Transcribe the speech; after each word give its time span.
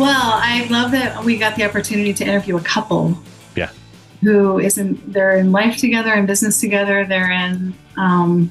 Well, 0.00 0.32
I 0.32 0.66
love 0.70 0.92
that 0.92 1.22
we 1.24 1.36
got 1.36 1.56
the 1.56 1.64
opportunity 1.64 2.14
to 2.14 2.24
interview 2.24 2.56
a 2.56 2.62
couple. 2.62 3.18
Yeah. 3.54 3.70
Who 4.22 4.58
is 4.58 4.78
in, 4.78 4.98
they're 5.06 5.36
in 5.36 5.52
life 5.52 5.76
together 5.76 6.10
and 6.14 6.26
business 6.26 6.58
together. 6.58 7.04
They're 7.04 7.30
in 7.30 7.74
um, 7.98 8.50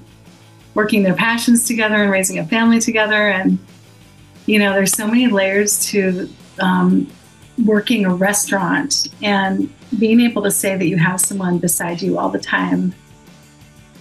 working 0.76 1.02
their 1.02 1.16
passions 1.16 1.66
together 1.66 1.96
and 1.96 2.12
raising 2.12 2.38
a 2.38 2.46
family 2.46 2.80
together. 2.80 3.30
And, 3.30 3.58
you 4.46 4.60
know, 4.60 4.74
there's 4.74 4.94
so 4.94 5.08
many 5.08 5.26
layers 5.26 5.84
to 5.88 6.30
um, 6.60 7.12
working 7.66 8.06
a 8.06 8.14
restaurant 8.14 9.08
and 9.24 9.74
being 9.98 10.20
able 10.22 10.44
to 10.44 10.52
say 10.52 10.78
that 10.78 10.86
you 10.86 10.98
have 10.98 11.20
someone 11.20 11.58
beside 11.58 12.00
you 12.00 12.20
all 12.20 12.30
the 12.30 12.38
time, 12.38 12.94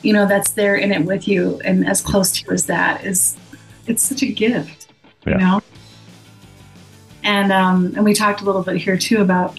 you 0.03 0.13
know, 0.13 0.27
that's 0.27 0.51
there 0.51 0.77
in 0.77 0.93
it 0.93 1.03
with 1.07 1.27
you 1.27 1.63
and 1.65 1.89
as 1.89 2.03
close 2.03 2.31
to 2.33 2.45
you 2.45 2.53
as 2.53 2.67
that 2.67 3.07
is, 3.07 3.39
it's 3.87 4.03
such 4.03 4.23
a 4.23 4.27
gift, 4.31 4.89
Yeah. 5.27 5.33
you 5.33 5.39
know? 5.39 5.63
And, 7.25 7.53
um, 7.53 7.93
and 7.97 8.05
we 8.05 8.15
talked 8.15 8.41
a 8.41 8.45
little 8.45 8.63
bit 8.63 8.77
here 8.77 8.97
too 8.97 9.21
about 9.21 9.59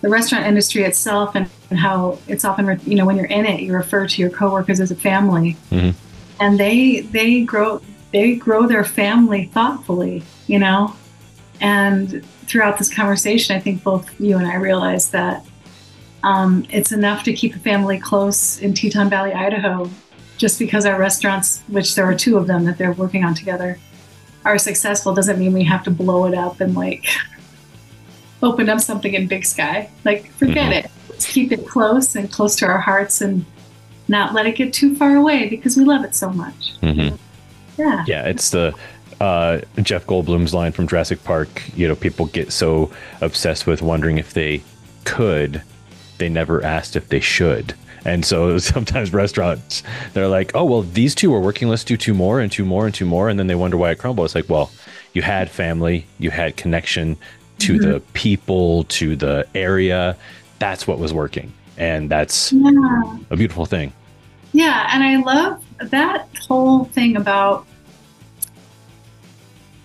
the 0.00 0.08
restaurant 0.08 0.46
industry 0.46 0.82
itself 0.84 1.34
and 1.34 1.48
how 1.76 2.18
it's 2.26 2.44
often, 2.44 2.66
re- 2.66 2.78
you 2.86 2.94
know, 2.94 3.04
when 3.04 3.16
you're 3.16 3.26
in 3.26 3.44
it, 3.46 3.60
you 3.60 3.72
refer 3.74 4.06
to 4.06 4.20
your 4.22 4.30
coworkers 4.30 4.80
as 4.80 4.90
a 4.90 4.96
family 4.96 5.56
Mhm. 5.70 5.94
and 6.40 6.58
they, 6.58 7.00
they 7.00 7.42
grow, 7.42 7.80
they 8.12 8.34
grow 8.36 8.66
their 8.66 8.84
family 8.84 9.50
thoughtfully, 9.52 10.22
you 10.46 10.58
know? 10.58 10.94
And 11.60 12.24
throughout 12.46 12.78
this 12.78 12.92
conversation, 12.92 13.54
I 13.54 13.60
think 13.60 13.82
both 13.84 14.18
you 14.18 14.38
and 14.38 14.46
I 14.46 14.54
realized 14.54 15.12
that 15.12 15.44
um, 16.22 16.64
it's 16.70 16.92
enough 16.92 17.22
to 17.24 17.32
keep 17.32 17.54
a 17.54 17.58
family 17.58 17.98
close 17.98 18.58
in 18.58 18.74
Teton 18.74 19.08
Valley, 19.10 19.32
Idaho, 19.32 19.90
just 20.36 20.58
because 20.58 20.86
our 20.86 20.98
restaurants, 20.98 21.62
which 21.68 21.94
there 21.94 22.04
are 22.06 22.14
two 22.14 22.36
of 22.38 22.46
them 22.46 22.64
that 22.64 22.78
they're 22.78 22.92
working 22.92 23.24
on 23.24 23.34
together, 23.34 23.78
are 24.44 24.58
successful 24.58 25.14
doesn't 25.14 25.38
mean 25.38 25.52
we 25.52 25.64
have 25.64 25.84
to 25.84 25.90
blow 25.90 26.26
it 26.26 26.34
up 26.34 26.60
and 26.60 26.74
like 26.74 27.04
open 28.42 28.68
up 28.68 28.80
something 28.80 29.12
in 29.14 29.26
big 29.26 29.44
sky. 29.44 29.90
Like, 30.04 30.30
forget 30.32 30.70
Mhm. 30.72 30.84
it. 30.84 30.90
Let's 31.10 31.30
keep 31.30 31.52
it 31.52 31.66
close 31.66 32.16
and 32.16 32.30
close 32.32 32.56
to 32.56 32.66
our 32.66 32.78
hearts 32.78 33.20
and 33.20 33.44
not 34.08 34.32
let 34.34 34.46
it 34.46 34.56
get 34.56 34.72
too 34.72 34.94
far 34.96 35.16
away 35.16 35.48
because 35.48 35.76
we 35.76 35.84
love 35.84 36.04
it 36.04 36.14
so 36.14 36.30
much. 36.30 36.72
Mhm. 36.82 37.18
Yeah. 37.78 38.04
Yeah, 38.06 38.24
it's 38.24 38.50
the 38.50 38.74
uh, 39.20 39.60
Jeff 39.82 40.06
Goldblum's 40.06 40.54
line 40.54 40.72
from 40.72 40.88
Jurassic 40.88 41.22
Park. 41.24 41.62
You 41.76 41.86
know, 41.88 41.94
people 41.94 42.24
get 42.26 42.50
so 42.52 42.90
obsessed 43.20 43.66
with 43.66 43.82
wondering 43.82 44.16
if 44.16 44.32
they 44.32 44.62
could, 45.04 45.60
they 46.16 46.30
never 46.30 46.64
asked 46.64 46.96
if 46.96 47.10
they 47.10 47.20
should. 47.20 47.74
And 48.04 48.24
so 48.24 48.58
sometimes 48.74 49.12
restaurants, 49.12 49.82
they're 50.12 50.28
like, 50.28 50.52
oh, 50.54 50.64
well, 50.64 50.82
these 50.82 51.14
two 51.14 51.34
are 51.34 51.40
working. 51.40 51.68
Let's 51.68 51.84
do 51.84 51.96
two 51.96 52.14
more 52.14 52.40
and 52.40 52.50
two 52.50 52.64
more 52.64 52.86
and 52.86 52.94
two 52.94 53.06
more. 53.06 53.28
And 53.28 53.38
then 53.38 53.46
they 53.46 53.54
wonder 53.54 53.76
why 53.76 53.90
it 53.90 53.98
crumbled. 53.98 54.26
It's 54.26 54.34
like, 54.34 54.48
well, 54.48 54.70
you 55.12 55.22
had 55.22 55.50
family, 55.50 56.06
you 56.18 56.30
had 56.30 56.56
connection 56.56 57.16
to 57.58 57.78
the 57.78 58.00
people, 58.14 58.84
to 58.84 59.16
the 59.16 59.46
area. 59.54 60.16
That's 60.58 60.86
what 60.86 60.98
was 60.98 61.12
working. 61.12 61.52
And 61.76 62.08
that's 62.10 62.52
Yeah. 62.52 63.02
a 63.30 63.36
beautiful 63.36 63.66
thing. 63.66 63.92
Yeah, 64.52 64.88
and 64.92 65.02
I 65.04 65.16
love 65.16 65.62
that 65.78 66.28
whole 66.48 66.84
thing 66.86 67.16
about 67.16 67.66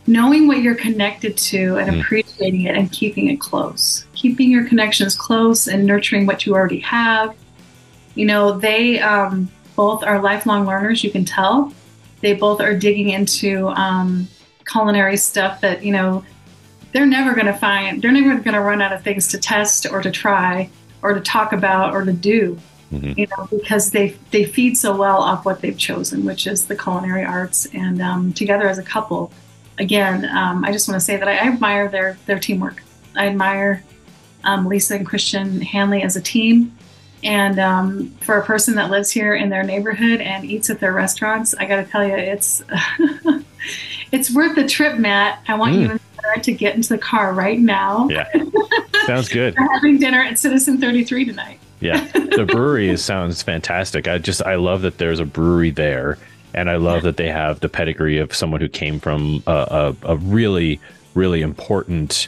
knowing 0.08 0.47
what 0.47 0.61
you're 0.61 0.75
connected 0.75 1.36
to 1.38 1.77
and 1.77 1.91
Mhm. 1.91 2.02
appreciating 2.02 2.61
it 2.63 2.75
and 2.75 2.91
keeping 2.91 3.30
it 3.30 3.39
close. 3.39 4.05
Keeping 4.13 4.52
your 4.52 4.63
connections 4.66 5.16
close 5.16 5.67
and 5.67 5.86
nurturing 5.86 6.25
what 6.25 6.45
you 6.45 6.53
already 6.53 6.80
have. 6.80 7.33
You 8.16 8.25
know, 8.25 8.58
they 8.58 8.99
um, 8.99 9.49
both 9.75 10.03
are 10.03 10.21
lifelong 10.21 10.66
learners, 10.66 11.03
you 11.03 11.11
can 11.11 11.25
tell. 11.25 11.73
They 12.21 12.33
both 12.33 12.61
are 12.61 12.73
digging 12.73 13.09
into 13.09 13.67
um, 13.69 14.27
culinary 14.67 15.17
stuff 15.17 15.61
that, 15.61 15.83
you 15.83 15.91
know, 15.91 16.23
they're 16.93 17.05
never 17.05 17.33
going 17.33 17.47
to 17.47 17.53
find, 17.53 18.02
they're 18.02 18.11
never 18.11 18.39
going 18.39 18.54
to 18.54 18.61
run 18.61 18.81
out 18.81 18.93
of 18.93 19.04
things 19.04 19.27
to 19.30 19.37
test 19.37 19.86
or 19.92 20.02
to 20.02 20.09
try 20.09 20.70
or 21.02 21.14
to 21.14 21.20
talk 21.21 21.54
about 21.54 21.93
or 21.93 22.04
to 22.04 22.14
do 22.14 22.59
Mhm. 22.92 23.17
you 23.17 23.27
know, 23.27 23.48
because 23.52 23.92
they 23.92 24.15
they 24.31 24.45
feed 24.45 24.77
so 24.77 24.95
well 24.95 25.17
off 25.17 25.45
what 25.45 25.61
they've 25.61 25.77
chosen, 25.77 26.23
which 26.23 26.48
is 26.48 26.65
the 26.65 26.75
culinary 26.75 27.23
arts. 27.25 27.65
And 27.73 28.02
um, 28.02 28.31
together 28.33 28.67
as 28.70 28.77
a 28.77 28.83
couple, 28.83 29.31
again, 29.80 30.25
um, 30.25 30.64
I 30.64 30.71
just 30.71 30.87
want 30.87 30.99
to 30.99 31.05
say 31.05 31.17
that 31.17 31.27
I, 31.27 31.33
I 31.33 31.48
admire 31.48 31.89
their 31.89 32.17
their 32.25 32.39
teamwork. 32.39 32.83
I 33.15 33.27
admire 33.27 33.83
um, 34.43 34.67
Lisa 34.67 34.95
and 34.95 35.05
Christian 35.05 35.61
Hanley 35.61 36.04
as 36.04 36.15
a 36.15 36.21
team. 36.21 36.77
And 37.25 37.59
um, 37.59 38.09
for 38.21 38.37
a 38.37 38.45
person 38.45 38.75
that 38.75 38.91
lives 38.91 39.09
here 39.11 39.33
in 39.36 39.49
their 39.49 39.63
neighborhood 39.63 40.21
and 40.21 40.45
eats 40.45 40.69
at 40.69 40.80
their 40.80 40.93
restaurants, 40.93 41.55
I 41.55 41.65
got 41.65 41.77
to 41.77 41.83
tell 41.86 42.05
you, 42.08 42.15
it's 42.15 42.63
it's 44.11 44.33
worth 44.33 44.55
the 44.55 44.67
trip, 44.67 44.97
Matt. 44.97 45.39
I 45.47 45.55
want 45.55 45.73
you 45.75 45.87
Mm. 45.87 45.91
and 45.91 45.99
Sarah 46.21 46.39
to 46.43 46.52
get 46.53 46.75
into 46.75 46.89
the 46.89 46.97
car 46.97 47.33
right 47.33 47.59
now. 47.59 48.08
Yeah. 48.09 48.31
Sounds 49.05 49.27
good. 49.27 49.55
We're 49.58 49.71
having 49.73 49.97
dinner 49.99 50.21
at 50.21 50.39
Citizen 50.39 50.80
33 50.80 51.25
tonight. 51.25 51.59
Yeah, 51.81 52.03
the 52.13 52.45
brewery 52.49 52.89
is, 52.89 53.03
sounds 53.03 53.43
fantastic. 53.43 54.07
I 54.07 54.17
just 54.17 54.42
I 54.42 54.55
love 54.55 54.83
that 54.83 54.97
there's 54.97 55.19
a 55.19 55.25
brewery 55.25 55.71
there, 55.71 56.17
and 56.53 56.69
I 56.69 56.77
love 56.77 57.03
that 57.03 57.17
they 57.17 57.27
have 57.30 57.59
the 57.59 57.69
pedigree 57.69 58.17
of 58.17 58.33
someone 58.33 58.61
who 58.61 58.69
came 58.69 58.99
from 58.99 59.43
a, 59.45 59.95
a, 60.03 60.13
a 60.13 60.15
really 60.15 60.80
really 61.15 61.42
important 61.42 62.27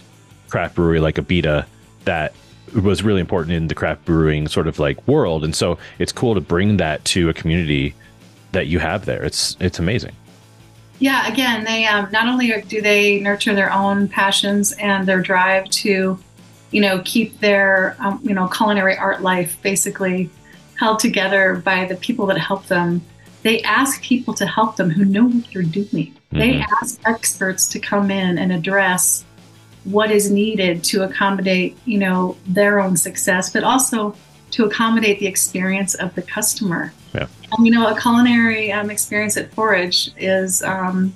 craft 0.49 0.75
brewery 0.75 0.99
like 0.99 1.15
Abita 1.15 1.65
that 2.03 2.33
was 2.73 3.03
really 3.03 3.21
important 3.21 3.53
in 3.53 3.67
the 3.67 3.75
craft 3.75 4.05
brewing 4.05 4.47
sort 4.47 4.67
of 4.67 4.79
like 4.79 5.07
world, 5.07 5.43
and 5.43 5.55
so 5.55 5.77
it's 5.99 6.11
cool 6.11 6.33
to 6.33 6.41
bring 6.41 6.77
that 6.77 7.03
to 7.05 7.29
a 7.29 7.33
community 7.33 7.93
that 8.51 8.67
you 8.67 8.79
have 8.79 9.05
there. 9.05 9.23
It's 9.23 9.55
it's 9.59 9.79
amazing. 9.79 10.15
Yeah, 10.99 11.31
again, 11.31 11.63
they 11.63 11.85
um, 11.85 12.09
not 12.11 12.27
only 12.27 12.61
do 12.67 12.81
they 12.81 13.19
nurture 13.19 13.53
their 13.53 13.71
own 13.71 14.07
passions 14.07 14.71
and 14.73 15.07
their 15.07 15.21
drive 15.21 15.69
to, 15.69 16.17
you 16.71 16.81
know, 16.81 17.01
keep 17.05 17.39
their, 17.39 17.95
um, 17.99 18.19
you 18.23 18.33
know, 18.33 18.47
culinary 18.47 18.97
art 18.97 19.21
life 19.21 19.61
basically 19.61 20.29
held 20.75 20.99
together 20.99 21.61
by 21.63 21.85
the 21.85 21.95
people 21.95 22.25
that 22.27 22.37
help 22.37 22.65
them. 22.65 23.01
They 23.43 23.61
ask 23.61 24.01
people 24.01 24.33
to 24.35 24.47
help 24.47 24.75
them 24.75 24.89
who 24.89 25.05
know 25.05 25.25
what 25.25 25.45
they're 25.53 25.61
doing. 25.61 26.13
They 26.31 26.53
Mhm. 26.55 26.65
ask 26.81 26.99
experts 27.05 27.67
to 27.69 27.79
come 27.79 28.09
in 28.11 28.37
and 28.37 28.51
address 28.51 29.23
what 29.87 30.11
is 30.11 30.29
needed 30.29 30.83
to 30.83 31.03
accommodate, 31.03 31.77
you 31.85 31.97
know, 31.97 32.35
their 32.45 32.79
own 32.79 32.97
success, 32.97 33.51
but 33.51 33.63
also 33.63 34.13
to 34.51 34.65
accommodate 34.65 35.19
the 35.19 35.27
experience 35.27 35.95
of 35.95 36.13
the 36.13 36.21
customer. 36.21 36.91
Yeah. 37.13 37.27
Um, 37.57 37.65
you 37.65 37.71
know, 37.71 37.87
a 37.87 37.99
culinary 37.99 38.71
um, 38.71 38.89
experience 38.89 39.37
at 39.37 39.53
Forage 39.53 40.11
is, 40.17 40.61
um, 40.61 41.13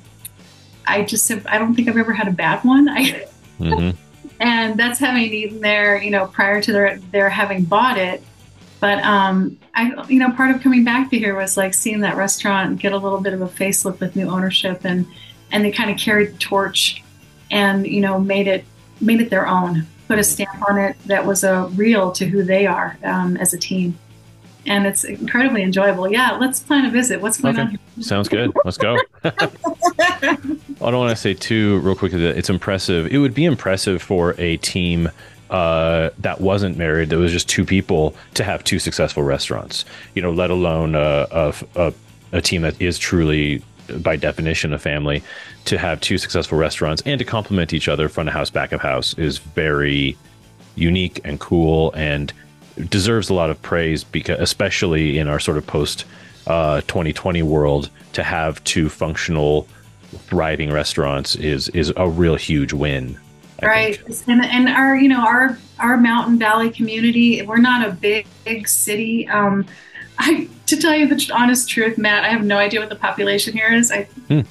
I 0.88 1.04
just, 1.04 1.28
have, 1.30 1.46
I 1.48 1.58
don't 1.58 1.76
think 1.76 1.90
I've 1.90 1.98
ever 1.98 2.14
had 2.14 2.30
a 2.30 2.32
bad 2.32 2.64
one. 2.64 2.88
I, 2.90 3.26
hmm 3.58 3.90
and 4.40 4.80
that's 4.80 5.00
having 5.00 5.22
eaten 5.22 5.60
there, 5.60 6.02
you 6.02 6.10
know, 6.10 6.26
prior 6.26 6.62
to 6.62 6.72
their, 6.72 6.98
their 7.12 7.30
having 7.30 7.64
bought 7.64 7.98
it. 7.98 8.24
But, 8.80 9.04
um, 9.04 9.60
I, 9.76 10.04
you 10.08 10.18
know, 10.18 10.32
part 10.32 10.56
of 10.56 10.62
coming 10.62 10.84
back 10.84 11.12
to 11.12 11.20
here 11.20 11.36
was 11.36 11.58
like 11.58 11.74
seeing 11.74 12.00
that 12.00 12.16
restaurant 12.16 12.80
get 12.80 12.94
a 12.94 12.98
little 12.98 13.22
bit 13.22 13.34
of 13.34 13.42
a 13.42 13.48
facelift 13.48 14.00
with 14.00 14.16
new 14.16 14.28
ownership 14.28 14.82
and, 14.84 15.06
and 15.52 15.64
they 15.64 15.72
kind 15.72 15.92
of 15.92 15.98
carried 15.98 16.34
the 16.34 16.38
torch 16.40 17.04
and, 17.52 17.86
you 17.86 18.02
know, 18.02 18.20
made 18.20 18.48
it, 18.48 18.66
made 19.00 19.22
it 19.22 19.30
their 19.30 19.48
own, 19.48 19.86
put 20.08 20.18
a 20.18 20.24
stamp 20.24 20.70
on 20.70 20.78
it 20.78 20.96
that 21.06 21.26
was 21.26 21.44
a 21.44 21.66
real 21.76 22.12
to 22.14 22.26
who 22.26 22.44
they 22.44 22.66
are 22.66 22.98
um, 23.04 23.38
as 23.38 23.54
a 23.54 23.58
team. 23.58 23.98
And 24.66 24.86
it's 24.86 25.04
incredibly 25.04 25.64
enjoyable. 25.64 26.12
Yeah, 26.12 26.34
let's 26.40 26.60
plan 26.60 26.86
a 26.86 26.92
visit. 26.92 27.20
What's 27.20 27.42
going 27.42 27.56
Okay. 27.56 27.62
on 27.64 27.70
here? 27.70 27.80
Sounds 28.02 28.30
good. 28.30 28.52
Let's 28.64 28.78
go. 28.78 28.98
I 29.24 30.38
don't 30.80 30.98
want 30.98 31.10
to 31.10 31.16
say 31.16 31.34
too 31.34 31.80
real 31.80 31.96
quick 31.96 32.12
that 32.12 32.22
it's 32.38 32.50
impressive. 32.50 33.08
It 33.08 33.18
would 33.18 33.34
be 33.34 33.46
impressive 33.46 34.02
for 34.02 34.36
a 34.38 34.58
team 34.58 35.10
uh, 35.50 36.12
that 36.20 36.40
wasn't 36.40 36.78
married, 36.78 37.10
that 37.10 37.18
was 37.18 37.32
just 37.32 37.50
two 37.50 37.66
people, 37.66 38.16
to 38.36 38.44
have 38.44 38.64
two 38.64 38.80
successful 38.80 39.24
restaurants. 39.24 39.84
You 40.16 40.22
know, 40.22 40.32
let 40.32 40.50
alone 40.50 40.96
a, 40.96 41.28
a, 41.32 41.54
a, 41.76 41.94
a 42.32 42.42
team 42.42 42.62
that 42.62 42.80
is 42.82 42.98
truly, 42.98 43.62
by 44.00 44.16
definition, 44.16 44.74
a 44.74 44.80
family. 44.80 45.24
To 45.66 45.78
have 45.78 46.02
two 46.02 46.18
successful 46.18 46.58
restaurants 46.58 47.04
and 47.06 47.20
to 47.20 47.26
complement 47.26 47.74
each 47.74 47.88
other, 47.88 48.10
front 48.10 48.30
of 48.30 48.34
house, 48.34 48.50
back 48.50 48.72
of 48.72 48.82
house, 48.82 49.14
is 49.18 49.38
very 49.38 50.18
unique 50.76 51.22
and 51.24 51.40
cool 51.40 51.92
and 51.94 52.34
deserves 52.90 53.30
a 53.30 53.34
lot 53.34 53.50
of 53.50 53.62
praise 53.62 54.04
because 54.04 54.40
especially 54.40 55.20
in 55.20 55.28
our 55.28 55.40
sort 55.40 55.58
of 55.58 55.68
post 55.68 56.06
uh, 56.48 56.82
2020 56.82 57.44
world 57.44 57.90
to 58.14 58.24
have 58.24 58.64
two 58.64 58.90
functional 58.90 59.68
thriving 60.28 60.72
restaurants 60.72 61.36
is 61.36 61.70
is 61.70 61.94
a 61.98 62.10
real 62.10 62.36
huge 62.36 62.74
win 62.74 63.18
I 63.62 63.66
right 63.66 64.24
and 64.28 64.44
and 64.44 64.68
our 64.68 64.96
you 64.96 65.08
know 65.08 65.22
our 65.22 65.58
our 65.80 65.98
mountain 65.98 66.40
valley 66.40 66.70
community 66.70 67.42
we're 67.44 67.58
not 67.58 67.88
a 67.88 67.92
big, 67.92 68.26
big 68.44 68.68
city 68.68 69.28
um 69.30 69.66
i 70.22 70.48
to 70.68 70.78
tell 70.78 70.96
you 70.96 71.08
the 71.08 71.32
honest 71.34 71.70
truth 71.70 71.98
matt 71.98 72.24
i 72.24 72.30
have 72.30 72.44
no 72.44 72.58
idea 72.58 72.80
what 72.80 72.90
the 72.90 72.96
population 72.96 73.54
here 73.54 73.74
is 73.74 73.92
i 73.92 74.04
Hmm. 74.30 74.42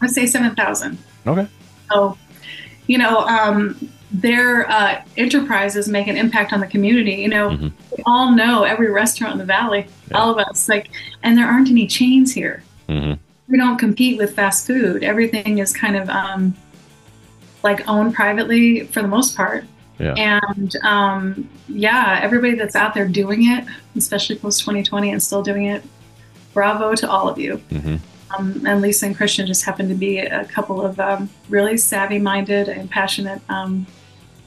would 0.00 0.10
say 0.10 0.26
7000 0.26 0.98
okay 1.26 1.46
so 1.90 2.16
you 2.86 2.98
know 2.98 3.18
um 3.20 3.88
their 4.12 4.68
uh, 4.68 5.00
enterprises 5.16 5.86
make 5.88 6.08
an 6.08 6.16
impact 6.16 6.52
on 6.52 6.58
the 6.60 6.66
community 6.66 7.14
you 7.14 7.28
know 7.28 7.50
Mhm. 7.50 7.72
we 7.96 8.02
all 8.06 8.32
know 8.32 8.64
every 8.64 8.90
restaurant 8.90 9.32
in 9.34 9.38
the 9.38 9.44
valley 9.44 9.86
Yeah. 10.10 10.18
all 10.18 10.30
of 10.30 10.38
us 10.48 10.68
like 10.68 10.90
and 11.22 11.38
there 11.38 11.46
aren't 11.46 11.68
any 11.70 11.86
chains 11.86 12.32
here 12.34 12.62
hmm 12.88 13.12
we 13.48 13.58
don't 13.58 13.78
compete 13.78 14.16
with 14.16 14.36
fast 14.36 14.64
food. 14.64 15.02
Everything 15.02 15.58
is 15.58 15.72
kind 15.72 15.96
of, 15.96 16.08
um, 16.08 16.54
like 17.64 17.80
owned 17.88 18.14
privately 18.14 18.84
for 18.92 19.02
the 19.02 19.08
most 19.08 19.36
part. 19.36 19.64
Yeah. 20.00 20.14
And 20.48 20.74
um, 20.76 21.48
yeah, 21.68 22.18
everybody 22.22 22.54
that's 22.54 22.74
out 22.74 22.94
there 22.94 23.06
doing 23.06 23.46
it, 23.46 23.64
especially 23.96 24.36
post 24.36 24.60
2020 24.60 25.10
and 25.12 25.22
still 25.22 25.42
doing 25.42 25.66
it, 25.66 25.84
bravo 26.54 26.94
to 26.94 27.08
all 27.08 27.28
of 27.28 27.38
you. 27.38 27.56
hmm 27.70 27.96
Um, 28.38 28.64
and 28.64 28.80
Lisa 28.80 29.06
and 29.06 29.16
Christian 29.16 29.44
just 29.44 29.64
happen 29.64 29.88
to 29.88 29.94
be 29.94 30.18
a 30.18 30.44
couple 30.44 30.80
of 30.80 31.00
um, 31.00 31.28
really 31.48 31.76
savvy-minded 31.76 32.68
and 32.68 32.88
passionate 32.88 33.42
um, 33.48 33.86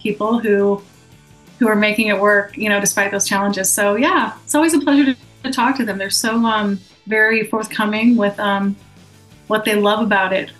people 0.01 0.39
who 0.39 0.81
who 1.59 1.67
are 1.67 1.75
making 1.75 2.07
it 2.07 2.19
work, 2.19 2.57
you 2.57 2.69
know, 2.69 2.79
despite 2.79 3.11
those 3.11 3.27
challenges. 3.27 3.71
So 3.71 3.95
yeah, 3.95 4.37
it's 4.43 4.55
always 4.55 4.73
a 4.73 4.79
pleasure 4.79 5.13
to, 5.13 5.15
to 5.43 5.51
talk 5.51 5.77
to 5.77 5.85
them. 5.85 5.97
They're 5.97 6.09
so 6.09 6.35
um, 6.45 6.79
very 7.07 7.45
forthcoming 7.45 8.15
with 8.15 8.39
um, 8.39 8.75
what 9.47 9.65
they 9.65 9.75
love 9.75 10.01
about 10.01 10.33
it 10.33 10.51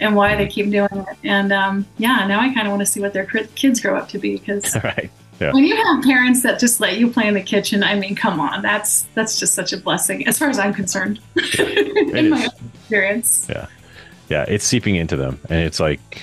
and 0.00 0.14
why 0.16 0.36
they 0.36 0.46
keep 0.46 0.70
doing 0.70 0.88
it. 0.92 1.16
And 1.22 1.52
um, 1.52 1.86
yeah, 1.98 2.26
now 2.26 2.40
I 2.40 2.52
kind 2.52 2.66
of 2.66 2.72
want 2.72 2.80
to 2.80 2.86
see 2.86 3.00
what 3.00 3.12
their 3.12 3.24
kids 3.26 3.80
grow 3.80 3.96
up 3.96 4.08
to 4.10 4.18
be 4.18 4.38
because 4.38 4.74
Right. 4.84 5.10
when 5.38 5.64
you 5.64 5.76
have 5.76 6.02
parents 6.04 6.42
that 6.42 6.58
just 6.60 6.80
let 6.80 6.96
you 6.98 7.10
play 7.10 7.26
in 7.26 7.34
the 7.34 7.42
kitchen, 7.42 7.82
I 7.82 7.94
mean, 7.94 8.14
come 8.14 8.40
on, 8.40 8.62
that's 8.62 9.02
that's 9.14 9.38
just 9.38 9.54
such 9.54 9.72
a 9.72 9.76
blessing 9.76 10.26
as 10.26 10.38
far 10.38 10.48
as 10.48 10.58
I'm 10.58 10.74
concerned. 10.74 11.20
in 11.58 12.30
my 12.30 12.44
is. 12.44 12.48
own 12.48 12.70
experience. 12.74 13.46
Yeah, 13.48 13.66
yeah, 14.28 14.44
it's 14.48 14.64
seeping 14.64 14.96
into 14.96 15.16
them, 15.16 15.40
and 15.48 15.60
it's 15.60 15.80
like 15.80 16.20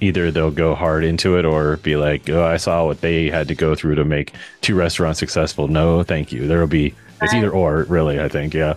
either 0.00 0.30
they'll 0.30 0.50
go 0.50 0.74
hard 0.74 1.04
into 1.04 1.38
it 1.38 1.44
or 1.44 1.76
be 1.78 1.96
like, 1.96 2.28
"Oh, 2.30 2.44
I 2.44 2.56
saw 2.56 2.86
what 2.86 3.00
they 3.00 3.30
had 3.30 3.48
to 3.48 3.54
go 3.54 3.74
through 3.74 3.96
to 3.96 4.04
make 4.04 4.32
two 4.60 4.74
restaurants 4.74 5.18
successful." 5.18 5.68
No, 5.68 6.02
thank 6.02 6.32
you. 6.32 6.46
There'll 6.46 6.66
be 6.66 6.94
it's 7.22 7.34
either 7.34 7.50
or, 7.50 7.84
really. 7.84 8.20
I 8.20 8.28
think, 8.28 8.54
yeah, 8.54 8.74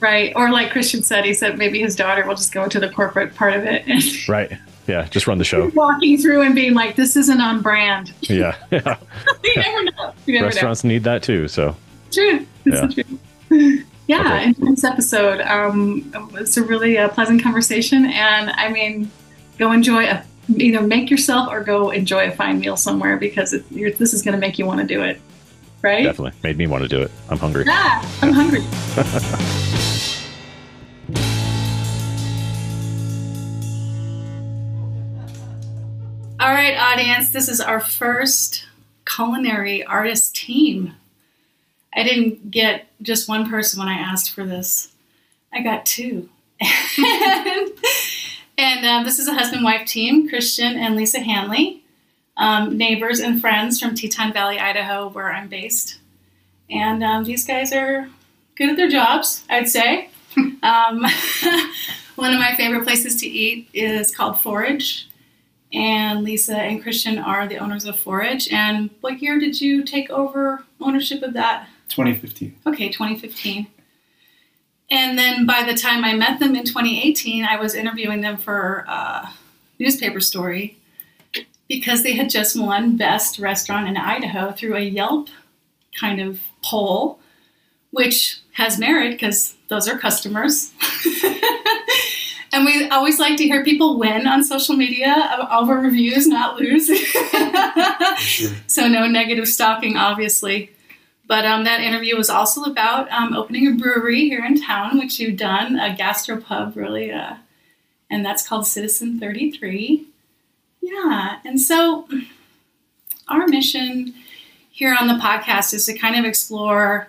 Right. 0.00 0.32
Or 0.36 0.50
like 0.50 0.70
Christian 0.70 1.02
said, 1.02 1.24
he 1.24 1.32
said 1.34 1.56
maybe 1.58 1.80
his 1.80 1.96
daughter 1.96 2.26
will 2.26 2.34
just 2.34 2.52
go 2.52 2.64
into 2.64 2.78
the 2.80 2.88
corporate 2.90 3.34
part 3.34 3.54
of 3.54 3.64
it 3.64 3.84
and 3.86 4.02
right, 4.28 4.52
yeah. 4.86 5.06
Just 5.08 5.26
run 5.26 5.38
the 5.38 5.44
show. 5.44 5.68
walking 5.74 6.18
through 6.18 6.42
and 6.42 6.54
being 6.54 6.74
like, 6.74 6.96
this 6.96 7.16
isn't 7.16 7.40
on 7.40 7.62
brand. 7.62 8.12
Yeah, 8.22 8.56
yeah. 8.70 8.96
you 9.44 9.52
never 9.56 9.84
know. 9.84 10.12
You 10.26 10.34
never 10.34 10.46
restaurants 10.46 10.84
need 10.84 11.04
that 11.04 11.22
too. 11.22 11.48
So. 11.48 11.76
True. 12.12 12.46
This 12.64 12.82
is 12.82 12.94
true. 12.94 13.84
Yeah, 14.08 14.20
Okay. 14.20 14.54
in 14.60 14.70
this 14.74 14.84
episode, 14.84 15.40
um, 15.40 16.12
it's 16.34 16.56
a 16.56 16.62
really 16.62 16.96
uh, 16.98 17.08
pleasant 17.08 17.42
conversation, 17.42 18.06
and 18.06 18.50
I 18.50 18.68
mean, 18.68 19.10
go 19.58 19.72
enjoy 19.72 20.04
a 20.04 20.22
either 20.56 20.80
make 20.80 21.10
yourself 21.10 21.48
or 21.50 21.60
go 21.64 21.90
enjoy 21.90 22.28
a 22.28 22.30
fine 22.30 22.60
meal 22.60 22.76
somewhere 22.76 23.16
because 23.16 23.52
it, 23.52 23.64
you're, 23.70 23.90
this 23.90 24.14
is 24.14 24.22
going 24.22 24.32
to 24.34 24.38
make 24.38 24.60
you 24.60 24.64
want 24.66 24.80
to 24.80 24.86
do 24.86 25.02
it, 25.02 25.20
right? 25.86 26.02
definitely 26.04 26.38
made 26.42 26.58
me 26.58 26.66
want 26.66 26.82
to 26.82 26.88
do 26.88 27.00
it. 27.00 27.10
I'm 27.30 27.38
hungry. 27.38 27.64
Yeah, 27.64 28.04
I'm 28.20 28.32
hungry. 28.32 28.60
All 36.38 36.52
right, 36.52 36.76
audience, 36.76 37.30
this 37.30 37.48
is 37.48 37.60
our 37.60 37.80
first 37.80 38.66
culinary 39.06 39.84
artist 39.84 40.36
team. 40.36 40.94
I 41.94 42.02
didn't 42.02 42.50
get 42.50 42.88
just 43.00 43.28
one 43.28 43.48
person 43.48 43.78
when 43.78 43.88
I 43.88 43.94
asked 43.94 44.32
for 44.32 44.44
this, 44.44 44.92
I 45.52 45.62
got 45.62 45.86
two. 45.86 46.28
and 46.60 47.70
and 48.58 48.86
um, 48.86 49.04
this 49.04 49.18
is 49.18 49.28
a 49.28 49.34
husband 49.34 49.62
wife 49.62 49.86
team 49.86 50.28
Christian 50.28 50.76
and 50.76 50.96
Lisa 50.96 51.20
Hanley, 51.20 51.84
um, 52.36 52.76
neighbors 52.76 53.20
and 53.20 53.40
friends 53.40 53.80
from 53.80 53.94
Teton 53.94 54.32
Valley, 54.32 54.58
Idaho, 54.58 55.08
where 55.08 55.32
I'm 55.32 55.48
based. 55.48 55.98
And 56.68 57.02
um, 57.02 57.24
these 57.24 57.46
guys 57.46 57.72
are 57.72 58.08
good 58.56 58.70
at 58.70 58.76
their 58.76 58.88
jobs, 58.88 59.44
I'd 59.48 59.68
say. 59.68 60.10
um, 60.36 61.04
one 62.16 62.32
of 62.32 62.38
my 62.38 62.54
favorite 62.56 62.84
places 62.84 63.16
to 63.20 63.26
eat 63.26 63.68
is 63.72 64.14
called 64.14 64.40
Forage. 64.40 65.08
And 65.72 66.22
Lisa 66.22 66.56
and 66.56 66.82
Christian 66.82 67.18
are 67.18 67.46
the 67.46 67.58
owners 67.58 67.84
of 67.84 67.98
Forage. 67.98 68.48
And 68.52 68.90
what 69.00 69.20
year 69.20 69.38
did 69.38 69.60
you 69.60 69.84
take 69.84 70.10
over 70.10 70.64
ownership 70.80 71.22
of 71.22 71.32
that? 71.34 71.68
2015. 71.88 72.56
Okay, 72.66 72.88
2015. 72.88 73.66
And 74.90 75.18
then 75.18 75.46
by 75.46 75.64
the 75.64 75.74
time 75.74 76.04
I 76.04 76.14
met 76.14 76.38
them 76.38 76.54
in 76.54 76.64
2018, 76.64 77.44
I 77.44 77.56
was 77.56 77.74
interviewing 77.74 78.20
them 78.20 78.36
for 78.36 78.84
a 78.88 79.32
newspaper 79.78 80.20
story 80.20 80.78
because 81.68 82.02
they 82.02 82.14
had 82.14 82.30
just 82.30 82.58
won 82.58 82.96
Best 82.96 83.38
Restaurant 83.38 83.88
in 83.88 83.96
Idaho 83.96 84.52
through 84.52 84.76
a 84.76 84.80
Yelp 84.80 85.28
kind 85.98 86.20
of 86.20 86.40
poll, 86.64 87.18
which 87.90 88.40
has 88.52 88.78
merit 88.78 89.12
because 89.12 89.54
those 89.68 89.88
are 89.88 89.98
customers. 89.98 90.72
and 92.52 92.64
we 92.64 92.88
always 92.88 93.18
like 93.18 93.36
to 93.38 93.44
hear 93.44 93.64
people 93.64 93.98
win 93.98 94.26
on 94.26 94.44
social 94.44 94.76
media 94.76 95.46
over 95.50 95.76
reviews, 95.76 96.26
not 96.26 96.56
lose. 96.56 96.90
Sure. 98.18 98.50
so 98.66 98.88
no 98.88 99.06
negative 99.06 99.46
stalking, 99.46 99.96
obviously. 99.96 100.70
But 101.26 101.44
um, 101.44 101.64
that 101.64 101.80
interview 101.80 102.16
was 102.16 102.30
also 102.30 102.62
about 102.62 103.10
um, 103.10 103.34
opening 103.34 103.66
a 103.66 103.72
brewery 103.72 104.28
here 104.28 104.44
in 104.44 104.60
town, 104.60 104.98
which 104.98 105.18
you've 105.18 105.36
done, 105.36 105.78
a 105.78 105.94
gastropub, 105.94 106.76
really, 106.76 107.10
uh, 107.12 107.34
and 108.10 108.24
that's 108.24 108.46
called 108.46 108.66
Citizen 108.66 109.20
33. 109.20 110.06
Yeah, 110.86 111.40
and 111.44 111.60
so 111.60 112.08
our 113.26 113.48
mission 113.48 114.14
here 114.70 114.96
on 114.98 115.08
the 115.08 115.14
podcast 115.14 115.74
is 115.74 115.86
to 115.86 115.98
kind 115.98 116.16
of 116.16 116.24
explore 116.24 117.08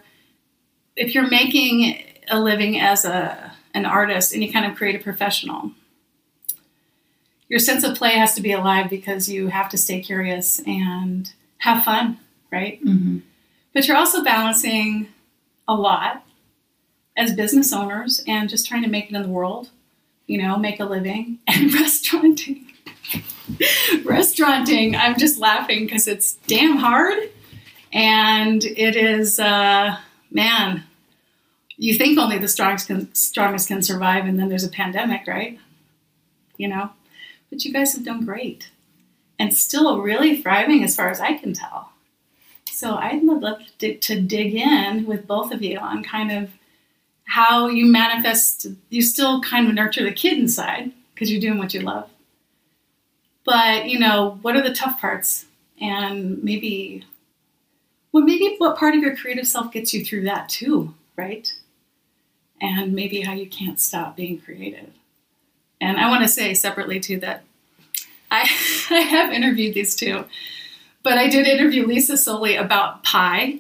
if 0.95 1.13
you're 1.13 1.29
making 1.29 2.03
a 2.27 2.39
living 2.39 2.79
as 2.79 3.05
a 3.05 3.53
an 3.75 3.85
artist, 3.85 4.33
any 4.33 4.51
kind 4.51 4.65
of 4.65 4.75
creative 4.75 5.03
professional. 5.03 5.71
Your 7.49 7.59
sense 7.59 7.83
of 7.83 7.95
play 7.95 8.13
has 8.13 8.33
to 8.33 8.41
be 8.41 8.51
alive 8.51 8.89
because 8.89 9.29
you 9.29 9.49
have 9.49 9.69
to 9.69 9.77
stay 9.77 10.01
curious 10.01 10.59
and 10.65 11.31
have 11.59 11.83
fun, 11.83 12.17
right? 12.51 12.83
Mm-hmm. 12.83 13.19
But 13.73 13.87
you're 13.87 13.95
also 13.95 14.23
balancing 14.23 15.09
a 15.67 15.75
lot 15.75 16.25
as 17.15 17.35
business 17.35 17.71
owners 17.71 18.23
and 18.27 18.49
just 18.49 18.67
trying 18.67 18.81
to 18.81 18.89
make 18.89 19.11
it 19.11 19.15
in 19.15 19.21
the 19.21 19.29
world, 19.29 19.69
you 20.25 20.41
know, 20.41 20.57
make 20.57 20.79
a 20.79 20.85
living 20.85 21.37
and 21.47 21.71
restauranting. 21.71 22.66
restauranting, 24.05 24.95
I'm 24.95 25.17
just 25.17 25.37
laughing 25.37 25.85
because 25.85 26.07
it's 26.07 26.33
damn 26.47 26.77
hard. 26.77 27.17
And 27.93 28.63
it 28.63 28.95
is, 28.95 29.39
uh, 29.39 29.97
man, 30.31 30.83
you 31.77 31.95
think 31.95 32.17
only 32.17 32.37
the 32.37 32.47
strongest 32.47 32.87
can, 32.87 33.13
strongest 33.13 33.67
can 33.67 33.81
survive, 33.81 34.25
and 34.25 34.39
then 34.39 34.49
there's 34.49 34.63
a 34.63 34.69
pandemic, 34.69 35.27
right? 35.27 35.59
You 36.57 36.67
know? 36.67 36.91
But 37.49 37.63
you 37.63 37.71
guys 37.71 37.93
have 37.93 38.03
done 38.03 38.25
great 38.25 38.69
and 39.39 39.53
still 39.53 40.01
really 40.01 40.41
thriving 40.41 40.83
as 40.83 40.95
far 40.95 41.09
as 41.09 41.19
I 41.19 41.33
can 41.33 41.53
tell. 41.53 41.91
So 42.65 42.95
I'd 42.95 43.23
love 43.23 43.59
to, 43.79 43.95
to 43.95 44.21
dig 44.21 44.53
in 44.55 45.05
with 45.05 45.27
both 45.27 45.51
of 45.51 45.63
you 45.63 45.79
on 45.79 46.03
kind 46.03 46.31
of 46.31 46.51
how 47.25 47.67
you 47.67 47.85
manifest, 47.85 48.67
you 48.89 49.01
still 49.01 49.41
kind 49.41 49.67
of 49.67 49.73
nurture 49.73 50.03
the 50.03 50.11
kid 50.11 50.37
inside 50.37 50.91
because 51.13 51.31
you're 51.31 51.41
doing 51.41 51.57
what 51.57 51.73
you 51.73 51.81
love. 51.81 52.09
But, 53.47 53.89
you 53.89 53.97
know, 53.97 54.37
what 54.43 54.55
are 54.55 54.61
the 54.61 54.75
tough 54.75 55.01
parts? 55.01 55.45
And 55.81 56.43
maybe, 56.43 57.03
well, 58.11 58.23
maybe 58.23 58.55
what 58.59 58.77
part 58.77 58.93
of 58.93 59.01
your 59.01 59.15
creative 59.15 59.47
self 59.47 59.71
gets 59.71 59.91
you 59.91 60.05
through 60.05 60.25
that 60.25 60.49
too, 60.49 60.93
right? 61.15 61.51
And 62.61 62.93
maybe 62.93 63.21
how 63.21 63.33
you 63.33 63.47
can't 63.47 63.79
stop 63.79 64.15
being 64.15 64.39
creative. 64.39 64.91
And 65.81 65.97
I 65.97 66.09
want 66.09 66.21
to 66.21 66.29
say 66.29 66.53
separately 66.53 66.99
too 66.99 67.19
that 67.21 67.43
I, 68.29 68.41
I 68.91 68.99
have 68.99 69.33
interviewed 69.33 69.73
these 69.73 69.95
two 69.95 70.25
but 71.07 71.17
I 71.17 71.29
did 71.29 71.47
interview 71.47 71.87
Lisa 71.87 72.17
solely 72.17 72.57
about 72.57 73.01
pie, 73.01 73.59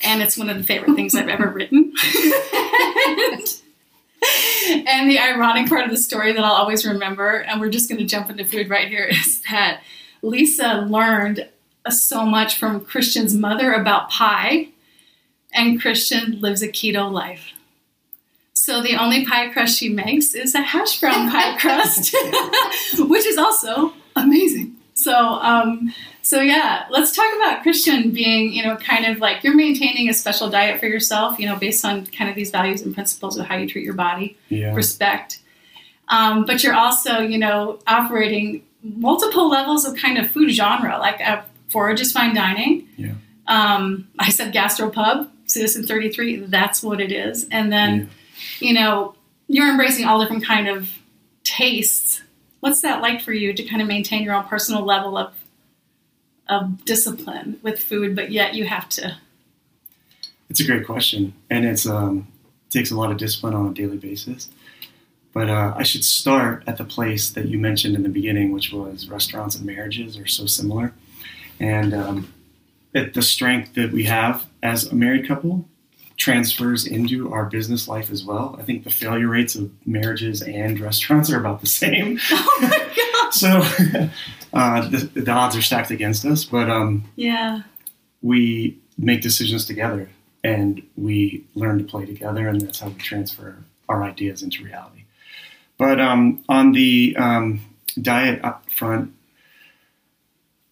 and 0.00 0.22
it's 0.22 0.38
one 0.38 0.48
of 0.48 0.56
the 0.56 0.62
favorite 0.62 0.94
things 0.94 1.12
I've 1.12 1.26
ever 1.26 1.48
written. 1.48 1.92
and 3.06 3.40
the 5.08 5.18
ironic 5.18 5.68
part 5.68 5.84
of 5.84 5.90
the 5.90 5.96
story 5.96 6.32
that 6.32 6.44
I'll 6.44 6.52
always 6.52 6.86
remember, 6.86 7.38
and 7.40 7.60
we're 7.60 7.70
just 7.70 7.88
going 7.88 7.98
to 7.98 8.06
jump 8.06 8.30
into 8.30 8.44
food 8.44 8.68
right 8.68 8.88
here, 8.88 9.04
is 9.10 9.42
that 9.50 9.82
Lisa 10.22 10.86
learned 10.88 11.48
so 11.88 12.26
much 12.26 12.58
from 12.58 12.84
Christian's 12.84 13.34
mother 13.34 13.72
about 13.72 14.10
pie, 14.10 14.68
and 15.52 15.80
Christian 15.80 16.40
lives 16.40 16.62
a 16.62 16.68
keto 16.68 17.10
life. 17.10 17.52
So 18.52 18.82
the 18.82 18.96
only 18.96 19.24
pie 19.24 19.48
crust 19.48 19.78
she 19.78 19.88
makes 19.88 20.34
is 20.34 20.54
a 20.54 20.60
hash 20.60 21.00
brown 21.00 21.30
pie 21.30 21.56
crust, 21.60 22.14
which 22.98 23.24
is 23.24 23.38
also 23.38 23.94
amazing. 24.14 24.77
So, 24.98 25.14
um, 25.16 25.94
so 26.22 26.40
yeah, 26.40 26.86
let's 26.90 27.14
talk 27.14 27.26
about 27.36 27.62
Christian 27.62 28.10
being, 28.10 28.52
you 28.52 28.64
know, 28.64 28.76
kind 28.76 29.06
of 29.06 29.18
like 29.18 29.44
you're 29.44 29.54
maintaining 29.54 30.08
a 30.08 30.12
special 30.12 30.50
diet 30.50 30.80
for 30.80 30.86
yourself, 30.86 31.38
you 31.38 31.46
know, 31.46 31.56
based 31.56 31.84
on 31.84 32.04
kind 32.06 32.28
of 32.28 32.34
these 32.34 32.50
values 32.50 32.82
and 32.82 32.92
principles 32.92 33.38
of 33.38 33.46
how 33.46 33.56
you 33.56 33.68
treat 33.68 33.84
your 33.84 33.94
body, 33.94 34.36
Yeah. 34.48 34.74
respect. 34.74 35.38
Um, 36.08 36.44
but 36.44 36.64
you're 36.64 36.74
also, 36.74 37.20
you 37.20 37.38
know, 37.38 37.78
operating 37.86 38.64
multiple 38.82 39.48
levels 39.48 39.84
of 39.84 39.94
kind 39.96 40.18
of 40.18 40.28
food 40.30 40.50
genre, 40.50 40.98
like 40.98 41.20
a 41.20 41.44
forage 41.68 42.00
is 42.00 42.10
fine 42.10 42.34
dining. 42.34 42.88
Yeah. 42.96 43.12
Um, 43.46 44.08
I 44.18 44.30
said 44.30 44.52
gastropub, 44.52 45.28
Citizen 45.46 45.84
33, 45.86 46.40
that's 46.46 46.82
what 46.82 47.00
it 47.00 47.12
is. 47.12 47.46
And 47.52 47.70
then, 47.72 48.10
you 48.58 48.74
know, 48.74 49.14
you're 49.46 49.68
embracing 49.68 50.06
all 50.06 50.20
different 50.20 50.44
kind 50.44 50.66
of 50.68 50.90
tastes 51.44 52.22
what's 52.60 52.80
that 52.82 53.00
like 53.02 53.20
for 53.20 53.32
you 53.32 53.52
to 53.52 53.62
kind 53.64 53.82
of 53.82 53.88
maintain 53.88 54.22
your 54.22 54.34
own 54.34 54.44
personal 54.44 54.84
level 54.84 55.16
of 55.16 55.32
of 56.48 56.84
discipline 56.86 57.58
with 57.62 57.78
food, 57.78 58.16
but 58.16 58.30
yet 58.30 58.54
you 58.54 58.64
have 58.64 58.88
to. 58.88 59.18
It's 60.48 60.60
a 60.60 60.64
great 60.64 60.86
question, 60.86 61.34
and 61.50 61.66
it's 61.66 61.86
um, 61.86 62.26
takes 62.70 62.90
a 62.90 62.96
lot 62.96 63.10
of 63.10 63.18
discipline 63.18 63.54
on 63.54 63.68
a 63.68 63.74
daily 63.74 63.98
basis. 63.98 64.48
But 65.34 65.50
uh, 65.50 65.74
I 65.76 65.82
should 65.82 66.04
start 66.04 66.64
at 66.66 66.78
the 66.78 66.84
place 66.84 67.30
that 67.30 67.48
you 67.48 67.58
mentioned 67.58 67.94
in 67.94 68.02
the 68.02 68.08
beginning, 68.08 68.52
which 68.52 68.72
was 68.72 69.08
restaurants 69.08 69.56
and 69.56 69.66
marriages 69.66 70.16
are 70.16 70.26
so 70.26 70.46
similar, 70.46 70.94
and 71.60 71.92
um, 71.92 72.32
it, 72.94 73.12
the 73.12 73.22
strength 73.22 73.74
that 73.74 73.92
we 73.92 74.04
have 74.04 74.46
as 74.62 74.90
a 74.90 74.94
married 74.94 75.28
couple 75.28 75.68
transfers 76.18 76.86
into 76.86 77.32
our 77.32 77.46
business 77.46 77.88
life 77.88 78.10
as 78.10 78.24
well. 78.24 78.56
I 78.58 78.62
think 78.62 78.84
the 78.84 78.90
failure 78.90 79.28
rates 79.28 79.54
of 79.54 79.70
marriages 79.86 80.42
and 80.42 80.78
restaurants 80.80 81.30
are 81.30 81.38
about 81.40 81.60
the 81.60 81.66
same. 81.66 82.18
Oh 82.30 82.58
my 82.60 82.78
god! 82.96 83.30
so 83.32 83.48
uh, 84.52 84.88
the, 84.88 84.98
the 85.14 85.30
odds 85.30 85.56
are 85.56 85.62
stacked 85.62 85.90
against 85.90 86.24
us, 86.26 86.44
but 86.44 86.68
um, 86.68 87.04
Yeah. 87.16 87.62
we 88.20 88.78
make 88.98 89.20
decisions 89.22 89.64
together 89.64 90.10
and 90.44 90.82
we 90.96 91.44
learn 91.54 91.78
to 91.78 91.84
play 91.84 92.04
together, 92.06 92.48
and 92.48 92.60
that's 92.60 92.80
how 92.80 92.88
we 92.88 92.94
transfer 92.94 93.56
our 93.88 94.02
ideas 94.04 94.42
into 94.42 94.64
reality. 94.64 95.04
But 95.78 96.00
um, 96.00 96.42
on 96.48 96.72
the 96.72 97.14
um, 97.18 97.60
diet 98.00 98.44
up 98.44 98.68
front, 98.70 99.12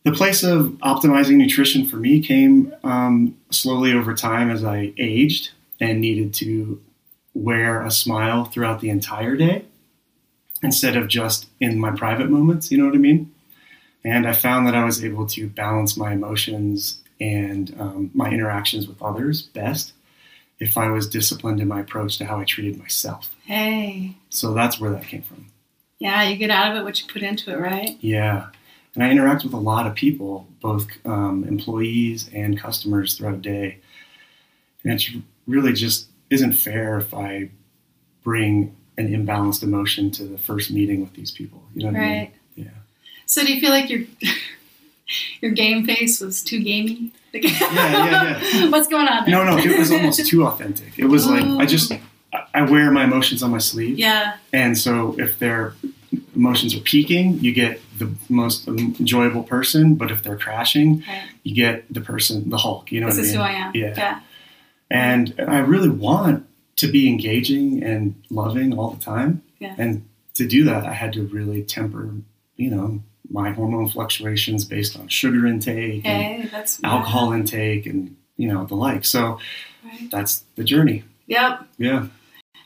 the 0.06 0.12
place 0.12 0.44
of 0.44 0.66
optimizing 0.84 1.34
nutrition 1.34 1.84
for 1.84 1.96
me 1.96 2.20
came 2.20 2.72
um, 2.84 3.36
slowly 3.50 3.92
over 3.92 4.14
time 4.14 4.52
as 4.52 4.62
I 4.62 4.92
aged 4.96 5.50
and 5.80 6.00
needed 6.00 6.32
to 6.34 6.80
wear 7.34 7.82
a 7.82 7.90
smile 7.90 8.44
throughout 8.44 8.78
the 8.78 8.88
entire 8.88 9.34
day 9.34 9.64
instead 10.62 10.96
of 10.96 11.08
just 11.08 11.48
in 11.58 11.80
my 11.80 11.90
private 11.90 12.30
moments. 12.30 12.70
You 12.70 12.78
know 12.78 12.84
what 12.84 12.94
I 12.94 12.98
mean? 12.98 13.34
And 14.04 14.28
I 14.28 14.32
found 14.32 14.68
that 14.68 14.76
I 14.76 14.84
was 14.84 15.04
able 15.04 15.26
to 15.26 15.48
balance 15.48 15.96
my 15.96 16.12
emotions 16.12 17.00
and 17.20 17.74
um, 17.76 18.12
my 18.14 18.30
interactions 18.30 18.86
with 18.86 19.02
others 19.02 19.42
best 19.42 19.92
if 20.60 20.78
I 20.78 20.88
was 20.88 21.08
disciplined 21.08 21.60
in 21.60 21.66
my 21.66 21.80
approach 21.80 22.16
to 22.18 22.26
how 22.26 22.38
I 22.38 22.44
treated 22.44 22.78
myself. 22.78 23.34
Hey. 23.44 24.14
So 24.30 24.54
that's 24.54 24.78
where 24.78 24.92
that 24.92 25.08
came 25.08 25.22
from. 25.22 25.46
Yeah, 25.98 26.22
you 26.22 26.36
get 26.36 26.50
out 26.50 26.70
of 26.70 26.76
it 26.76 26.84
what 26.84 27.02
you 27.02 27.12
put 27.12 27.24
into 27.24 27.50
it, 27.50 27.58
right? 27.58 27.96
Yeah. 28.00 28.50
And 28.96 29.04
I 29.04 29.10
interact 29.10 29.44
with 29.44 29.52
a 29.52 29.58
lot 29.58 29.86
of 29.86 29.94
people, 29.94 30.48
both 30.60 30.88
um, 31.04 31.44
employees 31.44 32.28
and 32.34 32.58
customers 32.58 33.14
throughout 33.16 33.34
a 33.34 33.38
day. 33.38 33.78
And 34.84 34.92
it 35.00 35.08
really 35.46 35.74
just 35.74 36.08
isn't 36.30 36.54
fair 36.54 36.96
if 36.98 37.12
I 37.14 37.50
bring 38.24 38.74
an 38.96 39.08
imbalanced 39.12 39.62
emotion 39.62 40.10
to 40.12 40.24
the 40.24 40.38
first 40.38 40.70
meeting 40.70 41.02
with 41.02 41.12
these 41.12 41.30
people. 41.30 41.62
You 41.74 41.84
know 41.84 41.92
what 41.92 42.00
I 42.00 42.08
mean? 42.08 42.18
Right. 42.18 42.34
Yeah. 42.56 42.64
So 43.26 43.44
do 43.44 43.52
you 43.52 43.60
feel 43.60 43.70
like 43.70 43.90
your 43.90 44.00
your 45.42 45.50
game 45.52 45.84
face 45.84 46.20
was 46.20 46.42
too 46.42 46.62
gamey? 46.62 47.12
Like- 47.34 47.44
yeah, 47.44 48.40
yeah. 48.54 48.68
What's 48.70 48.88
going 48.88 49.06
on? 49.08 49.26
there? 49.26 49.34
No, 49.34 49.44
no, 49.44 49.58
it 49.58 49.78
was 49.78 49.92
almost 49.92 50.26
too 50.26 50.46
authentic. 50.46 50.98
It 50.98 51.04
was 51.04 51.26
like 51.28 51.44
I 51.44 51.66
just 51.66 51.92
I 52.54 52.62
wear 52.62 52.90
my 52.90 53.04
emotions 53.04 53.42
on 53.42 53.50
my 53.50 53.58
sleeve, 53.58 53.98
Yeah. 53.98 54.38
and 54.54 54.76
so 54.78 55.14
if 55.18 55.38
their 55.38 55.74
emotions 56.34 56.74
are 56.74 56.80
peaking, 56.80 57.38
you 57.40 57.52
get 57.52 57.80
the 57.98 58.10
most 58.28 58.66
enjoyable 58.68 59.42
person. 59.42 59.94
But 59.94 60.10
if 60.10 60.22
they're 60.22 60.36
crashing, 60.38 61.02
Right. 61.08 61.22
you 61.42 61.54
get 61.54 61.92
the 61.92 62.00
person, 62.00 62.48
the 62.50 62.58
Hulk. 62.58 62.90
You 62.92 63.00
know 63.00 63.06
This 63.08 63.18
I 63.18 63.20
is 63.22 63.26
mean? 63.28 63.36
who 63.36 63.42
I 63.42 63.50
am. 63.52 63.72
Yeah. 63.74 63.94
Yeah. 63.96 64.20
And 64.90 65.34
I 65.48 65.58
really 65.58 65.88
want 65.88 66.46
to 66.76 66.86
be 66.90 67.08
engaging 67.08 67.82
and 67.82 68.14
loving 68.30 68.76
all 68.78 68.90
the 68.90 69.02
time. 69.02 69.42
Yeah. 69.58 69.74
And 69.78 70.04
to 70.34 70.46
do 70.46 70.64
that, 70.64 70.84
I 70.84 70.92
had 70.92 71.12
to 71.14 71.22
really 71.26 71.62
temper, 71.62 72.10
you 72.56 72.70
know, 72.70 73.00
my 73.30 73.50
hormone 73.50 73.88
fluctuations 73.88 74.64
based 74.64 74.96
on 74.98 75.08
sugar 75.08 75.46
intake 75.46 76.04
Hey, 76.06 76.48
that's 76.52 76.78
alcohol 76.84 77.32
intake 77.32 77.84
and 77.86 78.14
you 78.36 78.46
know 78.46 78.64
the 78.66 78.76
like. 78.76 79.04
So 79.04 79.40
Right. 79.84 80.08
that's 80.10 80.44
the 80.54 80.62
journey. 80.62 81.02
Yep. 81.26 81.66
Yeah. 81.78 82.06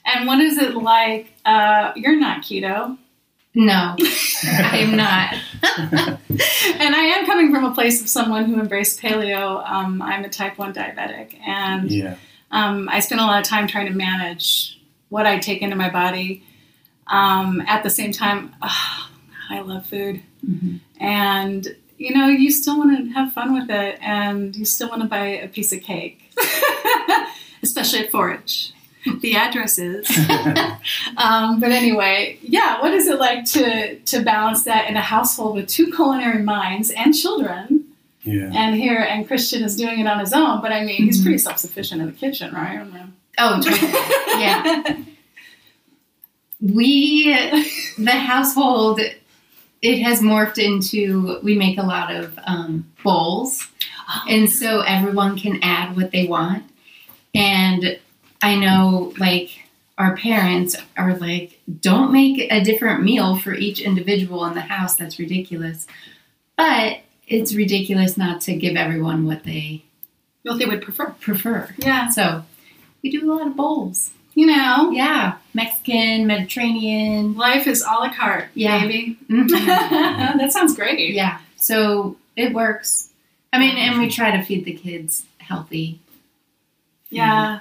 And 0.05 0.27
what 0.27 0.41
is 0.41 0.59
it 0.59 0.75
like? 0.75 1.33
Uh, 1.47 1.93
you're 1.97 2.19
not 2.19 2.43
keto, 2.43 2.99
No, 3.55 3.97
I'm 4.47 4.97
not. 4.97 5.35
and 5.63 6.95
I 6.95 7.13
am 7.17 7.27
coming 7.27 7.53
from 7.53 7.65
a 7.65 7.75
place 7.75 8.01
of 8.01 8.09
someone 8.09 8.45
who 8.45 8.61
embraced 8.61 9.01
paleo. 9.01 9.69
Um, 9.69 10.01
I'm 10.01 10.25
a 10.25 10.29
type 10.29 10.57
one 10.57 10.73
diabetic, 10.73 11.37
and 11.45 11.91
Yeah. 11.91 12.15
um, 12.53 12.89
I 12.89 13.01
spend 13.01 13.21
a 13.21 13.25
lot 13.25 13.41
of 13.41 13.47
time 13.49 13.67
trying 13.67 13.87
to 13.87 13.93
manage 13.93 14.79
what 15.09 15.27
I 15.27 15.39
take 15.39 15.63
into 15.63 15.75
my 15.75 15.91
body. 15.91 16.45
Um, 17.09 17.61
at 17.67 17.83
the 17.83 17.91
same 17.91 18.13
time, 18.13 18.55
ah, 18.63 19.11
I 19.51 19.61
love 19.63 19.85
food, 19.87 20.23
Mhm. 20.49 20.79
and 21.01 21.67
you 21.99 22.15
know, 22.15 22.29
you 22.29 22.51
still 22.53 22.79
want 22.79 22.97
to 22.97 23.13
have 23.13 23.33
fun 23.33 23.53
with 23.53 23.69
it, 23.69 23.99
and 24.01 24.55
you 24.57 24.65
still 24.65 24.89
want 24.89 25.03
to 25.03 25.09
buy 25.09 25.27
a 25.27 25.49
piece 25.49 25.71
of 25.73 25.83
cake, 25.83 26.33
especially 27.63 27.99
at 27.99 28.11
Forage. 28.13 28.73
The 29.21 29.35
address 29.35 29.79
is. 29.79 30.07
um, 31.17 31.61
but 31.61 31.71
anyway, 31.71 32.39
yeah, 32.43 32.81
what 32.81 32.93
is 32.93 33.07
it 33.07 33.19
like 33.19 33.45
to 33.47 33.99
to 33.99 34.23
balance 34.23 34.65
that 34.65 34.89
in 34.89 34.97
a 34.97 35.01
household 35.01 35.57
with 35.57 35.69
two 35.69 35.91
culinary 35.91 36.43
minds 36.43 36.91
and 36.91 37.15
children? 37.15 37.87
Yeah. 38.23 38.51
And 38.53 38.75
here, 38.75 39.01
and 39.01 39.27
Christian 39.27 39.63
is 39.63 39.77
doing 39.77 40.01
it 40.01 40.07
on 40.07 40.21
his 40.21 40.33
own, 40.35 40.61
but 40.61 40.73
I 40.73 40.85
mean, 40.85 41.03
he's 41.03 41.23
pretty 41.23 41.39
self 41.39 41.59
sufficient 41.59 42.03
in 42.03 42.09
the 42.09 42.13
kitchen, 42.13 42.53
right? 42.53 42.87
Oh, 43.39 43.61
totally. 43.61 43.91
yeah. 44.41 45.03
We, 46.63 47.33
the 47.97 48.11
household, 48.11 49.01
it 49.81 50.03
has 50.03 50.21
morphed 50.21 50.59
into 50.59 51.41
we 51.43 51.57
make 51.57 51.79
a 51.79 51.83
lot 51.83 52.15
of 52.15 52.39
um, 52.47 52.93
bowls, 53.03 53.67
and 54.29 54.51
so 54.51 54.83
everyone 54.83 55.39
can 55.39 55.59
add 55.63 55.97
what 55.97 56.11
they 56.11 56.27
want. 56.27 56.65
And 57.35 57.99
I 58.43 58.57
know, 58.57 59.13
like, 59.19 59.51
our 59.99 60.17
parents 60.17 60.77
are 60.97 61.15
like, 61.17 61.61
don't 61.81 62.11
make 62.13 62.51
a 62.51 62.65
different 62.65 63.03
meal 63.03 63.37
for 63.37 63.53
each 63.53 63.81
individual 63.81 64.45
in 64.47 64.55
the 64.55 64.63
house. 64.63 64.97
That's 64.97 65.19
ridiculous. 65.19 65.87
But 66.57 67.01
it's 67.27 67.55
ridiculous 67.55 68.17
not 68.17 68.41
to 68.43 68.55
give 68.55 68.77
everyone 68.77 69.27
what 69.27 69.45
they 69.45 69.85
what 70.43 70.59
they 70.59 70.65
would 70.65 70.81
prefer. 70.83 71.11
prefer. 71.21 71.69
Yeah, 71.79 72.09
So 72.09 72.45
we 73.03 73.11
do 73.11 73.31
a 73.31 73.35
lot 73.35 73.47
of 73.47 73.57
bowls. 73.57 74.11
you 74.35 74.47
know, 74.47 74.91
Yeah, 74.91 75.35
Mexican, 75.53 76.27
Mediterranean. 76.27 77.35
life 77.37 77.67
is 77.67 77.83
a 77.83 77.93
la 77.93 78.11
carte, 78.15 78.49
Yeah. 78.55 78.81
baby. 78.81 79.19
Mhm. 79.29 79.49
that 80.39 80.51
sounds 80.53 80.75
great. 80.75 81.13
yeah, 81.15 81.39
so 81.57 82.17
it 82.37 82.55
works. 82.55 83.11
I 83.53 83.59
mean, 83.59 83.77
and 83.77 83.99
we 84.01 84.09
try 84.09 84.35
to 84.35 84.43
feed 84.43 84.65
the 84.65 84.73
kids 84.73 85.25
healthy 85.39 85.99
Yeah, 87.11 87.61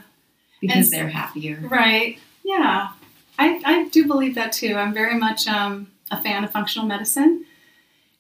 because 0.61 0.91
they're 0.91 1.09
happier. 1.09 1.59
right. 1.69 2.17
Yeah, 2.43 2.89
I, 3.37 3.61
I 3.65 3.89
do 3.89 4.07
believe 4.07 4.35
that 4.35 4.51
too. 4.51 4.75
I'm 4.75 4.93
very 4.93 5.15
much 5.17 5.47
um, 5.47 5.87
a 6.11 6.21
fan 6.21 6.43
of 6.43 6.51
functional 6.51 6.87
medicine. 6.87 7.45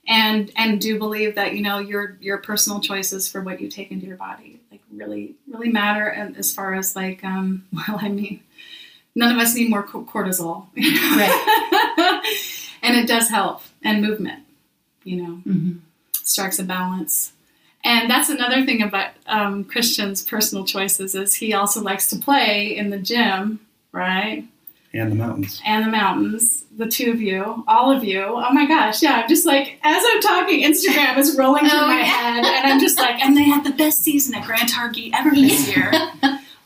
And, 0.07 0.51
and 0.55 0.79
do 0.81 0.97
believe 0.97 1.35
that 1.35 1.53
you 1.55 1.61
know 1.61 1.77
your 1.77 2.17
your 2.19 2.39
personal 2.39 2.79
choices 2.79 3.29
for 3.29 3.41
what 3.41 3.61
you 3.61 3.67
take 3.69 3.91
into 3.91 4.07
your 4.07 4.17
body 4.17 4.59
like 4.71 4.81
really 4.91 5.35
really 5.47 5.69
matter 5.69 6.07
and 6.07 6.35
as 6.35 6.51
far 6.51 6.73
as 6.73 6.95
like 6.95 7.23
um 7.23 7.65
well 7.73 7.99
I 8.01 8.09
mean 8.09 8.41
none 9.13 9.31
of 9.31 9.37
us 9.39 9.53
need 9.53 9.69
more 9.69 9.83
co- 9.83 10.03
cortisol 10.03 10.65
and 12.81 12.95
it 12.95 13.07
does 13.07 13.29
help 13.29 13.61
and 13.83 14.01
movement 14.01 14.43
you 15.03 15.21
know 15.21 15.33
hmm 15.35 15.73
strikes 16.23 16.59
a 16.59 16.63
balance. 16.63 17.33
And 17.83 18.09
that's 18.09 18.29
another 18.29 18.65
thing 18.65 18.81
about 18.81 19.11
um, 19.27 19.63
Christian's 19.63 20.21
personal 20.23 20.65
choices 20.65 21.15
is 21.15 21.33
he 21.35 21.53
also 21.53 21.81
likes 21.81 22.07
to 22.09 22.17
play 22.17 22.75
in 22.75 22.89
the 22.89 22.97
gym, 22.99 23.59
right? 23.93 24.45
And 24.93 25.11
the 25.11 25.15
mountains. 25.15 25.61
And 25.65 25.85
the 25.85 25.91
mountains. 25.91 26.65
The 26.75 26.87
two 26.87 27.11
of 27.11 27.21
you, 27.21 27.63
all 27.67 27.91
of 27.91 28.03
you. 28.03 28.21
Oh 28.23 28.51
my 28.53 28.65
gosh, 28.65 29.01
yeah! 29.03 29.21
I'm 29.21 29.29
just 29.29 29.45
like 29.45 29.79
as 29.83 30.03
I'm 30.07 30.21
talking, 30.21 30.61
Instagram 30.63 31.17
is 31.17 31.37
rolling 31.37 31.67
through 31.69 31.77
Oh, 31.77 31.87
my 31.87 31.99
yeah. 31.99 32.05
head, 32.05 32.45
and 32.45 32.73
I'm 32.73 32.79
just 32.79 32.97
like, 32.97 33.19
and 33.23 33.35
they 33.37 33.43
had 33.43 33.63
the 33.63 33.71
best 33.71 34.01
season 34.03 34.33
at 34.35 34.45
Grand 34.45 34.69
Targhee 34.69 35.11
ever 35.13 35.29
this 35.31 35.67
year. 35.75 35.91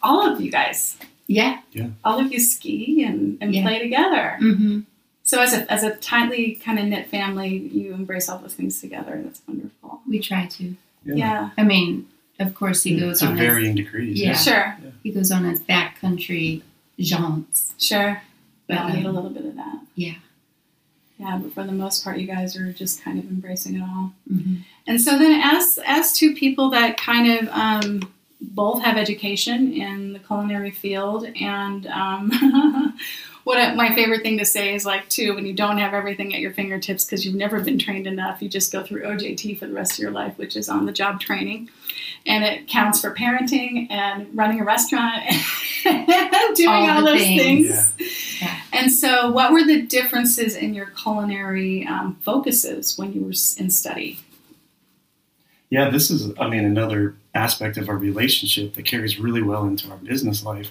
all 0.03 0.21
of 0.31 0.39
you 0.39 0.49
guys, 0.51 0.97
Yeah. 1.27 1.59
yeah. 1.73 1.87
all 2.05 2.19
of 2.19 2.31
you 2.31 2.39
ski 2.39 3.03
and, 3.03 3.37
and 3.41 3.53
Yeah. 3.55 3.63
play 3.63 3.79
together. 3.79 4.37
hmm 4.39 4.81
So 5.23 5.41
as 5.41 5.53
a 5.53 5.69
as 5.71 5.83
a 5.83 5.95
tightly 5.95 6.55
kind 6.63 6.77
of 6.79 6.85
knit 6.85 7.07
family, 7.09 7.49
you 7.57 7.93
embrace 7.93 8.29
all 8.29 8.37
those 8.37 8.53
things 8.53 8.79
together. 8.79 9.19
That's 9.23 9.41
wonderful. 9.47 10.01
We 10.07 10.19
try 10.19 10.45
to. 10.45 10.75
Yeah, 11.05 11.49
I 11.57 11.63
mean, 11.63 12.07
of 12.39 12.53
course, 12.55 12.83
he 12.83 12.99
goes 12.99 13.19
to 13.19 13.27
on 13.27 13.37
his 13.37 13.45
varying 13.47 13.75
degrees. 13.75 14.19
Yeah. 14.19 14.35
sure. 14.35 14.77
he 15.03 15.11
goes 15.11 15.31
on 15.31 15.45
his 15.45 15.61
backcountry 15.61 16.61
jaunts. 16.99 17.73
Sure. 17.77 18.21
But 18.67 18.77
I'll 18.77 18.93
need 18.93 19.05
a 19.05 19.09
um, 19.09 19.15
little 19.15 19.29
bit 19.29 19.45
of 19.45 19.55
that. 19.55 19.79
yeah. 19.95 20.15
Yeah, 21.19 21.37
but 21.41 21.53
for 21.53 21.63
the 21.63 21.71
most 21.71 22.03
part, 22.03 22.17
you 22.17 22.27
guys 22.27 22.57
are 22.57 22.73
just 22.73 23.01
kind 23.03 23.19
of 23.19 23.25
embracing 23.25 23.75
it 23.75 23.81
all. 23.81 24.13
mhm. 24.29 24.63
And 24.87 24.99
so 24.99 25.17
then, 25.17 25.39
as 25.41 25.79
as 25.85 26.11
two 26.11 26.35
people 26.35 26.69
that 26.71 26.97
kind 26.97 27.39
of 27.39 27.47
um, 27.49 28.13
both 28.41 28.81
have 28.81 28.97
education 28.97 29.71
in 29.71 30.13
the 30.13 30.19
culinary 30.19 30.71
field, 30.71 31.25
and 31.39 31.87
um, 31.87 32.97
what 33.43 33.57
I- 33.57 33.73
my 33.75 33.93
favorite 33.93 34.21
thing 34.21 34.37
to 34.37 34.45
say 34.45 34.73
is 34.73 34.85
like 34.85 35.07
too 35.09 35.35
when 35.35 35.45
you 35.45 35.53
don't 35.53 35.77
have 35.77 35.93
everything 35.93 36.33
at 36.33 36.39
your 36.39 36.51
fingertips 36.53 37.03
because 37.05 37.25
you've 37.25 37.35
never 37.35 37.59
been 37.59 37.77
trained 37.77 38.07
enough, 38.07 38.41
you 38.41 38.49
just 38.49 38.71
go 38.71 38.83
through 38.83 39.03
OJT 39.03 39.57
for 39.59 39.67
the 39.67 39.73
rest 39.73 39.93
of 39.93 39.99
your 39.99 40.11
life, 40.11 40.37
which 40.37 40.55
is 40.55 40.69
on 40.69 40.85
the 40.85 40.91
job 40.91 41.19
training, 41.19 41.69
and 42.25 42.43
it 42.43 42.67
counts 42.67 43.01
for 43.01 43.13
parenting 43.13 43.87
and 43.91 44.27
running 44.35 44.61
a 44.61 44.63
restaurant 44.63 45.23
and 45.85 46.55
doing 46.55 46.69
All 46.69 46.99
all, 46.99 47.05
those 47.05 47.19
things. 47.21 47.91
things. 47.91 48.41
Yeah. 48.41 48.59
And 48.71 48.91
so, 48.91 49.29
what 49.31 49.51
were 49.51 49.63
the 49.63 49.81
differences 49.81 50.55
in 50.55 50.73
your 50.73 50.87
culinary 50.87 51.85
um, 51.85 52.17
focuses 52.21 52.97
when 52.97 53.13
you 53.13 53.21
were 53.21 53.33
in 53.57 53.69
study? 53.69 54.19
Yeah, 55.69 55.89
this 55.89 56.11
is, 56.11 56.31
I 56.39 56.47
mean, 56.49 56.65
another 56.65 57.15
aspect 57.33 57.77
of 57.77 57.89
our 57.89 57.97
relationship 57.97 58.75
that 58.75 58.85
carries 58.85 59.19
really 59.19 59.41
well 59.41 59.65
into 59.65 59.89
our 59.89 59.97
business 59.97 60.43
life 60.43 60.69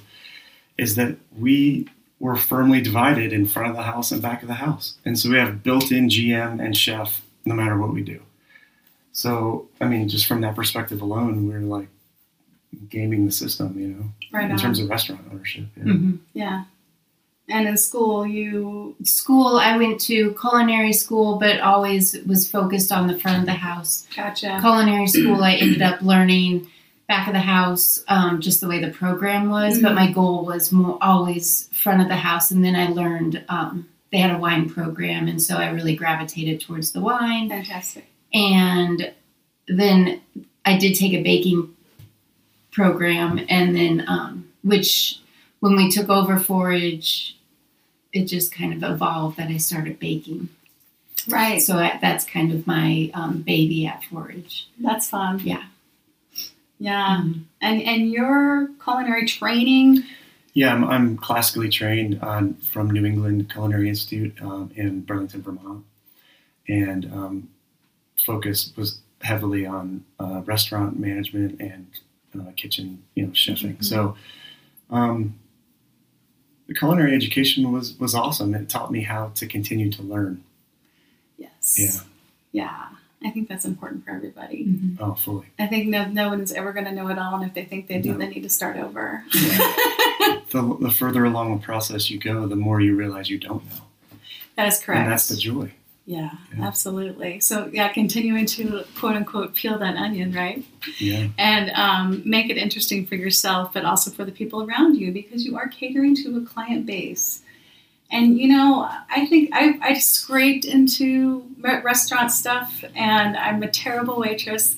is 0.79 0.95
that 0.95 1.17
we 1.37 1.89
were 2.23 2.37
firmly 2.37 2.81
divided 2.81 3.33
in 3.33 3.45
front 3.45 3.69
of 3.71 3.75
the 3.77 3.83
house 3.83 4.13
and 4.13 4.23
back 4.23 4.43
of 4.43 4.49
the 4.49 4.55
house. 4.67 4.95
And 5.05 5.19
so 5.19 5.29
we 5.29 5.37
have 5.39 5.63
built 5.65 5.91
in 5.91 6.09
GM 6.09 6.65
and 6.65 6.77
chef 6.77 7.21
no 7.45 7.55
matter 7.55 7.77
what 7.77 7.93
we 7.93 8.03
do. 8.03 8.21
So, 9.13 9.67
I 9.81 9.87
mean, 9.87 10.09
just 10.09 10.27
from 10.27 10.41
that 10.43 10.55
perspective 10.55 11.03
alone, 11.03 11.49
we're 11.49 11.59
like 11.61 11.89
gaming 12.89 13.27
the 13.27 13.33
system, 13.33 13.79
you 13.79 13.89
know, 13.89 14.05
Right 14.33 14.45
in 14.47 14.53
on. 14.53 14.59
terms 14.59 14.79
of 14.79 14.89
restaurant 14.89 15.23
ownership. 15.33 15.67
Yeah. 15.77 15.83
Mhm. 15.85 16.19
yeah. 16.33 16.65
And 17.49 17.67
in 17.67 17.77
school, 17.77 18.25
you 18.25 18.95
School, 19.03 19.57
I 19.59 19.77
went 19.77 20.01
to 20.03 20.35
culinary 20.41 20.93
school, 20.93 21.39
but 21.41 21.59
always 21.61 22.17
was 22.25 22.49
focused 22.49 22.93
on 22.93 23.09
the 23.09 23.19
front 23.19 23.41
of 23.41 23.47
the 23.47 23.53
house. 23.71 24.07
gotcha. 24.17 24.59
Culinary 24.61 25.09
school, 25.09 25.43
I 25.43 25.55
ended 25.55 25.83
up 25.83 26.01
learning 26.03 26.69
back 27.13 27.27
of 27.27 27.35
the 27.35 27.41
house, 27.41 28.03
um, 28.09 28.41
just 28.41 28.63
the 28.63 28.69
way 28.69 28.81
the 28.81 28.91
program 28.91 29.51
was. 29.51 29.83
But 29.83 29.95
my 29.95 30.11
goal 30.11 30.47
was 30.47 30.73
more 30.73 30.97
always 31.03 31.69
front 31.69 32.01
of 32.01 32.09
the 32.09 32.17
house, 32.17 32.51
and 32.51 32.65
then 32.65 32.75
I 32.75 32.89
learned 32.89 33.45
um, 33.51 33.87
they 34.11 34.17
had 34.17 34.35
a 34.35 34.39
wine 34.39 34.71
program, 34.71 35.29
and 35.29 35.41
so 35.43 35.59
I 35.59 35.69
really 35.71 35.95
gravitated 35.95 36.63
towards 36.63 36.93
the 36.93 37.03
wine. 37.03 37.51
Fantastic. 37.51 38.07
and 38.33 39.13
then 39.69 40.23
I 40.65 40.79
did 40.79 40.95
take 40.95 41.13
a 41.13 41.23
baking 41.23 41.77
program, 42.71 43.45
and 43.47 43.77
then 43.77 44.05
um, 44.09 44.49
which 44.65 45.21
when 45.61 45.77
we 45.77 45.91
took 45.91 46.09
over 46.09 46.39
Forage, 46.39 47.37
it 48.15 48.25
just 48.25 48.55
kind 48.55 48.73
of 48.73 48.91
evolved 48.91 49.37
that 49.37 49.49
I 49.49 49.59
started 49.59 49.99
baking. 49.99 50.49
Right. 51.29 51.61
So 51.61 51.77
I, 51.77 51.99
that's 52.01 52.25
kind 52.25 52.53
of 52.53 52.67
my 52.67 53.11
um, 53.13 53.43
baby 53.43 53.87
at 53.87 54.03
Forage. 54.05 54.67
That's 54.81 55.11
fun. 55.11 55.41
Yeah. 55.45 55.65
Yeah. 56.83 57.19
Um, 57.19 57.49
And 57.61 57.81
and 57.83 58.11
your 58.11 58.69
culinary 58.83 59.25
training. 59.27 60.03
Yeah, 60.53 60.75
I'm, 60.75 60.85
I'm 60.85 61.17
classically 61.17 61.71
trained 61.71 62.21
on, 62.21 62.55
from 62.55 62.91
New 62.91 63.07
England 63.07 63.51
Culinary 63.51 63.89
Institute 63.89 64.35
um, 64.43 64.71
in 64.75 65.01
Burlington, 65.01 65.41
Vermont, 65.43 65.85
and 66.69 67.11
um, 67.11 67.49
focus 68.27 68.73
was 68.77 68.99
heavily 69.23 69.65
on 69.65 70.05
uh, 70.21 70.43
restaurant 70.45 70.99
management 70.99 71.59
and 71.61 71.87
uh, 72.39 72.51
kitchen, 72.57 73.03
you 73.15 73.25
know, 73.25 73.33
chefing. 73.33 73.83
So, 73.83 74.17
um, 74.91 75.39
the 76.67 76.75
culinary 76.75 77.15
education 77.15 77.71
was 77.73 77.99
was 77.99 78.15
awesome. 78.15 78.55
It 78.55 78.69
taught 78.69 78.91
me 78.91 79.03
how 79.03 79.31
to 79.37 79.47
continue 79.47 79.91
to 79.93 80.03
learn. 80.03 80.43
Yes. 81.39 81.79
Yeah. 81.79 82.01
Yeah. 82.53 82.87
I 83.25 83.31
think 83.31 83.49
that's 83.49 83.65
important 83.65 84.05
for 84.05 84.11
everybody. 84.13 84.65
mhm. 84.67 84.97
Oh, 85.01 85.15
fully. 85.15 85.47
I 85.59 85.67
think 85.67 85.89
no, 85.89 86.07
no 86.07 86.29
one 86.29 86.41
is 86.41 86.53
ever 86.53 86.73
going 86.73 86.85
to 86.87 86.93
know 86.93 87.09
it 87.09 87.19
all, 87.19 87.35
and 87.37 87.45
if 87.45 87.55
they 87.55 87.65
think 87.65 87.87
they 87.89 87.99
do, 88.01 88.13
No. 88.13 88.19
they 88.19 88.29
need 88.29 88.43
to 88.43 88.51
start 88.51 88.77
over. 88.77 89.25
The, 90.51 90.77
the 90.81 90.91
further 90.91 91.25
along 91.25 91.57
the 91.57 91.63
process 91.65 92.11
you 92.11 92.19
go, 92.19 92.47
the 92.47 92.57
more 92.57 92.79
you 92.81 92.95
realize 92.95 93.31
you 93.31 93.39
don't 93.39 93.65
know, 93.71 93.81
that 94.57 94.69
is 94.69 94.79
correct. 94.79 95.01
and 95.01 95.11
that's 95.11 95.29
the 95.29 95.37
joy. 95.37 95.73
yeah, 96.05 96.33
Yeah. 96.57 96.67
absolutely. 96.67 97.41
So 97.41 97.71
yeah, 97.73 97.89
continuing 97.89 98.45
to 98.47 98.85
quote 98.99 99.17
unquote 99.17 99.55
peel 99.55 99.79
that 99.79 99.97
onion, 99.97 100.31
right? 100.33 100.63
Yeah. 100.99 101.29
and 101.39 101.71
um, 101.71 102.23
make 102.27 102.51
it 102.51 102.59
interesting 102.59 103.07
for 103.07 103.15
yourself, 103.15 103.73
but 103.73 103.87
also 103.87 104.11
for 104.11 104.27
the 104.27 104.33
people 104.33 104.63
around 104.63 104.97
you 104.97 105.11
because 105.11 105.47
you 105.47 105.57
are 105.57 105.69
catering 105.69 106.15
to 106.17 106.37
a 106.37 106.43
client 106.43 106.85
base. 106.85 107.41
And 108.13 108.39
you 108.39 108.47
know, 108.49 108.89
I 109.11 109.27
think 109.27 109.51
I, 109.53 109.79
I 109.81 109.95
scraped 109.95 110.65
into 110.67 111.47
restaurant 111.59 112.31
stuff, 112.31 112.85
and 112.95 113.37
I'm 113.37 113.63
a 113.63 113.69
terrible 113.71 114.19
waitress. 114.21 114.77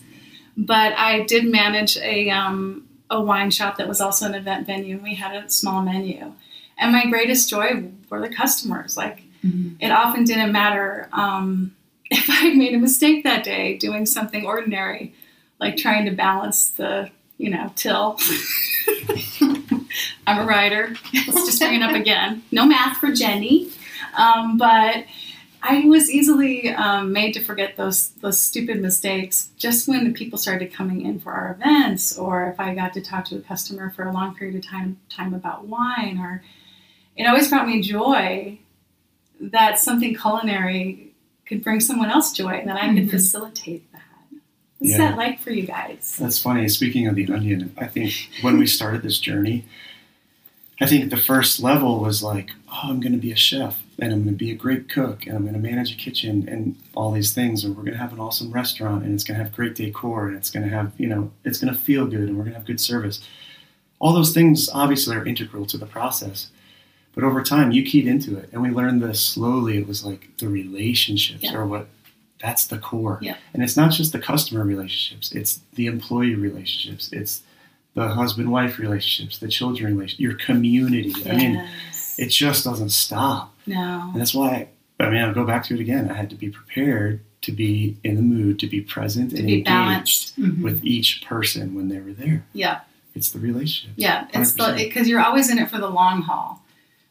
But 0.57 0.93
I 0.93 1.25
did 1.25 1.45
manage 1.47 1.97
a 1.99 2.31
um, 2.31 2.87
a 3.11 3.21
wine 3.21 3.51
shop 3.51 3.77
that 3.79 3.89
was 3.89 4.01
also 4.01 4.27
an 4.27 4.35
event 4.35 4.67
venue, 4.69 4.95
and 4.95 5.03
we 5.03 5.15
had 5.17 5.35
a 5.35 5.51
small 5.51 5.83
menu. 5.83 6.33
And 6.79 6.93
my 6.93 7.07
greatest 7.07 7.51
joy 7.51 7.91
were 8.09 8.21
the 8.21 8.29
customers. 8.35 8.97
Like 8.97 9.23
Mhm. 9.45 9.77
it 9.79 9.91
often 9.91 10.25
didn't 10.25 10.53
matter 10.53 11.09
um, 11.13 11.75
if 12.11 12.27
I 12.31 12.55
made 12.55 12.73
a 12.75 12.79
mistake 12.79 13.25
that 13.25 13.45
day 13.45 13.77
doing 13.77 14.07
something 14.07 14.47
ordinary, 14.47 15.13
like 15.61 15.77
trying 15.77 16.07
to 16.07 16.13
balance 16.13 16.69
the, 16.69 17.11
you 17.37 17.51
know, 17.51 17.71
till. 17.77 18.17
I'm 20.27 20.39
a 20.43 20.47
writer. 20.47 20.95
Let's 21.13 21.47
just 21.47 21.61
bring 21.61 21.75
it 21.81 21.83
up 21.83 21.95
again. 21.95 22.43
No 22.53 22.67
math 22.67 22.99
for 22.99 23.13
Jenny. 23.13 23.71
Um, 24.17 24.59
but 24.59 25.05
I 25.63 25.81
was 25.87 26.11
easily 26.11 26.69
um, 26.71 27.13
made 27.13 27.33
to 27.35 27.41
forget 27.43 27.77
those 27.77 28.11
those 28.21 28.39
stupid 28.41 28.83
mistakes 28.83 29.49
just 29.57 29.89
when 29.89 30.05
the 30.05 30.13
people 30.13 30.39
started 30.39 30.73
coming 30.73 31.03
in 31.03 31.19
for 31.21 31.33
our 31.33 31.53
events, 31.53 32.19
or 32.19 32.49
if 32.49 32.61
I 32.61 32.75
got 32.75 32.93
to 32.95 33.01
talk 33.01 33.25
to 33.27 33.37
a 33.37 33.41
customer 33.41 33.91
for 33.91 34.05
a 34.05 34.13
long 34.13 34.35
period 34.35 34.57
of 34.57 34.67
time 34.67 34.99
time 35.09 35.33
about 35.33 35.67
wine, 35.67 36.19
or 36.19 36.43
it 37.17 37.25
always 37.27 37.49
brought 37.49 37.67
me 37.67 37.81
joy 37.81 38.59
that 39.41 39.79
something 39.79 40.15
culinary 40.15 41.13
could 41.47 41.63
bring 41.65 41.81
someone 41.81 42.11
else 42.11 42.33
joy, 42.33 42.51
and 42.51 42.69
that 42.69 42.77
I 42.77 42.89
could 42.95 43.05
Mhm. 43.09 43.11
facilitate 43.11 43.91
that. 43.93 44.01
What's 44.85 44.99
Yeah. 44.99 45.09
that 45.11 45.17
like 45.17 45.41
for 45.41 45.51
you 45.51 45.63
guys? 45.67 46.17
That's 46.21 46.39
funny. 46.39 46.69
Speaking 46.69 47.07
of 47.07 47.15
the 47.15 47.27
onion, 47.33 47.73
I 47.79 47.87
think 47.87 48.13
when 48.43 48.59
we 48.59 48.67
started 48.67 49.03
this 49.03 49.19
journey, 49.19 49.65
I 50.81 50.87
think 50.87 51.09
the 51.11 51.17
first 51.17 51.59
level 51.61 52.01
was 52.01 52.23
like, 52.23 52.51
oh, 52.69 52.81
I'm 52.91 53.01
going 53.01 53.13
to 53.13 53.19
be 53.19 53.33
a 53.33 53.37
chef 53.37 53.83
and 53.99 54.13
I'm 54.13 54.25
going 54.25 54.35
to 54.35 54.39
be 54.45 54.51
a 54.51 54.55
great 54.57 54.89
cook 54.91 55.25
and 55.27 55.37
I'm 55.37 55.43
going 55.43 55.55
to 55.55 55.61
manage 55.61 55.93
a 55.93 55.95
kitchen 55.97 56.47
and 56.49 56.77
all 56.95 57.13
these 57.13 57.33
things. 57.33 57.65
and 57.65 57.75
we're 57.77 57.83
going 57.85 57.95
to 57.95 57.99
have 57.99 58.13
an 58.13 58.21
awesome 58.21 58.51
restaurant 58.51 59.05
and 59.05 59.15
it's 59.15 59.25
going 59.25 59.39
to 59.39 59.45
have 59.45 59.55
great 59.55 59.75
decor 59.75 60.29
and 60.29 60.37
it's 60.37 60.51
going 60.51 60.65
to 60.69 60.75
have, 60.75 60.93
you 60.99 61.07
know, 61.07 61.31
it's 61.45 61.59
going 61.59 61.73
to 61.73 61.79
feel 61.81 62.07
good 62.07 62.29
and 62.29 62.37
we're 62.37 62.43
going 62.45 62.53
to 62.53 62.59
have 62.59 62.67
good 62.67 62.81
service. 62.81 63.21
All 64.01 64.13
those 64.13 64.35
things 64.35 64.69
obviously 64.69 65.17
are 65.17 65.25
integral 65.25 65.65
to 65.67 65.79
the 65.79 65.87
process. 65.87 66.49
But 67.15 67.23
over 67.25 67.43
time, 67.43 67.71
you 67.71 67.85
keyed 67.85 68.09
into 68.09 68.37
it. 68.37 68.49
And 68.53 68.61
we 68.61 68.71
learned 68.71 69.01
this 69.01 69.21
slowly. 69.21 69.79
It 69.79 69.87
was 69.87 70.05
like 70.05 70.37
the 70.39 70.49
relationships 70.49 71.45
Yeah. 71.45 71.55
are 71.55 71.67
what 71.67 71.87
that's 72.41 72.67
the 72.67 72.79
core. 72.79 73.19
Yeah. 73.23 73.37
And 73.53 73.63
it's 73.63 73.77
not 73.77 73.93
just 73.93 74.13
the 74.13 74.19
customer 74.19 74.65
relationships, 74.65 75.33
it's 75.33 75.61
the 75.75 75.87
employee 75.87 76.35
relationships, 76.35 77.11
it's 77.13 77.43
the 77.95 78.09
husband 78.09 78.51
wife 78.51 78.79
relationships, 78.79 79.39
the 79.39 79.49
children 79.49 79.95
relationships, 79.97 80.21
your 80.21 80.35
community. 80.35 81.15
I 81.29 81.37
mean, 81.37 81.69
it 82.19 82.29
just 82.31 82.65
doesn't 82.65 82.91
stop. 82.91 83.55
no. 83.67 84.11
And 84.13 84.21
that's 84.21 84.35
why, 84.35 84.69
I 85.01 85.11
mean, 85.11 85.23
I'll 85.23 85.35
go 85.35 85.45
back 85.45 85.65
to 85.65 85.75
it 85.75 85.81
again. 85.81 86.11
I 86.11 86.15
had 86.15 86.31
to 86.31 86.37
be 86.37 86.51
prepared 86.51 87.21
to 87.43 87.53
be 87.53 87.97
in 88.05 88.17
the 88.17 88.23
mood, 88.23 88.59
to 88.61 88.67
be 88.67 88.81
present 88.81 89.31
To 89.31 89.37
and 89.39 89.47
be 89.47 89.53
engaged 89.59 89.67
balanced. 89.67 90.41
Mhm. 90.41 90.63
with 90.63 90.85
each 90.85 91.23
person 91.27 91.75
when 91.75 91.89
they 91.89 92.01
were 92.01 92.13
there. 92.13 92.45
Yeah. 92.53 92.81
It's 93.15 93.31
the 93.31 93.39
relationship. 93.39 93.93
Yeah, 93.97 94.27
it's 94.35 94.53
the 94.55 94.63
100%. 94.65 94.77
because 94.77 95.09
you're 95.09 95.21
always 95.21 95.49
in 95.51 95.59
it 95.59 95.71
for 95.71 95.79
the 95.79 95.89
long 95.91 96.23
haul. 96.23 96.63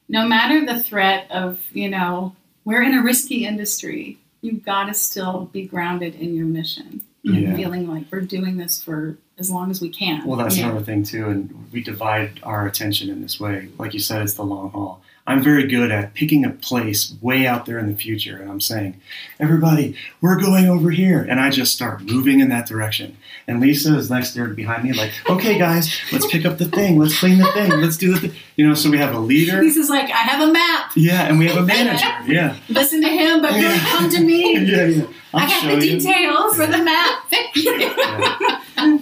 No 0.09 0.27
matter 0.27 0.65
the 0.65 0.81
threat 0.83 1.31
of, 1.31 1.59
you 1.71 1.89
know, 1.89 2.35
we're 2.65 2.81
in 2.83 2.93
a 2.93 3.01
risky 3.01 3.45
industry. 3.45 4.17
You've 4.43 4.63
got 4.63 4.85
to 4.87 4.93
still 4.93 5.49
be 5.53 5.65
grounded 5.65 6.15
in 6.15 6.35
your 6.35 6.45
mission, 6.45 7.01
Yeah. 7.23 7.55
feeling 7.55 7.87
like 7.87 8.03
we're 8.11 8.19
doing 8.19 8.57
this 8.57 8.83
for 8.83 9.17
as 9.39 9.49
long 9.49 9.71
as 9.71 9.79
we 9.79 9.87
can. 9.87 10.25
Well, 10.27 10.37
that's 10.37 10.57
Yeah. 10.57 10.65
another 10.69 10.83
thing 10.83 11.03
too, 11.03 11.29
and 11.29 11.49
we 11.71 11.81
divide 11.81 12.41
our 12.43 12.67
attention 12.67 13.09
in 13.09 13.21
this 13.21 13.39
way. 13.39 13.69
Like 13.79 13.93
you 13.93 13.99
said, 14.01 14.21
it's 14.21 14.33
the 14.33 14.43
long 14.43 14.69
haul. 14.71 15.01
I'm 15.25 15.41
very 15.41 15.65
good 15.67 15.89
at 15.89 16.13
picking 16.13 16.43
a 16.43 16.49
place 16.49 17.13
way 17.21 17.47
out 17.47 17.65
there 17.65 17.79
in 17.79 17.87
the 17.89 17.95
future, 17.95 18.35
and 18.37 18.51
I'm 18.51 18.59
saying, 18.59 18.95
"Everybody, 19.39 19.95
we're 20.19 20.37
going 20.39 20.67
over 20.67 20.89
here," 20.91 21.25
and 21.29 21.39
I 21.39 21.49
just 21.49 21.71
start 21.73 22.03
moving 22.03 22.41
in 22.41 22.49
that 22.49 22.67
direction. 22.67 23.15
And 23.47 23.61
Lisa 23.61 23.95
is 23.97 24.09
next 24.09 24.33
there 24.33 24.47
behind 24.47 24.83
me, 24.83 24.91
like, 24.91 25.11
"Okay, 25.29 25.57
guys, 25.57 25.89
let's 26.11 26.27
pick 26.27 26.45
up 26.45 26.57
the 26.57 26.65
thing, 26.65 26.99
let's 26.99 27.17
clean 27.17 27.37
the 27.37 27.49
thing, 27.53 27.71
let's 27.79 27.95
do 27.95 28.13
the 28.13 28.19
thing." 28.27 28.37
You 28.57 28.67
know, 28.67 28.73
so 28.73 28.89
we 28.91 28.97
have 28.97 29.15
a 29.15 29.19
leader, 29.19 29.61
Lisa's 29.61 29.89
like, 29.89 30.05
I 30.09 30.23
have 30.31 30.49
a 30.49 30.51
map. 30.51 30.91
yeah, 30.95 31.23
and 31.23 31.39
we 31.39 31.47
have 31.47 31.57
a 31.57 31.65
manager, 31.65 32.05
yeah, 32.27 32.57
Listen 32.67 33.01
to 33.01 33.07
him, 33.09 33.41
but 33.41 33.51
really 33.51 33.63
Yeah. 33.63 33.85
come 33.91 34.09
to 34.09 34.19
me. 34.21 34.57
yeah, 34.59 34.85
yeah. 34.85 35.03
I'll 35.33 35.45
I 35.45 35.49
got 35.49 35.79
the 35.79 35.87
you. 35.87 35.99
details 35.99 36.55
for 36.57 36.67
the 36.67 36.83
map. 36.83 37.23
Thank 37.29 37.55
you. 37.55 37.71
Yeah. 37.79 38.59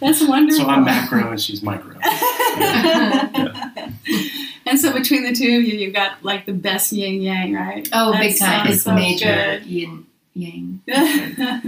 That's 0.00 0.22
wonderful. 0.22 0.64
So 0.64 0.70
I'm 0.70 0.84
macro 0.84 1.30
and 1.30 1.40
she's 1.40 1.62
micro. 1.62 1.96
and 4.66 4.78
so 4.80 4.92
between 4.92 5.22
the 5.24 5.32
two 5.32 5.56
of 5.58 5.62
you, 5.64 5.78
you've 5.78 5.94
got 5.94 6.22
like 6.24 6.46
the 6.46 6.52
best 6.52 6.92
yin 6.92 7.20
yang, 7.22 7.54
right? 7.54 7.88
Oh, 7.92 8.12
That 8.12 8.20
big 8.20 8.38
time! 8.38 8.66
It's 8.68 8.82
so 8.82 8.94
major 8.94 9.58
good. 9.60 9.66
yin 9.66 10.06
yang. 10.34 10.80
yeah. 10.86 11.60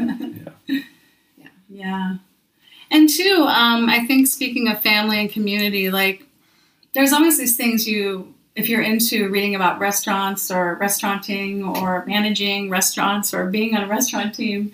Yeah. 1.69 2.17
And 2.91 2.91
And 2.91 3.09
two, 3.09 3.45
um, 3.49 3.89
I 3.89 4.05
think 4.07 4.27
speaking 4.29 4.69
of 4.69 4.81
family 4.83 5.19
and 5.21 5.31
community, 5.31 5.91
like 5.91 6.25
there's 6.93 7.13
always 7.13 7.39
these 7.39 7.57
things 7.57 7.89
you, 7.89 8.33
if 8.55 8.69
you're 8.69 8.83
into 8.83 9.29
reading 9.31 9.55
about 9.57 9.81
restaurants 9.81 10.51
or 10.51 10.77
restauranting 10.81 11.65
or 11.65 12.05
managing 12.07 12.71
restaurants 12.71 13.35
or 13.35 13.51
being 13.51 13.75
on 13.77 13.83
a 13.83 13.89
restaurant 13.89 14.35
team, 14.35 14.73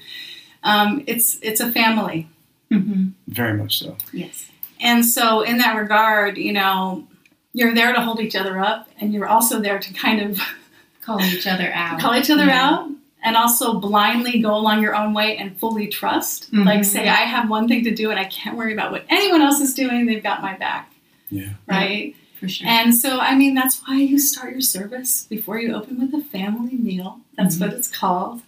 um, 0.65 1.03
it's 1.07 1.39
it's 1.41 1.61
a 1.61 1.71
family. 1.73 2.29
hmm 2.71 3.09
Very 3.29 3.57
much 3.57 3.79
so. 3.79 3.97
Yes. 4.13 4.51
And 4.83 5.05
so, 5.05 5.43
in 5.43 5.59
that 5.59 5.77
regard, 5.77 6.37
you 6.39 6.53
know, 6.53 7.07
you're 7.53 7.75
there 7.75 7.93
to 7.93 8.01
hold 8.01 8.21
each 8.21 8.37
other 8.37 8.59
up, 8.59 8.89
and 9.01 9.13
you're 9.13 9.27
also 9.29 9.61
there 9.61 9.79
to 9.79 9.93
kind 9.95 10.21
of 10.21 10.41
Call 11.03 11.21
each 11.23 11.47
other 11.47 11.71
out. 11.73 11.99
call 12.01 12.15
each 12.15 12.31
other 12.31 12.45
Yeah. 12.47 12.69
out, 12.71 12.91
and 13.23 13.37
also 13.37 13.81
blindly 13.81 14.39
go 14.41 14.55
along 14.55 14.83
your 14.83 14.95
own 14.95 15.13
way 15.15 15.37
and 15.39 15.57
fully 15.59 15.89
trust. 15.89 16.53
Mhm. 16.53 16.65
Like, 16.67 16.85
say, 16.85 17.09
I 17.09 17.23
have 17.25 17.49
one 17.51 17.67
thing 17.69 17.83
to 17.85 17.95
do, 17.95 18.11
and 18.11 18.21
I 18.21 18.25
can't 18.25 18.57
worry 18.57 18.73
about 18.73 18.93
what 18.93 19.05
anyone 19.09 19.43
else 19.43 19.61
is 19.61 19.75
doing. 19.75 20.07
They've 20.07 20.23
got 20.23 20.43
my 20.43 20.55
back, 20.57 20.93
Yeah. 21.31 21.51
right? 21.67 22.15
For 22.39 22.49
sure. 22.49 22.69
And 22.69 22.95
so, 22.95 23.19
I 23.19 23.35
mean, 23.35 23.55
that's 23.55 23.83
why 23.87 23.97
you 23.97 24.19
start 24.19 24.53
your 24.53 24.61
service 24.63 25.27
before 25.29 25.59
you 25.61 25.75
open 25.75 25.99
with 26.01 26.15
a 26.15 26.25
family 26.25 26.77
meal. 26.77 27.21
That's 27.37 27.57
Mhm. 27.57 27.61
what 27.61 27.73
it's 27.73 27.89
called. 27.89 28.43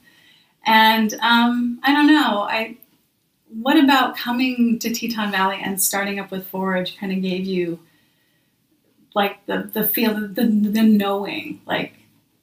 And 0.65 1.13
um, 1.21 1.81
I 1.83 1.93
don't 1.93 2.07
know. 2.07 2.43
I 2.49 2.77
what 3.61 3.77
about 3.77 4.17
coming 4.17 4.79
to 4.79 4.91
Teton 4.95 5.31
Valley 5.31 5.59
and 5.63 5.79
starting 5.83 6.19
up 6.19 6.31
with 6.31 6.47
Forage 6.47 6.97
kind 6.97 7.13
of 7.13 7.21
gave 7.21 7.45
you 7.45 7.81
like 9.15 9.45
the 9.47 9.71
the 9.73 9.87
feel 9.87 10.15
the 10.15 10.45
the 10.47 10.83
knowing 10.83 11.61
like 11.67 11.95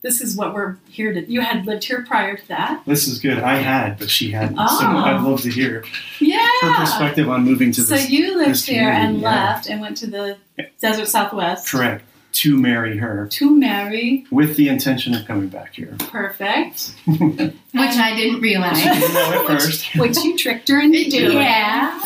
this 0.01 0.21
is 0.21 0.38
what 0.38 0.53
we're 0.53 0.77
here 0.89 1.12
to. 1.13 1.29
You 1.29 1.41
had 1.41 1.65
lived 1.65 1.84
here 1.84 2.03
prior 2.08 2.38
to 2.38 2.47
that. 2.47 2.84
This 2.86 3.05
is 3.05 3.19
good. 3.19 3.39
I 3.39 3.55
had, 3.55 3.99
but 3.99 4.10
she 4.10 4.32
hadn't. 4.32 4.55
So 4.55 4.63
Oh. 4.69 4.97
I'd 4.97 5.21
love 5.21 5.41
to 5.41 5.49
hear 5.49 5.84
Yeah. 6.21 6.47
her 6.62 6.73
perspective 6.75 7.27
on 7.27 7.43
moving 7.43 7.73
to 7.73 7.82
So 7.82 7.95
this. 7.95 8.03
So 8.05 8.10
you 8.10 8.38
lived 8.38 8.65
here 8.65 8.88
and 8.89 9.19
yeah. 9.19 9.29
left 9.29 9.67
and 9.69 9.82
went 9.82 9.97
to 9.97 10.08
the 10.08 10.38
desert 10.79 11.08
Southwest 11.10 11.69
Correct. 11.69 12.05
To 12.31 12.55
marry 12.57 12.97
her 12.97 13.27
to 13.31 13.49
marry. 13.57 14.25
with 14.31 14.55
the 14.55 14.69
intention 14.69 15.13
of 15.15 15.25
coming 15.25 15.49
back 15.49 15.73
here. 15.75 15.95
Perfect. 15.99 16.93
Which 17.05 17.51
I 17.73 18.15
didn't 18.15 18.39
realize. 18.41 18.77
She 18.77 18.87
didn't 18.87 19.13
know 19.13 19.31
at 19.33 19.49
Which- 19.49 19.61
first. 19.63 19.95
which 19.97 20.17
you 20.23 20.37
tricked 20.37 20.69
her 20.69 20.79
into 20.79 21.09
doing. 21.09 21.37
Yeah. 21.37 21.99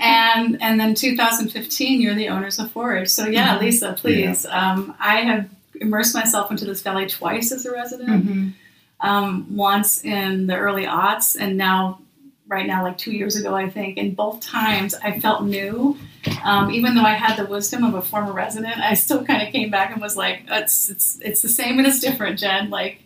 And 0.00 0.60
and 0.62 0.80
then 0.80 0.94
2015, 0.94 2.00
you're 2.00 2.14
the 2.14 2.28
owners 2.28 2.58
of 2.58 2.70
Forage. 2.72 3.08
So 3.08 3.26
yeah, 3.26 3.56
Mhm. 3.56 3.60
Lisa, 3.60 3.92
please. 3.96 4.46
Um, 4.46 4.94
I 4.98 5.16
have 5.20 5.48
immersed 5.80 6.14
myself 6.14 6.50
into 6.50 6.64
this 6.64 6.80
valley 6.82 7.06
twice 7.06 7.52
as 7.52 7.64
a 7.66 7.70
resident. 7.72 8.26
Mhm. 8.26 8.52
Um, 9.00 9.46
once 9.54 10.02
in 10.04 10.46
the 10.48 10.56
early 10.56 10.84
aughts, 10.86 11.36
and 11.38 11.56
now 11.56 12.00
right 12.48 12.66
now, 12.66 12.82
like 12.82 12.98
two 12.98 13.12
years 13.12 13.36
ago, 13.36 13.54
I 13.54 13.68
think. 13.70 13.96
And 13.98 14.16
both 14.16 14.40
times, 14.40 14.94
I 15.04 15.20
felt 15.20 15.44
new. 15.44 15.96
Um, 16.44 16.70
even 16.70 16.94
though 16.94 17.02
I 17.02 17.14
had 17.14 17.36
the 17.36 17.46
wisdom 17.46 17.84
of 17.84 17.94
a 17.94 18.02
former 18.02 18.32
resident, 18.32 18.78
I 18.78 18.94
still 18.94 19.24
kind 19.24 19.42
of 19.46 19.52
came 19.52 19.70
back 19.70 19.92
and 19.92 20.00
was 20.00 20.16
like, 20.16 20.42
"It's 20.48 20.88
it's 20.88 21.18
it's 21.20 21.42
the 21.42 21.48
same 21.48 21.78
and 21.78 21.86
it's 21.86 22.00
different, 22.00 22.38
Jen." 22.38 22.70
Like. 22.70 23.02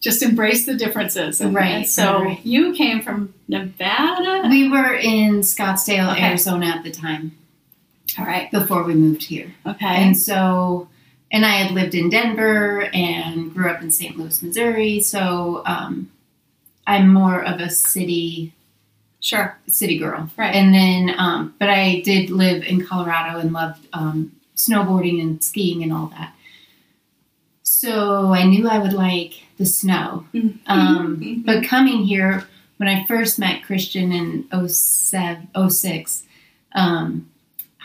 Just 0.00 0.20
embrace 0.24 0.66
the 0.66 0.74
differences, 0.74 1.40
and, 1.40 1.54
Right, 1.54 1.66
and 1.76 1.88
so 1.88 2.22
right. 2.24 2.44
you 2.44 2.72
came 2.74 3.02
from 3.02 3.32
Nevada. 3.46 4.48
We 4.48 4.68
were 4.68 4.94
in 4.96 5.42
Scottsdale, 5.42 6.10
Okay. 6.14 6.24
Arizona 6.24 6.66
at 6.66 6.82
the 6.82 6.90
time 6.90 7.36
All 8.18 8.24
right, 8.24 8.50
before 8.50 8.82
we 8.82 8.94
moved 8.94 9.22
here. 9.22 9.54
okay. 9.64 9.86
And 10.02 10.18
so, 10.18 10.88
and 11.30 11.46
I 11.46 11.50
had 11.52 11.70
lived 11.70 11.94
in 11.94 12.10
Denver 12.10 12.90
and 12.92 13.54
grew 13.54 13.70
up 13.70 13.80
in 13.80 13.92
St. 13.92 14.16
Louis, 14.18 14.42
Missouri. 14.42 14.98
So 14.98 15.62
um, 15.66 16.10
I'm 16.84 17.08
more 17.14 17.40
of 17.40 17.60
a 17.60 17.70
city 17.70 18.52
Sure. 19.22 19.56
city 19.68 19.98
girl. 19.98 20.28
Right. 20.36 20.54
And 20.54 20.74
then, 20.74 21.14
um, 21.16 21.54
but 21.60 21.70
I 21.70 22.00
did 22.00 22.30
live 22.30 22.64
in 22.64 22.84
Colorado 22.84 23.38
and 23.38 23.52
loved 23.52 23.86
um, 23.92 24.32
snowboarding 24.56 25.22
and 25.22 25.42
skiing 25.42 25.82
and 25.82 25.92
all 25.92 26.08
that. 26.08 26.34
So 27.62 28.32
I 28.32 28.44
knew 28.44 28.68
I 28.68 28.78
would 28.78 28.92
like 28.92 29.44
the 29.58 29.64
snow. 29.64 30.26
Mm-hmm. 30.34 30.70
Um, 30.70 31.42
but 31.46 31.64
coming 31.64 32.04
here, 32.04 32.44
when 32.78 32.88
I 32.88 33.06
first 33.06 33.38
met 33.38 33.62
Christian 33.62 34.10
in 34.10 34.68
07, 34.68 35.48
06, 35.70 36.24
um, 36.74 37.30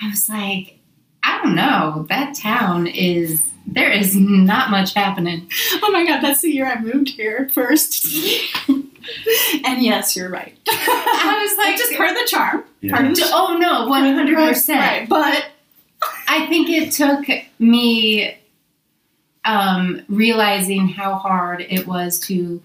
I 0.02 0.10
was 0.10 0.28
like, 0.28 0.80
I 1.24 1.40
don't 1.44 1.56
know, 1.56 2.08
that 2.10 2.36
town 2.36 2.88
is, 2.88 3.44
there 3.68 3.92
is 3.92 4.16
not 4.16 4.72
much 4.72 4.96
happening. 4.96 5.52
Oh 5.84 5.92
my 5.92 6.04
God, 6.04 6.22
that's 6.22 6.42
the 6.42 6.50
year 6.50 6.66
I 6.66 6.80
moved 6.80 7.10
here 7.10 7.48
first. 7.50 8.08
and 9.66 9.82
yes, 9.82 10.16
you're 10.16 10.30
right. 10.30 10.58
I 10.68 11.48
was 11.48 11.58
like, 11.58 11.78
just 11.78 11.96
part 11.96 12.10
of 12.12 12.16
the 12.16 12.28
charm. 12.28 12.64
Yeah. 12.82 12.96
Part 12.96 13.08
of 13.08 13.16
the 13.16 13.30
oh 13.34 13.58
no, 13.58 13.88
100%. 13.88 14.76
Right, 14.76 15.10
but 15.10 15.46
I 16.28 16.46
think 16.48 16.70
it 16.70 16.92
took 16.92 17.26
me 17.60 18.38
um, 19.46 20.02
realizing 20.10 20.90
how 20.90 21.16
hard 21.16 21.62
it 21.62 21.88
was 21.88 22.20
to 22.28 22.62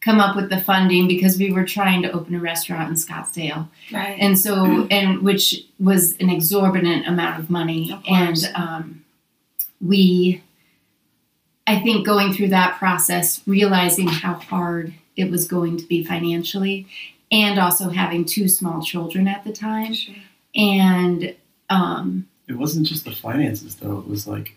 come 0.00 0.18
up 0.18 0.34
with 0.34 0.50
the 0.50 0.60
funding 0.60 1.06
because 1.06 1.38
we 1.38 1.52
were 1.52 1.64
trying 1.64 2.02
to 2.02 2.10
open 2.10 2.34
a 2.34 2.40
restaurant 2.40 2.88
in 2.88 2.96
Scottsdale, 2.96 3.68
right. 3.92 4.18
and 4.18 4.36
so 4.36 4.86
and 4.90 5.22
which 5.22 5.64
was 5.78 6.16
an 6.16 6.28
exorbitant 6.28 7.06
amount 7.06 7.38
of 7.38 7.50
money, 7.50 7.92
Of 7.92 8.02
and 8.08 8.52
um, 8.54 9.04
we, 9.80 10.42
I 11.66 11.78
think, 11.80 12.04
going 12.04 12.32
through 12.32 12.48
that 12.48 12.78
process, 12.78 13.42
realizing 13.46 14.08
how 14.08 14.34
hard 14.34 14.94
it 15.16 15.30
was 15.30 15.46
going 15.46 15.76
to 15.78 15.86
be 15.86 16.04
financially, 16.04 16.86
and 17.30 17.58
also 17.58 17.88
having 17.90 18.24
two 18.24 18.48
small 18.48 18.82
children 18.82 19.26
at 19.28 19.44
the 19.44 19.52
time, 19.52 19.94
Sure. 19.94 20.14
and 20.54 21.34
um, 21.70 22.26
It 22.48 22.54
wasn't 22.58 22.86
just 22.86 23.04
the 23.04 23.12
finances, 23.12 23.76
though. 23.76 23.98
It 23.98 24.08
was 24.08 24.26
like 24.26 24.54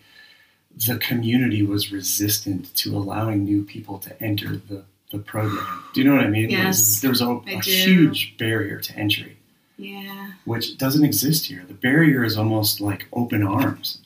the 0.87 0.97
community 0.97 1.63
was 1.63 1.91
resistant 1.91 2.73
to 2.75 2.95
allowing 2.97 3.43
new 3.45 3.63
people 3.63 3.97
to 3.99 4.21
enter 4.23 4.57
the, 4.57 4.83
the 5.11 5.19
program. 5.19 5.65
Do 5.93 6.01
you 6.01 6.07
know 6.09 6.15
what 6.15 6.25
I 6.25 6.29
mean? 6.29 6.49
There 6.49 6.65
was- 6.67 6.79
Yes, 6.79 7.01
there 7.01 7.09
was 7.11 7.21
a, 7.21 7.27
I 7.47 7.51
a 7.51 7.61
do. 7.61 7.71
huge 7.71 8.35
barrier 8.37 8.79
to 8.81 8.97
entry, 8.97 9.37
Yeah. 9.77 10.31
which 10.43 10.77
doesn't 10.77 11.05
exist 11.05 11.45
here. 11.45 11.63
The 11.67 11.73
barrier 11.75 12.23
is 12.25 12.37
almost 12.37 12.81
like 12.81 13.07
open 13.13 13.43
arms. 13.43 13.99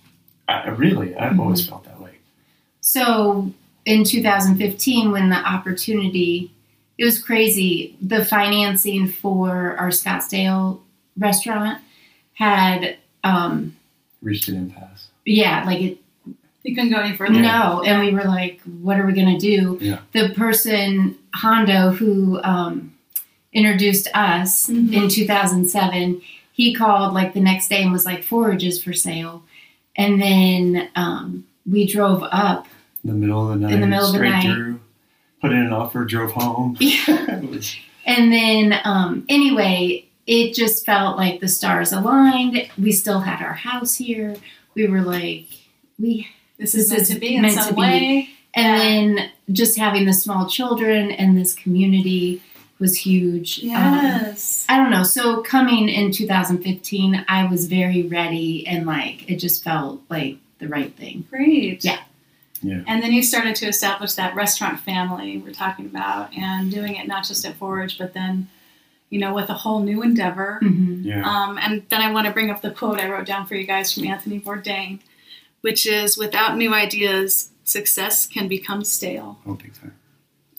I, 0.47 0.69
really, 0.69 1.15
I've 1.15 1.31
Mm-hmm. 1.31 1.39
always 1.39 1.67
felt 1.67 1.83
that 1.85 1.99
way. 2.01 2.15
So 2.81 3.51
in 3.89 4.04
2015, 4.04 5.12
when 5.12 5.30
the 5.30 5.36
opportunity, 5.38 6.52
it 6.99 7.06
was 7.06 7.21
crazy. 7.21 7.97
The 8.02 8.23
financing 8.23 9.08
for 9.08 9.75
our 9.78 9.89
Scottsdale 9.89 10.80
restaurant 11.17 11.82
had, 12.34 12.97
um, 13.23 13.75
Reached 14.21 14.47
an 14.47 14.58
impasse. 14.58 15.08
yeah, 15.25 15.63
like 15.65 15.82
it, 15.82 15.97
You 16.63 16.75
couldn't 16.75 16.91
go 16.91 16.99
any 16.99 17.15
further. 17.17 17.34
no. 17.41 17.82
And 17.84 18.06
we 18.06 18.12
were 18.13 18.25
like, 18.25 18.62
what 18.63 18.99
are 18.99 19.06
we 19.08 19.13
going 19.13 19.39
to 19.39 19.39
do? 19.39 19.80
Yeah. 19.82 19.99
The 20.12 20.30
person, 20.36 21.17
Hondo, 21.34 21.89
who 21.91 22.39
um, 22.43 22.93
introduced 23.54 24.08
us 24.13 24.69
Mhm. 24.69 24.93
in 24.93 25.10
2007, 25.10 26.21
he 26.54 26.75
called 26.75 27.13
like 27.15 27.34
the 27.34 27.39
next 27.39 27.69
day 27.69 27.82
and 27.82 27.91
was 27.91 28.06
like, 28.06 28.23
forages 28.23 28.84
for 28.84 28.93
sale. 28.93 29.43
And 29.95 30.21
then 30.21 30.89
um, 30.95 31.45
we 31.65 31.88
drove 31.88 32.21
up 32.32 32.67
In 33.03 33.09
the 33.12 33.15
middle 33.15 33.51
of 33.51 33.59
the 33.59 33.65
night, 33.67 33.73
In 33.73 33.81
the 33.81 33.88
middle 33.88 34.05
of 34.07 34.12
the 34.12 34.17
straight 34.17 34.29
night. 34.31 34.43
through, 34.45 34.79
put 35.41 35.51
in 35.51 35.57
an 35.59 35.73
offer, 35.73 36.03
drove 36.05 36.31
home. 36.31 36.77
It 36.81 37.49
was- 37.49 37.75
And 38.05 38.31
then, 38.33 38.79
um, 38.83 39.25
anyway, 39.29 40.05
it 40.27 40.53
just 40.53 40.85
felt 40.85 41.17
like 41.17 41.39
the 41.39 41.47
stars 41.47 41.91
aligned. 41.93 42.69
We 42.77 42.91
still 42.91 43.19
had 43.21 43.41
our 43.43 43.53
house 43.53 43.95
here. 43.95 44.35
We 44.75 44.88
were 44.88 45.01
like, 45.01 45.45
we, 45.99 46.27
This 46.57 46.75
is 46.75 46.89
meant 46.89 47.01
is 47.03 47.09
to 47.09 47.19
be 47.19 47.35
in 47.35 47.41
meant 47.43 47.53
some 47.55 47.69
to 47.69 47.73
be. 47.75 47.81
way. 47.81 48.29
and 48.53 48.77
Yeah. 48.77 48.83
then 49.17 49.31
just 49.51 49.77
having 49.77 50.05
the 50.05 50.13
small 50.13 50.47
children 50.49 51.12
and 51.12 51.38
this 51.38 51.53
community 51.53 52.41
was 52.79 52.97
huge. 52.97 53.59
Um, 53.63 53.69
Yes. 53.69 54.65
I 54.69 54.77
don't 54.77 54.89
know. 54.91 55.03
So 55.03 55.41
coming 55.41 55.89
in 55.89 56.12
2015, 56.12 57.25
I 57.27 57.45
was 57.45 57.67
very 57.67 58.03
ready 58.03 58.65
and 58.67 58.85
like 58.85 59.29
it 59.29 59.38
just 59.38 59.63
felt 59.63 60.01
like 60.09 60.38
the 60.59 60.67
right 60.67 60.93
thing. 60.95 61.25
Great. 61.29 61.83
Yeah. 61.83 61.99
Yeah. 62.61 62.83
And 62.87 63.01
then 63.01 63.11
you 63.11 63.23
started 63.23 63.55
to 63.57 63.67
establish 63.67 64.13
that 64.13 64.35
restaurant 64.35 64.79
family 64.79 65.37
we're 65.37 65.53
talking 65.53 65.85
about 65.85 66.35
and 66.35 66.71
doing 66.71 66.95
it 66.95 67.07
not 67.07 67.23
just 67.23 67.45
at 67.45 67.55
Forage, 67.55 67.97
but 67.97 68.13
then, 68.13 68.49
you 69.09 69.19
know, 69.19 69.33
with 69.33 69.49
a 69.49 69.53
whole 69.53 69.79
new 69.79 70.01
endeavor. 70.03 70.59
Mm-hmm. 70.61 71.03
yeah. 71.03 71.23
Um, 71.27 71.57
and 71.57 71.83
then 71.89 72.01
I 72.01 72.11
want 72.11 72.27
to 72.27 72.33
bring 72.33 72.49
up 72.49 72.61
the 72.61 72.71
quote 72.71 72.99
I 72.99 73.09
wrote 73.09 73.25
down 73.25 73.45
for 73.45 73.55
you 73.55 73.65
guys 73.65 73.93
from 73.93 74.05
Anthony 74.05 74.39
Bourdain, 74.39 74.99
which 75.61 75.85
is 75.85 76.17
without 76.17 76.57
new 76.57 76.73
ideas, 76.73 77.51
success 77.63 78.25
can 78.25 78.47
become 78.47 78.83
stale. 78.83 79.39
oh, 79.45 79.53
big 79.53 79.73
time. 79.73 79.95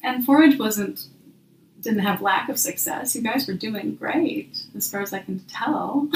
And 0.03 0.25
Forage 0.25 0.59
wasn't 0.59 1.07
didn't 1.81 2.01
have 2.01 2.21
lack 2.21 2.49
of 2.49 2.59
success. 2.59 3.17
You 3.17 3.23
guys 3.23 3.49
were 3.49 3.55
doing 3.55 3.95
great 3.95 4.55
as 4.77 4.91
far 4.91 5.01
as 5.01 5.13
I 5.13 5.21
can 5.21 5.41
tell. 5.49 6.09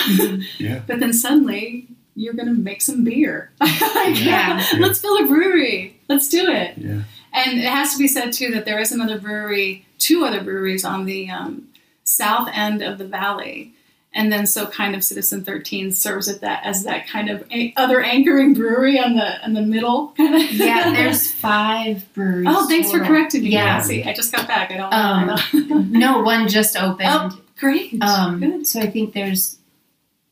Yeah. 0.59 0.83
But 0.87 1.01
then 1.01 1.13
suddenly 1.13 1.89
you're 2.17 2.35
gonna 2.35 2.55
make 2.55 2.81
some 2.83 3.05
beer. 3.05 3.51
Like, 3.61 4.23
Yeah. 4.25 4.65
Let's 4.79 4.99
build 5.01 5.21
a 5.23 5.27
brewery. 5.27 5.99
Let's 6.09 6.29
do 6.29 6.49
it. 6.51 6.77
Yeah. 6.79 7.03
And 7.33 7.59
it 7.59 7.65
has 7.65 7.93
to 7.93 7.99
be 7.99 8.07
said 8.09 8.33
too 8.33 8.51
that 8.53 8.65
there 8.65 8.79
is 8.79 8.93
another 8.93 9.19
brewery, 9.19 9.87
two 9.99 10.25
other 10.25 10.43
breweries 10.43 10.85
on 10.85 11.05
the 11.07 11.29
um, 11.31 11.69
south 12.05 12.49
end 12.53 12.83
of 12.83 12.99
the 12.99 13.07
valley, 13.07 13.73
and 14.13 14.31
then 14.33 14.47
so 14.47 14.67
kind 14.67 14.95
of 14.95 15.03
Citizen 15.03 15.43
13 15.43 15.91
serves 15.91 16.29
it 16.29 16.41
that 16.43 16.61
as 16.65 16.85
that 16.85 17.09
kind 17.09 17.29
of 17.31 17.45
a- 17.51 17.73
other 17.77 18.01
anchoring 18.01 18.55
brewery 18.55 19.01
on 19.01 19.17
the 19.17 19.45
in 19.45 19.55
the 19.55 19.63
middle 19.63 20.09
kind 20.17 20.37
of. 20.37 20.53
Yeah, 20.53 20.93
there's 20.95 21.33
five 21.33 22.05
breweries. 22.15 22.47
Oh, 22.49 22.69
thanks 22.69 22.93
for 22.93 23.01
correcting 23.01 23.43
me. 23.43 23.49
Yeah. 23.51 23.65
Nancy. 23.79 24.05
I 24.05 24.13
just 24.13 24.33
got 24.33 24.47
back. 24.47 24.71
I 24.71 24.77
don't 24.77 24.91
know. 24.91 25.35
Um, 25.65 25.69
know. 25.69 26.17
no, 26.17 26.23
one 26.23 26.47
just 26.49 26.77
opened. 26.77 27.09
Oh, 27.11 27.41
great. 27.59 28.01
um, 28.03 28.39
Good. 28.39 28.67
so 28.69 28.79
I 28.81 28.87
think 28.91 29.13
there's 29.15 29.59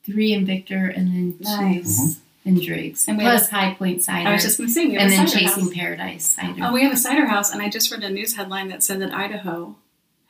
three 0.05 0.33
in 0.33 0.45
Victor 0.47 0.87
and 0.87 1.09
then 1.09 1.39
two 1.39 1.45
Nice. 1.45 2.01
Mm-hmm. 2.01 2.49
in 2.49 2.65
Driggs. 2.67 3.07
And 3.09 3.19
we 3.19 3.25
Plus 3.25 3.49
have 3.49 3.61
High 3.61 3.75
Point 3.75 4.03
Cider. 4.03 4.29
I 4.29 4.33
was 4.33 4.43
just 4.43 4.59
going 4.59 4.69
to 4.69 4.75
say 4.75 4.87
we 4.87 4.95
have 4.95 5.03
and 5.03 5.13
a 5.13 5.17
then 5.17 5.29
cider 5.29 5.41
Chasing 5.47 5.65
house. 5.65 5.75
Paradise 5.75 6.27
Cider. 6.27 6.61
Oh, 6.65 6.73
we 6.73 6.83
have 6.83 6.93
a 6.93 6.97
cider 6.97 7.27
house, 7.27 7.53
and 7.53 7.63
I 7.63 7.69
just 7.69 7.91
read 7.93 8.03
a 8.03 8.11
news 8.11 8.35
headline 8.37 8.69
that 8.69 8.83
said 8.83 9.01
that 9.01 9.13
Idaho 9.15 9.77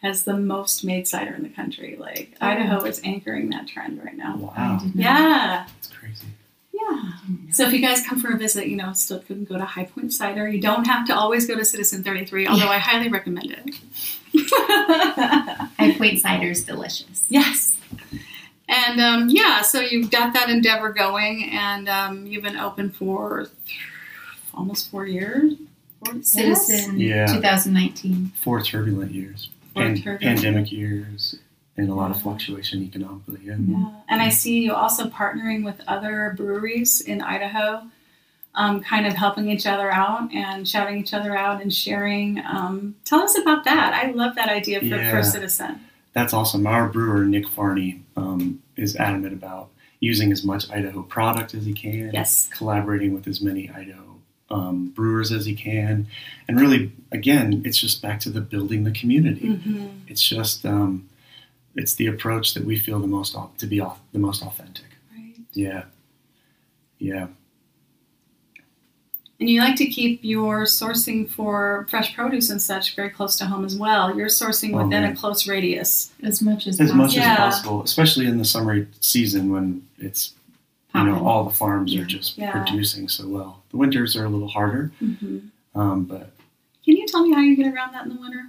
has 0.02 0.24
the 0.24 0.36
most 0.36 0.82
made 0.84 1.06
cider 1.08 1.32
in 1.34 1.42
the 1.42 1.48
country. 1.48 1.96
Like 1.98 2.34
Oh. 2.40 2.46
Idaho 2.48 2.84
is 2.84 3.00
anchoring 3.04 3.50
that 3.50 3.66
trend 3.68 4.02
right 4.04 4.16
now. 4.16 4.36
Wow, 4.36 4.80
Yeah, 4.94 5.64
that's 5.66 5.86
crazy. 5.88 6.26
yeah. 6.72 7.12
So 7.52 7.64
if 7.66 7.72
you 7.72 7.78
guys 7.80 8.04
come 8.06 8.18
for 8.20 8.32
a 8.32 8.36
visit, 8.36 8.66
you 8.66 8.76
know, 8.76 8.92
still 8.94 9.20
can 9.20 9.44
go 9.44 9.56
to 9.56 9.64
High 9.64 9.84
Point 9.84 10.12
Cider. 10.12 10.48
You 10.48 10.60
don't 10.60 10.86
have 10.86 11.06
to 11.06 11.14
always 11.16 11.46
go 11.46 11.54
to 11.56 11.64
Citizen 11.64 12.02
33, 12.02 12.46
although 12.48 12.66
I 12.68 12.78
highly 12.78 13.08
recommend 13.08 13.52
it. 13.52 13.76
High 15.78 15.94
Point 15.96 16.20
Cider 16.20 16.50
is 16.50 16.64
delicious. 16.64 17.26
yes. 17.30 17.78
And 18.72 19.00
um, 19.00 19.28
yeah, 19.28 19.60
so 19.62 19.80
you've 19.80 20.10
got 20.10 20.32
that 20.32 20.48
endeavor 20.48 20.92
going, 20.92 21.50
and 21.50 21.88
um, 21.88 22.26
you've 22.26 22.42
been 22.42 22.56
open 22.56 22.90
for 22.90 23.48
almost 24.54 24.90
four 24.90 25.06
years. 25.06 25.54
Four, 26.04 26.14
yes? 26.16 26.32
Citizen 26.32 26.98
Yeah. 26.98 27.26
2019. 27.26 28.32
Four 28.40 28.62
turbulent 28.62 29.12
years, 29.12 29.50
Four 29.74 29.82
and 29.84 29.96
turbulent. 30.02 30.40
pandemic 30.42 30.72
years, 30.72 31.36
and 31.76 31.88
a 31.90 31.94
lot 31.94 32.10
of 32.10 32.20
fluctuation 32.22 32.82
economically. 32.82 33.40
Yeah. 33.44 33.56
Yeah. 33.58 33.90
And 34.08 34.22
I 34.22 34.28
see 34.30 34.60
you 34.64 34.72
also 34.74 35.08
partnering 35.08 35.64
with 35.64 35.80
other 35.86 36.34
breweries 36.36 37.00
in 37.02 37.20
Idaho, 37.20 37.82
um, 38.54 38.82
kind 38.82 39.06
of 39.06 39.12
helping 39.14 39.48
each 39.50 39.66
other 39.66 39.90
out 39.92 40.32
and 40.32 40.66
shouting 40.68 40.98
each 40.98 41.14
other 41.14 41.36
out 41.36 41.62
and 41.62 41.72
sharing. 41.72 42.42
Um, 42.44 42.94
tell 43.04 43.20
us 43.20 43.36
about 43.38 43.64
that. 43.64 43.92
I 43.94 44.10
love 44.12 44.34
that 44.36 44.48
idea 44.48 44.80
for, 44.80 44.86
Yeah. 44.86 45.10
for 45.10 45.22
Citizen. 45.22 45.80
That's 46.14 46.32
awesome. 46.34 46.66
Our 46.66 46.88
brewer 46.88 47.24
Nick 47.24 47.48
Farney 47.48 48.01
um, 48.16 48.62
is 48.76 48.96
adamant 48.96 49.32
about 49.32 49.70
using 50.00 50.32
as 50.32 50.44
much 50.44 50.70
Idaho 50.70 51.02
product 51.02 51.54
as 51.54 51.64
he 51.64 51.72
can. 51.72 52.10
Yes. 52.12 52.48
collaborating 52.48 53.14
with 53.14 53.26
as 53.28 53.40
many 53.40 53.70
Idaho 53.70 54.16
um, 54.50 54.88
brewers 54.88 55.32
as 55.32 55.46
he 55.46 55.54
can, 55.54 56.06
and 56.46 56.60
really, 56.60 56.92
again, 57.10 57.62
it's 57.64 57.78
just 57.78 58.02
back 58.02 58.20
to 58.20 58.30
the 58.30 58.40
building 58.40 58.84
the 58.84 58.90
community. 58.90 59.48
Mm-hmm. 59.48 59.86
It's 60.08 60.22
just 60.22 60.66
um, 60.66 61.08
it's 61.74 61.94
the 61.94 62.06
approach 62.06 62.52
that 62.54 62.64
we 62.64 62.78
feel 62.78 62.98
the 63.00 63.06
most 63.06 63.36
to 63.58 63.66
be 63.66 63.80
au- 63.80 63.96
the 64.12 64.18
most 64.18 64.42
authentic. 64.42 64.84
Right. 65.16 65.36
Yeah, 65.52 65.84
yeah, 66.98 67.28
And 69.40 69.50
you 69.50 69.60
like 69.60 69.74
to 69.76 69.86
keep 69.86 70.20
your 70.22 70.64
sourcing 70.64 71.28
for 71.28 71.86
fresh 71.90 72.14
produce 72.14 72.48
and 72.50 72.62
such 72.62 72.94
very 72.94 73.10
close 73.10 73.34
to 73.36 73.44
home 73.46 73.64
as 73.64 73.76
well. 73.76 74.16
You're 74.16 74.28
sourcing 74.28 74.72
Oh, 74.74 74.84
within 74.84 75.02
a 75.04 75.16
close 75.16 75.48
radius. 75.48 76.12
As 76.22 76.40
much 76.40 76.66
as, 76.68 76.80
as 76.80 76.92
much 76.94 77.14
Yeah. 77.16 77.32
as 77.32 77.36
possible, 77.56 77.82
especially 77.82 78.26
in 78.26 78.38
the 78.38 78.44
summer 78.44 78.86
season 79.00 79.50
when 79.50 79.82
it's 79.98 80.34
you 80.94 81.02
know 81.04 81.26
all 81.26 81.42
the 81.44 81.50
farms 81.50 81.94
are 81.96 82.04
just 82.04 82.38
Yeah. 82.38 82.52
producing 82.52 83.08
so 83.08 83.26
well. 83.26 83.62
The 83.70 83.78
winters 83.78 84.14
are 84.14 84.26
a 84.26 84.28
little 84.28 84.48
harder, 84.48 84.92
Mm-hmm. 85.02 85.38
um, 85.80 86.04
but 86.04 86.30
Can 86.84 86.96
you 86.96 87.06
tell 87.06 87.26
me 87.26 87.32
how 87.34 87.40
you 87.40 87.56
get 87.56 87.72
around 87.72 87.92
that 87.94 88.04
in 88.06 88.14
the 88.14 88.20
winter? 88.20 88.44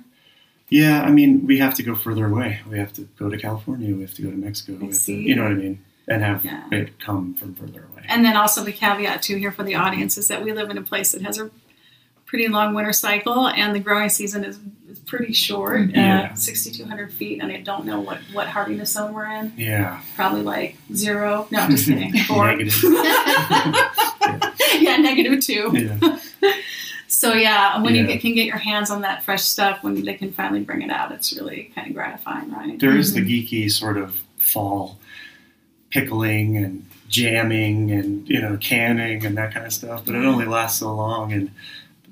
Yeah, 0.70 1.02
I 1.04 1.12
mean, 1.12 1.46
we 1.48 1.58
have 1.60 1.74
to 1.76 1.84
go 1.84 1.96
further 1.96 2.26
away. 2.28 2.60
We 2.70 2.78
have 2.80 2.94
to 2.94 3.02
go 3.18 3.30
to 3.30 3.38
California. 3.38 3.96
We 3.96 4.02
have 4.02 4.14
to 4.16 4.22
go 4.24 4.30
to 4.32 4.36
Mexico. 4.38 4.74
I 4.74 4.78
we 4.82 4.88
have 4.88 5.02
to- 5.04 5.14
you 5.14 5.36
know 5.36 5.44
what 5.44 5.52
I 5.54 5.56
mean? 5.56 5.80
And 6.08 6.22
have 6.22 6.44
Yeah. 6.44 6.64
it 6.72 7.00
come 7.00 7.34
from 7.36 7.56
further 7.56 7.86
away. 7.92 8.04
And 8.10 8.26
then 8.26 8.36
also 8.36 8.64
the 8.64 8.74
caveat 8.74 9.22
too 9.22 9.38
here 9.38 9.52
for 9.52 9.64
the 9.64 9.76
audience 9.76 10.18
is 10.18 10.28
that 10.28 10.44
we 10.44 10.52
live 10.52 10.70
in 10.70 10.78
a 10.78 10.82
place 10.82 11.14
that 11.14 11.22
has 11.22 11.40
a 11.40 11.50
pretty 12.26 12.48
long 12.48 12.74
winter 12.74 12.92
cycle, 12.94 13.48
and 13.48 13.76
the 13.76 13.80
growing 13.80 14.10
season 14.10 14.44
is, 14.44 14.60
is 14.90 14.98
pretty 15.00 15.32
short, 15.34 15.90
Yeah. 15.92 16.32
uh, 16.32 16.36
6,200 16.36 17.14
feet, 17.14 17.42
and 17.42 17.52
I 17.52 17.58
don't 17.62 17.86
know 17.86 18.00
what 18.00 18.18
what 18.34 18.48
hardiness 18.48 18.92
zone 18.94 19.14
we're 19.14 19.28
in. 19.28 19.54
yeah, 19.56 20.02
Probably 20.16 20.42
like 20.42 20.76
zero. 20.94 21.48
No, 21.52 21.60
I'm 21.60 21.72
just 21.72 21.86
kidding. 21.86 22.12
Four. 22.28 22.48
Negative. 22.48 22.74
yeah, 24.80 24.98
negative 24.98 25.40
two. 25.42 25.72
yeah, 25.74 26.20
So 27.08 27.34
yeah, 27.34 27.80
when 27.82 27.94
you 27.94 28.02
Yeah. 28.02 28.08
get, 28.14 28.22
can 28.22 28.34
get 28.34 28.48
your 28.48 28.58
hands 28.58 28.90
on 28.90 29.02
that 29.02 29.24
fresh 29.24 29.44
stuff, 29.44 29.84
when 29.84 30.04
they 30.04 30.16
can 30.16 30.34
finally 30.34 30.62
bring 30.62 30.82
it 30.82 30.90
out, 30.90 31.12
it's 31.12 31.32
really 31.34 31.72
kind 31.76 31.88
of 31.88 31.94
gratifying, 31.94 32.52
right? 32.52 32.80
there 32.80 32.98
is 32.98 33.14
the 33.14 33.22
geeky 33.22 33.72
sort 33.72 33.98
of 33.98 34.20
fall 34.38 34.98
pickling 35.94 36.58
and 36.58 36.86
jamming 37.08 37.92
and 37.92 38.28
you 38.28 38.42
know 38.42 38.58
canning 38.58 39.24
and 39.26 39.38
that 39.38 39.54
kind 39.54 39.66
of 39.66 39.72
stuff, 39.74 40.04
but 40.06 40.16
it 40.16 40.26
only 40.26 40.46
lasts 40.46 40.80
so 40.80 40.94
long, 40.94 41.32
and 41.32 41.52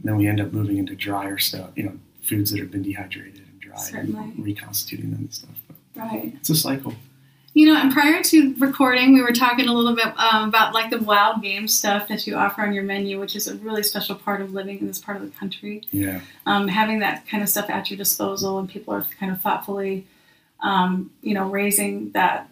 then 0.04 0.16
we 0.18 0.28
end 0.28 0.40
up 0.40 0.54
moving 0.54 0.78
into 0.78 0.96
drier 0.96 1.38
stuff. 1.40 1.70
You 1.76 1.84
know, 1.84 1.98
foods 2.22 2.52
that 2.52 2.60
have 2.60 2.72
been 2.72 2.84
dehydrated 2.84 3.38
and 3.50 3.60
dried 3.60 3.80
Certainly. 3.80 4.20
and 4.36 4.46
reconstituting 4.46 5.10
them 5.12 5.22
and 5.22 5.34
stuff. 5.34 5.50
But 5.68 5.76
Right. 5.94 6.34
it's 6.38 6.50
a 6.50 6.56
cycle. 6.56 6.94
You 7.54 7.66
know, 7.66 7.76
and 7.82 7.92
prior 7.92 8.24
to 8.24 8.56
recording, 8.60 9.14
we 9.14 9.22
were 9.22 9.34
talking 9.34 9.68
a 9.68 9.74
little 9.74 9.94
bit 9.94 10.06
um, 10.18 10.48
about 10.48 10.74
like 10.74 10.90
the 10.90 11.00
wild 11.00 11.42
game 11.42 11.68
stuff 11.68 12.08
that 12.08 12.26
you 12.26 12.36
offer 12.36 12.62
on 12.62 12.72
your 12.72 12.84
menu, 12.86 13.20
which 13.20 13.36
is 13.36 13.48
a 13.50 13.56
really 13.58 13.84
special 13.84 14.16
part 14.16 14.40
of 14.42 14.54
living 14.54 14.80
in 14.80 14.88
this 14.88 15.00
part 15.00 15.18
of 15.18 15.24
the 15.24 15.38
country. 15.38 15.82
Yeah, 15.92 16.22
Um, 16.46 16.70
having 16.70 17.00
that 17.00 17.28
kind 17.28 17.44
of 17.44 17.50
stuff 17.50 17.70
at 17.70 17.90
your 17.92 17.98
disposal, 17.98 18.58
and 18.60 18.70
people 18.70 18.94
are 18.94 19.06
kind 19.20 19.32
of 19.34 19.42
thoughtfully, 19.42 20.06
um, 20.62 21.12
you 21.22 21.34
know, 21.34 21.50
raising 21.50 22.12
that 22.12 22.48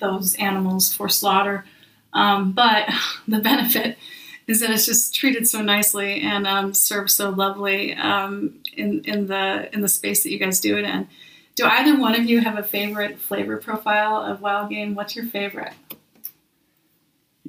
those 0.00 0.34
animals 0.36 0.92
for 0.92 1.08
slaughter. 1.08 1.64
Um, 2.12 2.52
but 2.52 2.88
the 3.28 3.40
benefit 3.40 3.98
is 4.46 4.60
that 4.60 4.70
it's 4.70 4.86
just 4.86 5.14
treated 5.14 5.46
so 5.46 5.60
nicely 5.60 6.20
and 6.22 6.46
um, 6.46 6.72
served 6.72 7.10
so 7.10 7.30
lovely 7.30 7.94
um, 7.94 8.54
in 8.76 9.02
in 9.04 9.26
the 9.26 9.68
in 9.74 9.82
the 9.82 9.88
space 9.88 10.22
that 10.22 10.30
you 10.30 10.38
guys 10.38 10.60
do 10.60 10.76
it 10.78 10.84
in. 10.84 11.06
Do 11.54 11.64
either 11.66 11.98
one 11.98 12.14
of 12.14 12.24
you 12.24 12.40
have 12.40 12.56
a 12.56 12.62
favorite 12.62 13.18
flavor 13.18 13.56
profile 13.56 14.16
of 14.22 14.40
wild 14.40 14.70
game? 14.70 14.94
What's 14.94 15.16
your 15.16 15.26
favorite? 15.26 15.72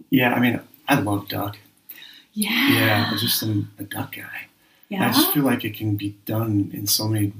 yeah. 0.10 0.34
I 0.34 0.40
mean, 0.40 0.60
I 0.88 1.00
love 1.00 1.28
duck. 1.28 1.58
Yeah. 2.34 2.70
Yeah, 2.74 3.10
I 3.12 3.18
just 3.18 3.42
am 3.44 3.72
a 3.80 3.84
duck 3.84 4.16
guy. 4.16 4.48
Yeah. 4.90 5.08
I 5.08 5.12
just 5.12 5.32
feel 5.34 5.44
like 5.44 5.64
it 5.64 5.76
can 5.76 5.96
be 5.96 6.18
done 6.26 6.72
in 6.74 6.88
so 6.88 7.08
many 7.08 7.34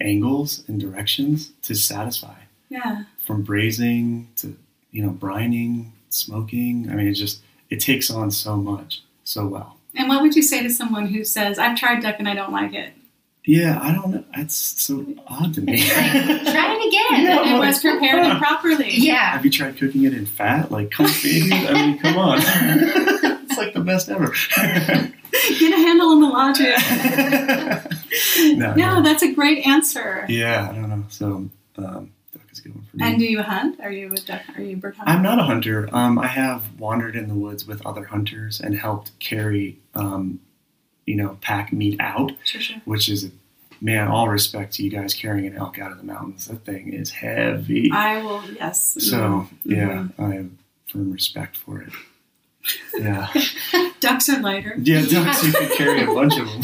angles 0.00 0.64
and 0.68 0.78
directions 0.80 1.52
to 1.62 1.74
satisfy. 1.74 2.34
yeah. 2.68 3.04
From 3.24 3.42
braising 3.42 4.28
to 4.36 4.56
you 4.90 5.02
know 5.02 5.10
brining, 5.10 5.90
smoking. 6.10 6.88
I 6.90 6.94
mean, 6.94 7.08
it 7.08 7.14
just 7.14 7.40
it 7.70 7.80
takes 7.80 8.10
on 8.10 8.30
so 8.30 8.56
much 8.56 9.02
so 9.24 9.46
well. 9.46 9.78
And 9.96 10.08
what 10.08 10.22
would 10.22 10.34
you 10.34 10.42
say 10.42 10.62
to 10.62 10.70
someone 10.70 11.06
who 11.06 11.24
says, 11.24 11.58
"I've 11.58 11.76
tried 11.78 12.02
duck 12.02 12.16
and 12.18 12.28
I 12.28 12.34
don't 12.34 12.52
like 12.52 12.74
it"? 12.74 12.92
Yeah, 13.46 13.78
I 13.82 13.92
don't 13.92 14.10
know. 14.10 14.24
It's 14.36 14.54
so 14.56 15.04
odd 15.26 15.52
to 15.54 15.60
me. 15.60 15.72
Like, 15.72 15.90
try 15.90 16.76
it 16.78 16.88
again. 16.88 17.24
Yeah. 17.26 17.56
it 17.56 17.58
was 17.58 17.78
prepared 17.80 18.24
improperly. 18.26 18.90
Yeah. 18.90 19.32
Have 19.32 19.44
you 19.44 19.50
tried 19.50 19.76
cooking 19.76 20.04
it 20.04 20.14
in 20.14 20.24
fat, 20.24 20.70
like 20.70 20.88
confit? 20.88 21.52
I 21.52 21.72
mean, 21.74 21.98
come 21.98 22.16
on. 22.16 22.38
it's 22.42 23.58
like 23.58 23.74
the 23.74 23.80
best 23.80 24.08
ever. 24.08 24.32
Get 24.56 25.72
a 25.72 25.76
handle 25.76 26.08
on 26.08 26.20
the 26.22 26.28
logic. 26.28 26.74
no, 28.58 28.74
No, 28.74 29.02
that's 29.02 29.22
a 29.22 29.32
great 29.32 29.66
answer. 29.66 30.24
Yeah, 30.28 30.70
I 30.70 30.74
don't 30.74 30.88
know. 30.88 31.04
So 31.10 31.26
um, 31.26 31.50
duck 31.76 32.04
is 32.58 32.64
one 32.66 32.84
for 32.90 32.96
me. 32.96 33.04
And 33.04 33.18
do 33.18 33.24
you 33.24 33.42
hunt? 33.42 33.80
Are 33.80 33.90
you 33.90 34.12
a 34.12 34.16
duck? 34.16 34.42
Are 34.56 34.62
you 34.62 34.74
a 34.76 34.78
bird 34.78 34.96
hunter? 34.96 35.10
I'm 35.12 35.22
not 35.22 35.38
a 35.38 35.42
hunter. 35.44 35.88
Um, 35.92 36.18
I 36.18 36.26
have 36.26 36.78
wandered 36.78 37.16
in 37.16 37.28
the 37.28 37.34
woods 37.34 37.66
with 37.66 37.84
other 37.86 38.04
hunters 38.04 38.60
and 38.60 38.76
helped 38.76 39.18
carry, 39.18 39.78
um, 39.94 40.40
you 41.06 41.16
know, 41.16 41.38
pack 41.40 41.72
meat 41.72 41.96
out, 42.00 42.32
Sure, 42.44 42.60
sure. 42.60 42.76
which 42.84 43.08
is, 43.08 43.30
man, 43.80 44.08
all 44.08 44.28
respect 44.28 44.74
to 44.74 44.82
you 44.82 44.90
guys 44.90 45.14
carrying 45.14 45.46
an 45.46 45.56
elk 45.56 45.78
out 45.78 45.92
of 45.92 45.98
the 45.98 46.04
mountains. 46.04 46.46
That 46.46 46.64
thing 46.64 46.92
is 46.92 47.10
heavy. 47.10 47.90
I 47.92 48.22
will. 48.22 48.42
Yes. 48.52 48.96
so, 49.00 49.16
Mhm. 49.18 49.48
yeah, 49.64 50.06
I 50.24 50.34
have 50.34 50.50
firm 50.90 51.12
respect 51.12 51.56
for 51.56 51.80
it. 51.82 51.92
Yeah. 52.96 53.28
Ducks 54.00 54.28
are 54.28 54.40
lighter. 54.40 54.74
Yeah, 54.78 55.04
ducks, 55.06 55.44
you 55.44 55.52
could 55.52 55.70
carry 55.72 56.02
a 56.02 56.06
bunch 56.06 56.36
of 56.38 56.46
them. 56.46 56.62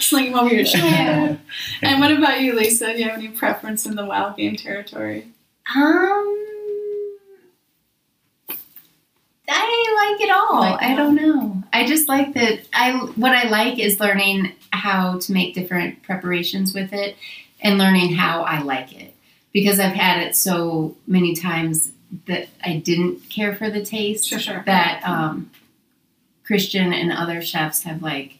Sling 0.00 0.26
them 0.32 0.38
over 0.40 0.54
your 0.54 0.64
shoulder. 0.64 0.86
Yeah. 0.86 1.36
And 1.82 2.00
what 2.00 2.10
about 2.10 2.40
you, 2.40 2.54
Lisa? 2.54 2.92
Do 2.92 2.98
you 2.98 3.04
have 3.04 3.18
any 3.18 3.28
preference 3.28 3.86
in 3.86 3.94
the 3.94 4.04
wild 4.04 4.36
game 4.36 4.56
territory? 4.56 5.28
Um, 5.74 6.44
I 9.48 10.10
like 10.16 10.20
it 10.20 10.30
all. 10.30 10.60
Like 10.60 10.82
I 10.82 10.94
don't 10.94 11.14
know. 11.14 11.62
I 11.72 11.86
just 11.86 12.08
like 12.08 12.34
that. 12.34 12.60
I 12.72 12.92
what 13.16 13.32
I 13.32 13.48
like 13.48 13.78
is 13.78 14.00
learning 14.00 14.52
how 14.70 15.18
to 15.18 15.32
make 15.32 15.54
different 15.54 16.02
preparations 16.02 16.74
with 16.74 16.92
it, 16.92 17.16
and 17.60 17.78
learning 17.78 18.14
how 18.14 18.42
I 18.42 18.60
like 18.62 18.92
it 18.98 19.14
because 19.52 19.78
I've 19.78 19.94
had 19.94 20.22
it 20.22 20.36
so 20.36 20.96
many 21.06 21.34
times 21.34 21.92
that 22.26 22.48
I 22.64 22.76
didn't 22.76 23.28
care 23.30 23.54
for 23.54 23.70
the 23.70 23.84
taste. 23.84 24.26
Sure, 24.28 24.38
sure. 24.38 24.62
That 24.66 25.02
um, 25.06 25.50
Christian 26.44 26.92
and 26.92 27.10
other 27.12 27.40
chefs 27.42 27.82
have 27.84 28.02
like 28.02 28.38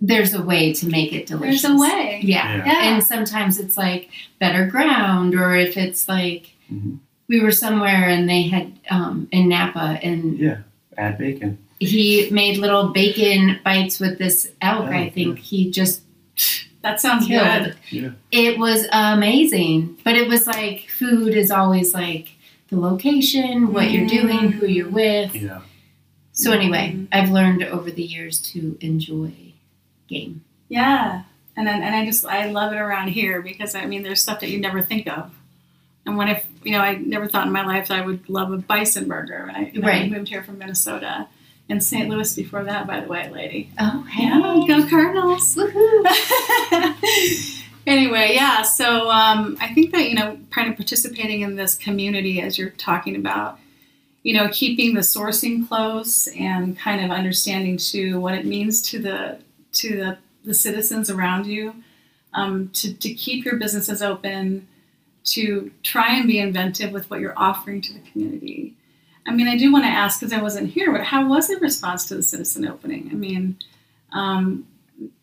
there's 0.00 0.32
a 0.32 0.40
way 0.42 0.72
to 0.72 0.86
make 0.86 1.12
it 1.12 1.26
delicious. 1.26 1.62
There's 1.62 1.74
a 1.74 1.78
way. 1.78 2.20
Yeah. 2.24 2.56
Yeah. 2.56 2.64
Yeah. 2.66 2.94
And 2.94 3.04
sometimes 3.04 3.58
it's 3.58 3.76
like 3.76 4.10
better 4.38 4.66
ground, 4.66 5.34
or 5.34 5.54
if 5.54 5.76
it's 5.76 6.08
like 6.08 6.54
Mhm. 6.72 7.00
we 7.28 7.40
were 7.40 7.52
somewhere 7.52 8.08
and 8.08 8.28
they 8.28 8.42
had 8.44 8.72
um, 8.90 9.28
in 9.30 9.48
Napa 9.48 9.98
and 10.02 10.38
Yeah. 10.38 10.58
Add 10.96 11.18
bacon. 11.18 11.58
he 11.78 12.28
made 12.30 12.56
little 12.58 12.88
bacon 12.88 13.58
bites 13.64 14.00
with 14.00 14.18
this 14.18 14.50
elk. 14.62 14.86
Oh, 14.88 14.92
I 14.92 15.10
think 15.10 15.38
he 15.38 15.70
just 15.70 16.02
That 16.82 17.00
sounds 17.00 17.26
killed. 17.26 17.64
good. 17.64 17.76
Yeah. 17.90 18.10
It 18.32 18.58
was 18.58 18.86
amazing, 18.92 19.98
but 20.04 20.16
it 20.16 20.28
was 20.28 20.46
like 20.46 20.88
food 20.88 21.34
is 21.34 21.50
always 21.50 21.92
like 21.94 22.30
the 22.68 22.78
location, 22.80 23.72
what 23.72 23.90
you're 23.90 24.06
doing, 24.06 24.52
who 24.52 24.66
you're 24.66 24.88
with. 24.88 25.34
Yeah. 25.34 25.60
So 26.32 26.52
anyway. 26.52 27.06
I've 27.12 27.30
learned 27.30 27.62
over 27.64 27.90
the 27.90 28.02
years 28.02 28.40
to 28.52 28.78
enjoy 28.80 29.32
game. 30.08 30.42
Yeah. 30.68 31.24
And 31.56 31.66
then, 31.66 31.82
and 31.82 31.94
I 31.94 32.06
just 32.06 32.24
I 32.24 32.50
love 32.50 32.72
it 32.72 32.76
around 32.78 33.08
here 33.08 33.42
because 33.42 33.74
I 33.74 33.84
mean 33.84 34.02
there's 34.02 34.22
stuff 34.22 34.40
that 34.40 34.48
you 34.48 34.58
never 34.58 34.80
think 34.80 35.06
of. 35.06 35.32
And 36.06 36.16
when 36.16 36.28
if 36.28 36.46
you 36.64 36.72
know 36.72 36.78
I 36.80 36.94
never 36.94 37.28
thought 37.28 37.46
in 37.46 37.52
my 37.52 37.66
life 37.66 37.88
that 37.88 37.98
I 37.98 38.06
would 38.06 38.26
love 38.30 38.52
a 38.52 38.56
bison 38.56 39.06
burger 39.06 39.44
when 39.46 39.54
I, 39.56 39.64
when 39.74 39.84
I 39.84 39.86
Right. 39.86 40.10
moved 40.10 40.28
here 40.28 40.42
from 40.42 40.56
Minnesota 40.58 41.28
and 41.70 41.82
St. 41.82 42.08
Louis 42.08 42.34
before 42.34 42.64
that 42.64 42.86
by 42.86 43.00
the 43.00 43.08
way, 43.08 43.30
lady. 43.30 43.70
Oh, 43.78 44.04
hey. 44.10 44.24
Yeah, 44.24 44.64
go 44.66 44.88
Cardinals. 44.88 45.54
Woohoo. 45.54 46.04
anyway, 47.86 48.32
yeah. 48.34 48.62
So 48.62 49.08
um, 49.10 49.56
I 49.60 49.72
think 49.72 49.92
that 49.92 50.08
you 50.08 50.16
know, 50.16 50.38
kind 50.50 50.68
of 50.68 50.76
participating 50.76 51.42
in 51.42 51.54
this 51.56 51.76
community 51.76 52.40
as 52.40 52.58
you're 52.58 52.70
talking 52.70 53.14
about, 53.16 53.58
you 54.22 54.34
know, 54.34 54.48
keeping 54.52 54.94
the 54.94 55.00
sourcing 55.00 55.66
close 55.66 56.26
and 56.28 56.76
kind 56.76 57.04
of 57.04 57.10
understanding 57.10 57.76
too 57.76 58.20
what 58.20 58.34
it 58.34 58.44
means 58.44 58.82
to 58.90 58.98
the 58.98 59.38
to 59.72 59.96
the, 59.96 60.18
the 60.44 60.54
citizens 60.54 61.08
around 61.08 61.46
you, 61.46 61.74
um, 62.34 62.68
to 62.70 62.92
to 62.92 63.14
keep 63.14 63.44
your 63.44 63.56
businesses 63.56 64.02
open, 64.02 64.66
to 65.22 65.70
try 65.84 66.16
and 66.16 66.26
be 66.26 66.40
inventive 66.40 66.90
with 66.90 67.08
what 67.10 67.20
you're 67.20 67.38
offering 67.38 67.80
to 67.80 67.92
the 67.92 68.00
community. 68.00 68.74
I 69.30 69.32
mean, 69.32 69.46
I 69.46 69.56
do 69.56 69.72
want 69.72 69.84
to 69.84 69.88
ask 69.88 70.18
because 70.18 70.32
I 70.32 70.42
wasn't 70.42 70.70
here, 70.70 70.90
but 70.90 71.04
how 71.04 71.28
was 71.28 71.46
the 71.46 71.56
response 71.58 72.06
to 72.08 72.16
the 72.16 72.22
citizen 72.22 72.66
opening? 72.66 73.08
I 73.12 73.14
mean, 73.14 73.56
um, 74.12 74.66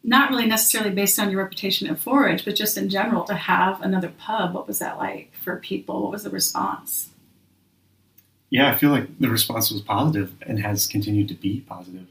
not 0.01 0.29
really 0.29 0.45
necessarily 0.45 0.91
based 0.91 1.19
on 1.19 1.29
your 1.29 1.43
reputation 1.43 1.89
at 1.89 1.99
Forage, 1.99 2.45
but 2.45 2.55
just 2.55 2.77
in 2.77 2.87
general 2.87 3.25
to 3.25 3.35
have 3.35 3.81
another 3.81 4.07
pub. 4.17 4.53
What 4.53 4.65
was 4.65 4.79
that 4.79 4.97
like 4.97 5.33
for 5.33 5.57
people? 5.57 6.03
What 6.03 6.11
was 6.11 6.23
the 6.23 6.29
response? 6.29 7.09
Yeah, 8.49 8.71
I 8.71 8.75
feel 8.75 8.91
like 8.91 9.19
the 9.19 9.29
response 9.29 9.69
was 9.71 9.81
positive 9.81 10.33
and 10.41 10.57
has 10.61 10.87
continued 10.87 11.27
to 11.27 11.35
be 11.35 11.59
positive. 11.67 12.07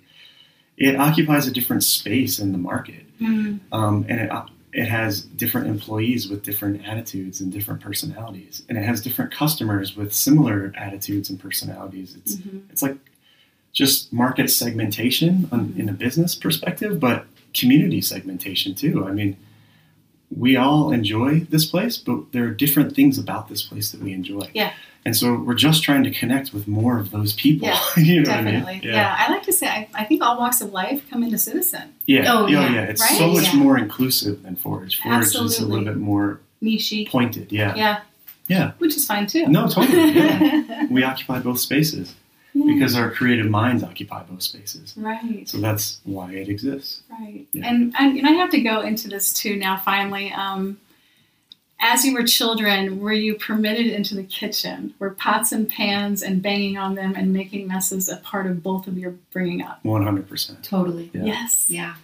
It 0.77 0.97
occupies 0.97 1.47
a 1.47 1.51
different 1.51 1.83
space 1.83 2.39
in 2.39 2.53
the 2.53 2.59
market, 2.59 3.07
um, 3.73 4.05
and 4.11 4.21
it 4.21 4.31
it 4.77 4.89
has 4.89 5.23
different 5.23 5.69
employees 5.69 6.29
with 6.29 6.43
different 6.43 6.87
attitudes 6.87 7.41
and 7.41 7.51
different 7.51 7.81
personalities, 7.81 8.63
and 8.69 8.77
it 8.77 8.85
has 8.85 9.01
different 9.01 9.31
customers 9.33 9.97
with 9.97 10.13
similar 10.13 10.73
attitudes 10.77 11.31
and 11.31 11.41
personalities. 11.41 12.15
It's 12.19 12.37
Mhm. 12.37 12.61
it's 12.71 12.83
like 12.83 12.99
just 13.73 14.13
market 14.13 14.51
segmentation 14.51 15.49
on, 15.51 15.73
in 15.77 15.89
a 15.89 15.93
business 15.93 16.35
perspective, 16.35 17.01
but 17.01 17.27
community 17.55 18.01
segmentation 18.03 18.75
too. 18.75 19.07
I 19.07 19.13
mean, 19.13 19.37
we 20.37 20.57
all 20.57 20.93
enjoy 20.93 21.41
this 21.51 21.65
place, 21.65 21.97
but 21.97 22.33
there 22.33 22.45
are 22.45 22.51
different 22.51 22.95
things 22.95 23.17
about 23.19 23.49
this 23.49 23.63
place 23.63 23.91
that 23.93 24.03
we 24.03 24.13
enjoy. 24.13 24.51
Yeah. 24.55 24.73
And 25.07 25.17
so 25.17 25.35
we're 25.37 25.55
just 25.55 25.83
trying 25.85 26.03
to 26.05 26.11
connect 26.11 26.53
with 26.53 26.67
more 26.67 26.99
of 26.99 27.13
those 27.13 27.33
people. 27.33 27.69
Yeah, 27.69 27.81
you 27.97 28.17
know 28.19 28.25
Definitely. 28.25 28.61
What 28.63 28.69
I 28.69 28.73
mean? 28.81 28.83
yeah. 28.83 29.17
I 29.17 29.31
like 29.31 29.45
to 29.45 29.53
say 29.53 29.67
I, 29.69 29.89
I 29.95 30.05
think 30.05 30.21
all 30.23 30.37
walks 30.37 30.61
of 30.61 30.73
life 30.73 31.09
come 31.09 31.23
into 31.23 31.39
Citizen. 31.39 31.95
Yeah. 32.07 32.25
Oh, 32.35 32.47
yeah. 32.49 32.73
yeah. 32.75 32.81
It's 32.83 33.01
Right? 33.01 33.17
so 33.17 33.29
much 33.33 33.45
Yeah. 33.55 33.61
more 33.61 33.79
inclusive 33.79 34.43
than 34.43 34.57
Forage. 34.57 35.01
Forage 35.01 35.27
is 35.35 35.61
a 35.61 35.65
little 35.67 35.85
bit 35.85 35.97
more 35.97 36.41
Niche. 36.61 37.07
pointed. 37.09 37.53
Yeah. 37.53 37.75
Yeah. 37.77 38.01
Yeah. 38.49 38.73
Which 38.79 38.97
is 38.97 39.07
fine 39.07 39.27
too. 39.29 39.47
No, 39.47 39.69
totally. 39.69 40.11
Yeah. 40.13 40.87
we 40.91 41.03
occupy 41.05 41.39
both 41.39 41.61
spaces 41.61 42.15
Yeah. 42.55 42.75
because 42.75 42.97
our 42.97 43.11
creative 43.13 43.47
minds 43.47 43.85
occupy 43.85 44.25
both 44.25 44.43
spaces. 44.43 44.93
Right. 44.97 45.49
So 45.49 45.59
that's 45.59 46.01
why 46.03 46.33
it 46.33 46.49
exists. 46.49 47.03
Right. 47.11 47.47
Yeah. 47.53 47.67
And, 47.69 47.95
and 47.99 48.19
and 48.19 48.27
I 48.27 48.33
have 48.33 48.51
to 48.51 48.61
go 48.61 48.81
into 48.81 49.07
this 49.09 49.33
too 49.33 49.55
now. 49.57 49.77
Finally, 49.77 50.33
um, 50.33 50.79
as 51.79 52.05
you 52.05 52.15
were 52.15 52.23
children, 52.25 53.01
were 53.01 53.13
you 53.13 53.35
permitted 53.35 53.87
into 53.87 54.15
the 54.15 54.23
kitchen? 54.23 54.95
Were 54.99 55.11
pots 55.11 55.53
and 55.53 55.69
pans 55.69 56.23
and 56.23 56.41
banging 56.43 56.79
on 56.79 56.95
them 56.95 57.15
and 57.17 57.33
making 57.33 57.69
messes 57.69 58.09
a 58.09 58.17
part 58.17 58.47
of 58.47 58.63
both 58.63 58.87
of 58.87 58.97
your 58.97 59.13
bringing 59.33 59.63
up? 59.63 59.83
100%. 59.85 60.63
Totally. 60.63 61.11
Yeah. 61.13 61.25
Yes. 61.25 61.67
Yeah. 61.69 61.95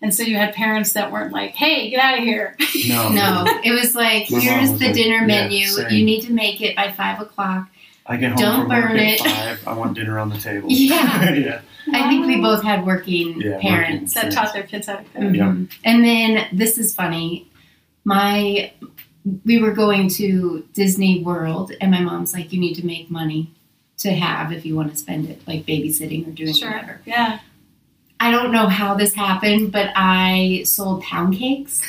And 0.00 0.14
so 0.14 0.22
you 0.22 0.36
had 0.36 0.54
parents 0.54 0.92
that 0.92 1.10
weren't 1.10 1.32
like, 1.32 1.56
"Hey, 1.56 1.90
get 1.90 1.98
out 1.98 2.18
of 2.18 2.22
here." 2.24 2.56
No. 2.88 3.08
No, 3.10 3.44
it 3.64 3.72
was 3.72 3.96
like, 3.96 4.30
My 4.30 4.38
here's 4.38 4.70
was 4.70 4.78
the 4.78 4.86
like, 4.86 4.94
dinner 4.94 5.16
yeah, 5.16 5.26
menu. 5.26 5.66
same. 5.66 5.90
You 5.90 6.04
need 6.04 6.20
to 6.22 6.32
make 6.32 6.60
it 6.60 6.76
by 6.76 6.92
five 6.92 7.20
o'clock. 7.20 7.68
I 8.06 8.16
get 8.16 8.28
home 8.30 8.36
Don't 8.38 8.60
from 8.60 8.68
work 8.68 8.84
burn 8.90 8.96
at 9.00 9.14
it. 9.14 9.20
five. 9.20 9.66
I 9.66 9.72
want 9.74 9.94
dinner 9.94 10.20
on 10.20 10.28
the 10.30 10.38
table. 10.38 10.68
Yeah. 10.70 11.32
yeah. 11.34 11.60
I 11.92 12.08
think 12.08 12.26
we 12.26 12.40
both 12.40 12.62
had 12.62 12.86
working 12.86 13.40
Yeah, 13.40 13.58
parents. 13.60 14.14
that 14.14 14.30
taught 14.32 14.52
their 14.52 14.62
kids 14.62 14.86
how 14.86 14.96
to 14.96 15.02
cook. 15.02 15.14
Mhm. 15.20 15.34
Yeah. 15.36 15.76
And 15.84 16.04
then 16.04 16.46
this 16.52 16.78
is 16.78 16.94
funny. 16.94 17.48
My 18.04 18.70
we 19.44 19.60
were 19.60 19.72
going 19.72 20.08
to 20.10 20.66
Disney 20.74 21.22
World 21.22 21.72
and 21.80 21.90
my 21.90 22.00
mom's 22.00 22.32
like, 22.32 22.52
You 22.52 22.60
need 22.60 22.74
to 22.74 22.86
make 22.86 23.10
money 23.10 23.52
to 23.98 24.12
have 24.12 24.52
if 24.52 24.64
you 24.64 24.76
want 24.76 24.90
to 24.92 24.96
spend 24.96 25.28
it, 25.28 25.40
like 25.46 25.66
babysitting 25.66 26.26
or 26.28 26.30
doing 26.30 26.54
Sure. 26.54 26.70
whatever. 26.70 27.00
Yeah. 27.04 27.40
I 28.20 28.30
don't 28.30 28.50
know 28.52 28.66
how 28.66 28.94
this 28.94 29.14
happened, 29.14 29.70
but 29.72 29.90
I 29.94 30.62
sold 30.64 31.02
pound 31.02 31.34
cakes 31.36 31.80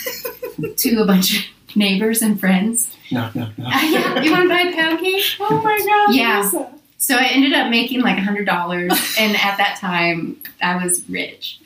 to 0.78 1.02
a 1.02 1.06
bunch 1.06 1.38
of 1.40 1.76
neighbors 1.76 2.22
and 2.22 2.40
friends. 2.40 2.96
No, 3.12 3.30
no, 3.34 3.50
no. 3.58 3.68
yeah, 3.70 4.22
you 4.22 4.32
want 4.32 4.44
to 4.44 4.50
buy 4.50 4.62
a 4.62 4.74
pound 4.76 5.00
cake? 5.00 5.24
Oh 5.40 5.62
my 5.64 5.78
gosh. 5.78 6.16
Yeah. 6.16 6.42
Lisa. 6.44 6.74
So 7.02 7.16
I 7.16 7.28
ended 7.28 7.54
up 7.54 7.70
making 7.72 8.02
like 8.02 8.18
a 8.18 8.22
hundred 8.22 8.46
dollars, 8.46 8.92
and 9.18 9.36
at 9.38 9.58
that 9.58 9.78
time 9.80 10.38
I 10.62 10.84
was 10.84 11.08
rich. 11.10 11.60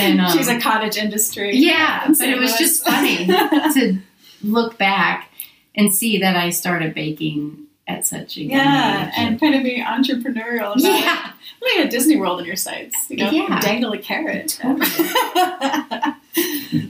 And 0.00 0.20
um, 0.20 0.30
She's 0.36 0.48
a 0.48 0.58
cottage 0.60 0.96
industry. 0.96 1.56
yeah, 1.56 2.06
but 2.08 2.28
it 2.28 2.38
was 2.38 2.56
just 2.58 2.84
funny 2.84 3.26
to 3.26 3.98
look 4.44 4.78
back 4.78 5.30
and 5.74 5.94
see 5.94 6.18
that 6.18 6.36
I 6.36 6.50
started 6.50 6.94
baking 6.94 7.58
at 7.86 8.06
such 8.06 8.36
a 8.36 8.42
young 8.42 8.50
Yeah, 8.58 9.08
age. 9.08 9.14
and 9.18 9.40
kind 9.40 9.54
of 9.54 9.62
being 9.62 9.84
entrepreneurial. 9.84 10.72
About 10.72 10.80
yeah, 10.80 11.28
It. 11.28 11.32
Like 11.78 11.86
a 11.86 11.90
Disney 11.90 12.16
World 12.16 12.40
in 12.40 12.46
your 12.46 12.56
sights. 12.56 13.06
You 13.10 13.16
know, 13.18 13.30
Yeah. 13.30 13.60
dangle 13.60 13.92
a 13.92 13.98
carrot. 13.98 14.52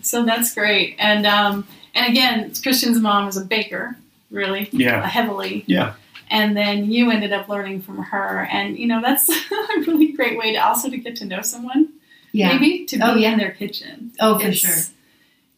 so 0.02 0.24
that's 0.24 0.54
great. 0.54 0.96
And 0.98 1.26
um, 1.26 1.66
and 1.94 2.06
again, 2.10 2.52
Christian's 2.62 2.98
mom 3.00 3.26
was 3.26 3.36
a 3.36 3.44
baker, 3.44 3.96
really 4.30 4.68
Yeah. 4.72 5.06
heavily. 5.06 5.64
Yeah. 5.66 5.94
And 6.30 6.56
then 6.56 6.90
you 6.90 7.10
ended 7.10 7.32
up 7.32 7.48
learning 7.48 7.82
from 7.82 7.98
her, 7.98 8.48
and 8.50 8.78
you 8.78 8.86
know 8.86 9.00
that's 9.02 9.28
a 9.50 9.78
really 9.80 10.12
great 10.12 10.38
way 10.38 10.52
to 10.52 10.58
also 10.58 10.88
to 10.90 10.96
get 10.96 11.16
to 11.16 11.24
know 11.24 11.42
someone. 11.42 11.88
yeah. 12.32 12.52
Maybe 12.52 12.84
to 12.86 12.96
be 12.96 13.02
Oh, 13.02 13.14
yeah. 13.14 13.32
in 13.32 13.38
their 13.38 13.52
kitchen. 13.52 14.12
Oh, 14.20 14.38
for 14.38 14.48
It's, 14.48 14.58
sure. 14.58 14.93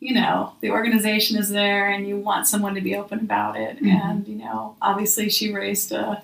You 0.00 0.14
know, 0.14 0.52
the 0.60 0.70
organization 0.70 1.38
is 1.38 1.48
there 1.48 1.88
and 1.90 2.06
you 2.06 2.16
want 2.18 2.46
someone 2.46 2.74
to 2.74 2.80
be 2.80 2.96
open 2.96 3.20
about 3.20 3.56
it. 3.56 3.82
Mhm. 3.82 3.88
And, 4.04 4.28
you 4.28 4.36
know, 4.36 4.76
obviously 4.82 5.28
she 5.30 5.52
raised 5.52 5.90
a 5.92 6.22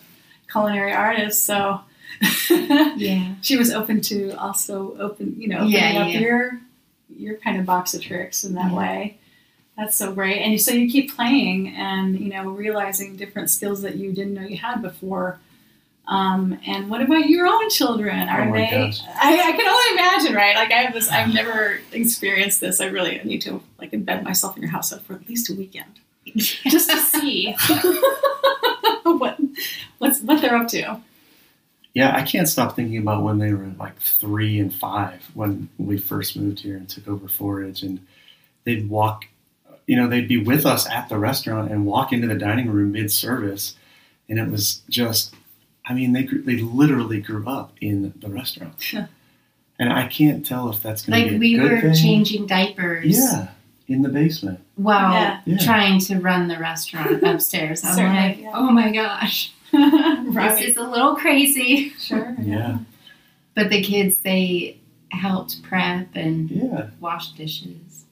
culinary 0.50 0.92
artist, 0.92 1.44
so 1.44 1.80
Yeah. 2.96 3.34
she 3.40 3.56
was 3.56 3.70
open 3.72 4.00
to 4.02 4.30
also 4.38 4.96
open, 4.98 5.34
you 5.38 5.48
know, 5.48 5.58
opening 5.58 5.72
Yeah, 5.72 6.02
up 6.02 6.08
yeah. 6.12 6.20
your 6.20 6.60
your 7.18 7.36
kind 7.36 7.58
of 7.58 7.66
box 7.66 7.92
of 7.94 8.00
tricks 8.02 8.42
in 8.44 8.54
that 8.54 8.70
Yeah. 8.72 8.76
way. 8.78 9.18
That's 9.76 9.96
so 9.96 10.12
great. 10.12 10.38
And 10.42 10.60
so 10.60 10.72
you 10.72 10.90
keep 10.90 11.14
playing 11.14 11.68
and, 11.74 12.18
you 12.18 12.28
know, 12.30 12.44
realizing 12.50 13.16
different 13.16 13.48
skills 13.50 13.82
that 13.82 13.96
you 13.96 14.12
didn't 14.12 14.34
know 14.34 14.42
you 14.42 14.56
had 14.58 14.80
before. 14.82 15.38
Um, 16.12 16.58
and 16.66 16.90
what 16.90 17.00
about 17.00 17.26
your 17.28 17.46
own 17.46 17.70
children? 17.70 18.28
Are 18.28 18.42
Oh 18.42 18.50
my 18.50 18.58
they? 18.58 18.70
gosh. 18.70 19.00
I, 19.16 19.40
I 19.48 19.52
can 19.52 19.66
only 19.66 19.92
imagine, 19.92 20.34
right? 20.34 20.54
Like 20.56 20.70
I 20.70 20.82
have 20.82 20.92
this. 20.92 21.10
I've 21.10 21.32
never 21.32 21.80
experienced 21.92 22.60
this. 22.60 22.80
I 22.82 22.86
really 22.86 23.20
need 23.24 23.40
to 23.42 23.62
like 23.78 23.92
embed 23.92 24.22
myself 24.22 24.56
in 24.56 24.62
your 24.62 24.70
house 24.70 24.92
for 25.06 25.14
at 25.14 25.28
least 25.28 25.50
a 25.50 25.54
weekend, 25.54 26.00
just 26.36 26.90
to 26.90 26.96
see 26.98 27.56
what 29.04 29.38
what's 29.98 30.20
what 30.20 30.40
they're 30.42 30.56
up 30.56 30.68
to. 30.68 31.00
Yeah, 31.94 32.14
I 32.14 32.22
can't 32.22 32.48
stop 32.48 32.74
thinking 32.76 32.98
about 32.98 33.22
when 33.22 33.38
they 33.38 33.52
were 33.52 33.70
like 33.78 33.98
three 34.00 34.58
and 34.58 34.74
five 34.74 35.22
when 35.34 35.68
we 35.78 35.98
first 35.98 36.36
moved 36.36 36.60
here 36.60 36.76
and 36.76 36.88
took 36.88 37.06
over 37.08 37.28
Forage, 37.28 37.82
and 37.82 38.06
they'd 38.64 38.88
walk, 38.88 39.26
you 39.86 39.96
know, 39.96 40.08
they'd 40.08 40.28
be 40.28 40.42
with 40.42 40.64
us 40.64 40.88
at 40.88 41.08
the 41.10 41.18
restaurant 41.18 41.70
and 41.70 41.84
walk 41.86 42.12
into 42.12 42.26
the 42.26 42.34
dining 42.34 42.70
room 42.70 42.92
mid 42.92 43.10
service, 43.12 43.76
and 44.28 44.38
it 44.38 44.48
was 44.50 44.80
just, 44.88 45.34
I 45.84 45.94
mean, 45.94 46.12
they 46.12 46.22
grew, 46.22 46.42
they 46.42 46.58
literally 46.58 47.20
grew 47.20 47.46
up 47.48 47.72
in 47.80 48.12
the 48.20 48.28
restaurant, 48.28 48.92
Yeah. 48.92 49.06
and 49.78 49.92
I 49.92 50.06
can't 50.06 50.44
tell 50.46 50.70
if 50.70 50.80
that's 50.82 51.04
going 51.06 51.20
Like 51.20 51.32
to 51.32 51.38
be 51.38 51.56
a 51.56 51.62
we 51.62 51.68
good 51.68 51.72
were 51.72 51.80
thing. 51.92 51.94
changing 51.94 52.46
diapers. 52.46 53.06
Yeah, 53.18 53.48
in 53.88 54.02
the 54.02 54.08
basement. 54.08 54.60
While 54.76 55.12
Yeah. 55.12 55.40
Yeah. 55.44 55.58
trying 55.58 55.98
to 56.00 56.18
run 56.20 56.46
the 56.48 56.58
restaurant 56.58 57.22
upstairs. 57.24 57.84
I'm 57.84 57.94
Certainly, 57.96 58.18
like, 58.28 58.40
yeah. 58.40 58.50
oh 58.54 58.70
my 58.70 58.92
gosh, 58.92 59.52
right. 59.72 60.56
this 60.58 60.70
is 60.70 60.76
a 60.76 60.82
little 60.82 61.16
crazy. 61.16 61.90
sure. 61.98 62.36
Yeah, 62.42 62.78
But 63.54 63.70
the 63.70 63.82
kids, 63.82 64.16
they 64.18 64.78
helped 65.10 65.62
prep 65.62 66.08
and 66.14 66.48
Yeah. 66.50 66.90
washed 67.00 67.36
dishes 67.36 68.04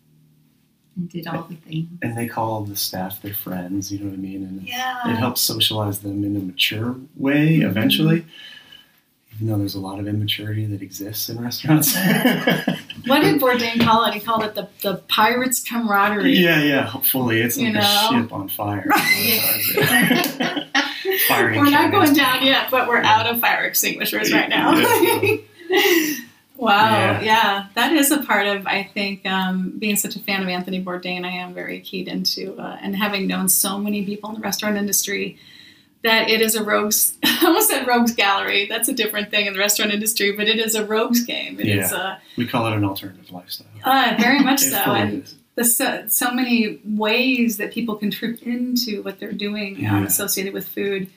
and 0.96 1.08
did 1.08 1.26
all 1.26 1.42
the 1.44 1.56
things. 1.56 1.88
And 2.02 2.16
they 2.16 2.26
call 2.26 2.62
the 2.62 2.76
staff 2.76 3.22
their 3.22 3.34
friends, 3.34 3.92
you 3.92 3.98
know 4.00 4.06
what 4.06 4.14
I 4.14 4.18
mean? 4.18 4.44
And 4.44 4.62
Yeah. 4.62 5.10
it 5.10 5.16
helps 5.16 5.40
socialize 5.40 6.00
them 6.00 6.24
in 6.24 6.36
a 6.36 6.40
mature 6.40 6.96
way 7.16 7.58
mm-hmm. 7.58 7.68
eventually. 7.70 8.24
Even 9.34 9.46
though 9.46 9.58
there's 9.58 9.74
a 9.74 9.80
lot 9.80 9.98
of 9.98 10.06
immaturity 10.06 10.66
that 10.66 10.82
exists 10.82 11.28
in 11.28 11.40
restaurants. 11.40 11.96
What 13.06 13.22
did 13.22 13.40
Bourdain 13.40 13.82
call 13.82 14.04
it? 14.04 14.12
He 14.14 14.20
called 14.20 14.44
it 14.44 14.54
the, 14.54 14.68
the 14.82 14.96
pirates' 15.08 15.62
camaraderie. 15.62 16.34
yeah, 16.36 16.62
yeah. 16.62 16.82
Hopefully, 16.82 17.40
it's 17.40 17.56
like 17.56 17.72
You 17.72 17.78
a 17.78 17.82
ship 17.82 18.30
on 18.30 18.48
fire. 18.48 18.86
We're 21.30 21.70
not 21.70 21.90
going 21.90 22.12
down 22.12 22.44
yet, 22.44 22.70
but 22.70 22.88
we're 22.88 23.02
out 23.02 23.26
of 23.26 23.40
fire 23.40 23.64
extinguishers 23.64 24.32
right 24.32 24.48
now. 24.48 24.74
Yeah. 24.76 25.36
wow, 26.60 26.90
Yeah. 26.90 27.20
yeah. 27.22 27.66
that 27.74 27.92
is 27.92 28.10
a 28.10 28.22
part 28.22 28.46
of 28.46 28.66
I 28.66 28.84
think 28.84 29.24
um, 29.26 29.74
being 29.78 29.96
such 29.96 30.16
a 30.16 30.20
fan 30.20 30.42
of 30.42 30.48
Anthony 30.48 30.82
Bourdain. 30.84 31.24
I 31.24 31.30
am 31.30 31.54
very 31.54 31.80
keyed 31.80 32.08
into 32.08 32.56
uh, 32.58 32.78
and 32.82 32.94
having 32.96 33.26
known 33.26 33.48
so 33.48 33.78
many 33.78 34.04
people 34.04 34.30
in 34.30 34.36
the 34.36 34.40
restaurant 34.42 34.76
industry 34.76 35.38
that 36.02 36.30
it 36.30 36.40
is 36.40 36.54
a 36.54 36.64
rogues. 36.64 37.16
I 37.24 37.46
almost 37.46 37.68
said 37.68 37.86
rogues 37.86 38.14
gallery. 38.14 38.66
That's 38.66 38.88
a 38.88 38.94
different 38.94 39.30
thing 39.30 39.46
in 39.46 39.52
the 39.52 39.58
restaurant 39.58 39.92
industry, 39.92 40.32
but 40.32 40.48
it 40.48 40.58
is 40.58 40.74
a 40.74 40.84
rogues 40.84 41.24
game. 41.24 41.60
It 41.60 41.66
is 41.68 41.90
Yeah. 41.92 41.96
uh, 41.98 42.18
We 42.36 42.46
call 42.46 42.66
it 42.68 42.72
an 42.74 42.84
alternative 42.84 43.30
lifestyle. 43.30 43.66
uh, 43.84 44.14
very 44.18 44.40
much 44.40 44.60
so, 44.74 44.76
and 44.76 45.26
the 45.56 45.64
so, 45.64 46.04
so 46.08 46.30
many 46.32 46.80
ways 46.86 47.56
that 47.58 47.72
people 47.72 47.96
can 47.96 48.10
trip 48.10 48.42
into 48.42 49.02
what 49.02 49.18
they're 49.20 49.32
doing 49.32 49.86
um, 49.86 50.04
associated 50.06 50.54
with 50.54 50.66
food. 50.68 51.08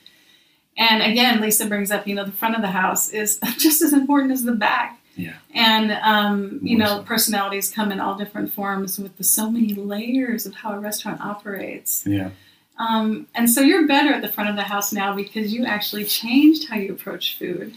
And 0.76 1.02
again, 1.02 1.40
Lisa 1.40 1.66
brings 1.66 1.90
up, 1.90 2.06
you 2.06 2.14
know, 2.14 2.24
the 2.24 2.32
front 2.32 2.56
of 2.56 2.60
the 2.60 2.68
house 2.68 3.08
is 3.10 3.38
just 3.58 3.80
as 3.80 3.92
important 3.92 4.32
as 4.32 4.42
the 4.42 4.52
back. 4.52 4.98
Yeah. 5.16 5.34
And 5.54 5.92
um, 6.02 6.58
you 6.62 6.76
know, 6.76 7.02
personalities 7.02 7.70
come 7.70 7.92
in 7.92 8.00
all 8.00 8.16
different 8.16 8.52
forms 8.52 8.98
with 8.98 9.16
the 9.16 9.24
so 9.24 9.50
many 9.50 9.74
layers 9.74 10.46
of 10.46 10.54
how 10.54 10.72
a 10.72 10.78
restaurant 10.80 11.20
operates. 11.20 12.04
Yeah. 12.06 12.30
Um, 12.78 13.28
and 13.36 13.48
so 13.48 13.60
you're 13.60 13.86
better 13.86 14.12
at 14.12 14.22
the 14.22 14.28
front 14.28 14.50
of 14.50 14.56
the 14.56 14.62
house 14.62 14.92
now 14.92 15.14
because 15.14 15.52
you 15.52 15.64
actually 15.64 16.04
changed 16.04 16.68
how 16.68 16.76
you 16.76 16.92
approach 16.92 17.38
food. 17.38 17.74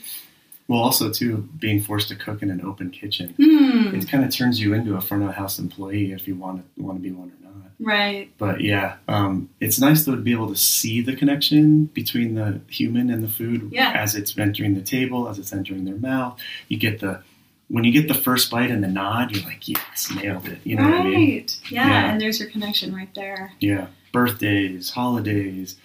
Well, 0.67 0.79
also 0.81 1.11
too, 1.11 1.47
being 1.59 1.79
forced 1.81 2.09
to 2.09 2.15
cook 2.15 2.41
in 2.41 2.49
an 2.49 2.61
open 2.65 2.89
kitchen, 2.89 3.33
Hmm. 3.37 3.95
it 3.95 4.09
kind 4.09 4.25
of 4.25 4.31
turns 4.31 4.59
you 4.59 4.73
into 4.73 4.95
a 4.95 5.01
front 5.01 5.23
of 5.23 5.29
the 5.29 5.35
house 5.35 5.59
employee 5.59 6.11
if 6.11 6.27
you 6.27 6.35
want 6.35 6.63
to 6.75 6.81
want 6.83 6.97
to 6.97 7.01
be 7.01 7.11
one 7.11 7.29
or 7.31 7.45
not. 7.45 7.46
Right. 7.79 8.31
But 8.39 8.61
yeah, 8.61 8.95
um, 9.07 9.49
it's 9.59 9.79
nice 9.79 10.03
though 10.05 10.15
to 10.15 10.21
be 10.21 10.31
able 10.31 10.47
to 10.49 10.55
see 10.55 11.01
the 11.01 11.15
connection 11.15 11.85
between 11.85 12.33
the 12.35 12.59
human 12.69 13.09
and 13.11 13.23
the 13.23 13.27
food 13.27 13.69
Yeah. 13.71 13.91
as 13.93 14.15
it's 14.15 14.35
entering 14.37 14.73
the 14.73 14.81
table, 14.81 15.29
as 15.29 15.37
it's 15.37 15.53
entering 15.53 15.85
their 15.85 15.95
mouth. 15.97 16.39
You 16.69 16.77
get 16.77 16.99
the 16.99 17.21
when 17.69 17.83
you 17.83 17.91
get 17.91 18.07
the 18.07 18.13
first 18.13 18.49
bite 18.49 18.71
and 18.71 18.81
the 18.81 18.87
nod, 18.87 19.35
you're 19.35 19.43
like, 19.43 19.67
yes, 19.67 20.09
nailed 20.15 20.47
it. 20.47 20.59
You 20.63 20.77
know 20.77 20.83
right. 20.83 20.91
what 20.99 21.01
I 21.01 21.09
mean? 21.09 21.45
Yeah. 21.69 21.87
Yeah. 21.87 22.11
And 22.11 22.21
there's 22.21 22.39
your 22.39 22.49
connection 22.49 22.95
right 22.95 23.13
there. 23.13 23.51
Yeah, 23.59 23.87
birthdays, 24.13 24.89
holidays. 24.89 25.75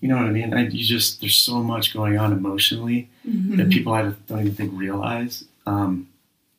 You 0.00 0.08
know 0.08 0.16
what 0.16 0.24
I 0.26 0.30
mean? 0.30 0.54
I, 0.54 0.68
you 0.68 0.82
just 0.84 1.20
there's 1.20 1.36
so 1.36 1.62
much 1.62 1.92
going 1.92 2.16
on 2.18 2.32
emotionally 2.32 3.10
Mhm. 3.28 3.56
that 3.58 3.68
people 3.70 3.92
I 3.92 4.02
don't 4.02 4.40
even 4.40 4.54
think 4.54 4.72
realize. 4.74 5.44
Um, 5.66 6.08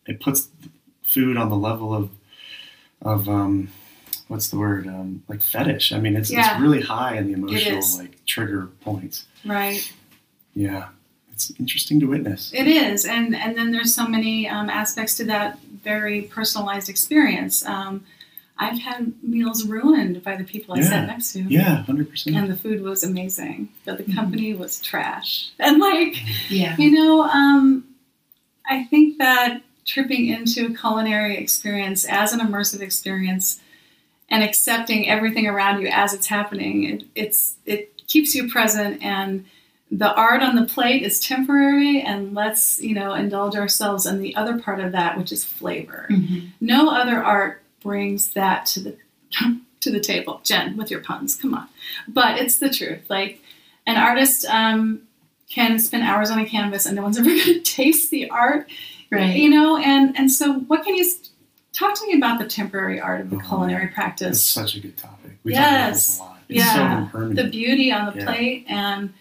it 0.05 0.19
puts 0.19 0.49
food 1.03 1.37
on 1.37 1.49
the 1.49 1.55
level 1.57 1.91
of 1.93 2.11
of 3.01 3.27
um, 3.29 3.69
what's 4.27 4.49
the 4.49 4.57
word 4.57 4.87
um, 4.87 5.23
like 5.27 5.41
fetish. 5.41 5.91
I 5.91 5.99
mean, 5.99 6.15
it's 6.15 6.31
Yeah. 6.31 6.53
it's 6.53 6.61
really 6.61 6.81
high 6.81 7.17
in 7.17 7.27
the 7.27 7.33
emotional 7.33 7.81
like 7.97 8.23
trigger 8.25 8.67
points. 8.81 9.25
Right. 9.45 9.91
Yeah, 10.53 10.87
it's 11.33 11.51
interesting 11.59 11.99
to 11.99 12.05
witness. 12.07 12.51
It 12.53 12.67
is, 12.67 13.05
and 13.05 13.35
and 13.35 13.57
then 13.57 13.71
there's 13.71 13.93
so 13.93 14.07
many 14.07 14.47
um, 14.47 14.69
aspects 14.69 15.15
to 15.17 15.25
that 15.25 15.59
very 15.83 16.23
personalized 16.23 16.89
experience. 16.89 17.65
Um, 17.65 18.03
I've 18.57 18.79
had 18.79 19.11
meals 19.21 19.65
ruined 19.65 20.23
by 20.23 20.37
the 20.37 20.45
people 20.45 20.75
I 20.75 20.79
Yeah. 20.79 20.89
sat 20.89 21.07
next 21.07 21.33
to. 21.33 21.41
Yeah, 21.41 21.83
hundred 21.83 22.09
percent. 22.09 22.37
And 22.37 22.49
the 22.49 22.55
food 22.55 22.81
was 22.81 23.03
amazing, 23.03 23.67
but 23.83 23.97
the 23.97 24.13
company 24.13 24.53
was 24.53 24.79
trash. 24.79 25.49
And 25.59 25.79
like, 25.79 26.15
Yeah. 26.49 26.75
you 26.77 26.91
know, 26.91 27.23
um, 27.23 27.83
I 28.67 28.85
think 28.85 29.17
that 29.17 29.61
tripping 29.83 30.27
into 30.27 30.67
a 30.67 30.73
culinary 30.73 31.37
experience 31.37 32.05
as 32.05 32.31
an 32.33 32.39
immersive 32.39 32.79
experience 32.81 33.59
and 34.29 34.43
accepting 34.43 35.07
everything 35.09 35.47
around 35.47 35.81
you 35.81 35.87
as 35.87 36.13
it's 36.13 36.27
happening, 36.27 36.83
it, 36.83 37.03
it's 37.15 37.55
it 37.65 38.05
keeps 38.07 38.33
you 38.35 38.49
present 38.49 39.01
and 39.03 39.45
the 39.91 40.13
art 40.15 40.41
on 40.41 40.55
the 40.55 40.65
plate 40.65 41.03
is 41.03 41.19
temporary 41.19 42.01
and 42.01 42.33
let's 42.33 42.81
you 42.81 42.93
know 42.95 43.13
indulge 43.13 43.55
ourselves 43.55 44.05
in 44.05 44.19
the 44.19 44.35
other 44.35 44.57
part 44.59 44.79
of 44.79 44.91
that 44.91 45.17
which 45.17 45.31
is 45.31 45.43
flavor. 45.45 46.07
Mhm. 46.09 46.49
no 46.59 46.89
other 46.89 47.23
art 47.23 47.61
brings 47.81 48.31
that 48.31 48.65
to 48.67 48.79
the 48.79 48.97
to 49.81 49.91
the 49.91 49.99
table. 49.99 50.41
Jen 50.43 50.75
with 50.77 50.89
your 50.89 51.01
puns 51.01 51.35
come 51.35 51.53
on. 51.53 51.67
But 52.07 52.39
it's 52.39 52.57
the 52.57 52.69
truth. 52.71 53.07
Like 53.09 53.41
an 53.85 53.97
artist 53.97 54.45
um, 54.45 55.01
can 55.47 55.77
spend 55.77 56.01
hours 56.03 56.31
on 56.31 56.39
a 56.39 56.45
canvas 56.47 56.87
and 56.87 56.95
no 56.95 57.03
one's 57.03 57.17
ever 57.19 57.29
going 57.29 57.43
to 57.43 57.59
taste 57.61 58.09
the 58.09 58.29
art 58.31 58.67
Right. 59.11 59.35
you 59.37 59.49
know 59.51 59.77
and 59.77 60.17
and 60.17 60.31
so 60.31 60.53
what 60.53 60.83
can 60.83 60.95
you 60.95 61.07
talk 61.77 61.93
to 61.95 62.07
me 62.07 62.13
about 62.17 62.39
the 62.39 62.45
temporary 62.45 62.99
art 62.99 63.21
of 63.21 63.29
the 63.29 63.35
Oh, 63.37 63.47
culinary 63.47 63.87
practice. 63.87 64.37
It's 64.37 64.43
such 64.45 64.75
a 64.75 64.79
good 64.79 64.97
topic. 64.97 65.31
We 65.43 65.53
talk 65.53 65.61
about 65.61 65.93
this 65.93 66.09
Yes. 66.09 66.19
a 66.19 66.23
lot. 66.23 66.39
It's 66.47 66.57
Yeah. 66.59 66.73
so 66.73 66.97
impermanent. 67.03 67.35
the 67.35 67.43
beauty 67.49 67.91
on 67.91 68.05
the 68.13 68.19
Yeah. 68.19 68.25
plate 68.25 68.65
and 68.67 69.13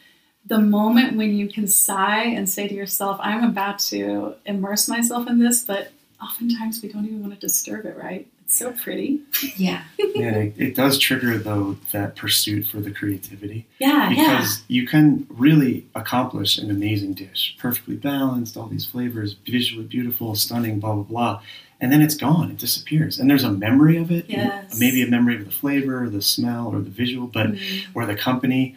the 0.47 0.59
moment 0.61 1.17
when 1.17 1.35
you 1.35 1.49
can 1.49 1.67
sigh 1.67 2.25
and 2.25 2.47
say 2.49 2.69
to 2.69 2.75
yourself 2.75 3.17
i'm 3.23 3.43
about 3.43 3.79
to 3.79 4.35
immerse 4.45 4.87
myself 4.89 5.27
in 5.27 5.39
this 5.39 5.65
but 5.65 5.91
oftentimes 6.23 6.83
we 6.83 6.89
don't 6.91 7.07
even 7.07 7.23
want 7.23 7.33
to 7.33 7.41
disturb 7.41 7.87
it 7.87 7.97
right 7.97 8.27
it's 8.45 8.59
so 8.59 8.71
pretty 8.73 9.21
Yeah. 9.57 9.85
yeah, 10.15 10.33
it, 10.37 10.55
it 10.59 10.75
does 10.77 10.99
trigger 10.99 11.39
though 11.39 11.79
that 11.93 12.15
pursuit 12.15 12.67
for 12.67 12.81
the 12.83 12.91
creativity. 12.91 13.65
yeah 13.79 14.11
yeah 14.11 14.37
because 14.37 14.63
you 14.69 14.87
can 14.87 15.27
really 15.31 15.87
accomplish 15.95 16.59
an 16.59 16.71
amazing 16.71 17.15
dish, 17.15 17.57
perfectly 17.59 17.97
balanced, 17.97 18.55
all 18.59 18.67
these 18.67 18.85
flavors, 18.85 19.33
visually 19.47 19.87
beautiful, 19.87 20.35
stunning, 20.35 20.79
blah 20.79 20.93
blah 20.93 21.03
blah, 21.05 21.41
and 21.81 21.91
then 21.93 22.01
it's 22.03 22.15
gone, 22.15 22.51
it 22.51 22.59
disappears, 22.59 23.19
and 23.19 23.29
there's 23.29 23.45
a 23.45 23.51
memory 23.53 23.97
of 23.97 24.11
it, 24.11 24.27
Yes. 24.29 24.79
maybe 24.79 25.03
a 25.03 25.07
memory 25.07 25.37
of 25.37 25.45
the 25.45 25.51
flavor, 25.51 26.05
or 26.05 26.09
the 26.09 26.23
smell, 26.23 26.69
or 26.69 26.81
the 26.81 26.91
visual, 26.91 27.27
but 27.27 27.55
or 27.95 28.07
the 28.07 28.15
company, 28.15 28.77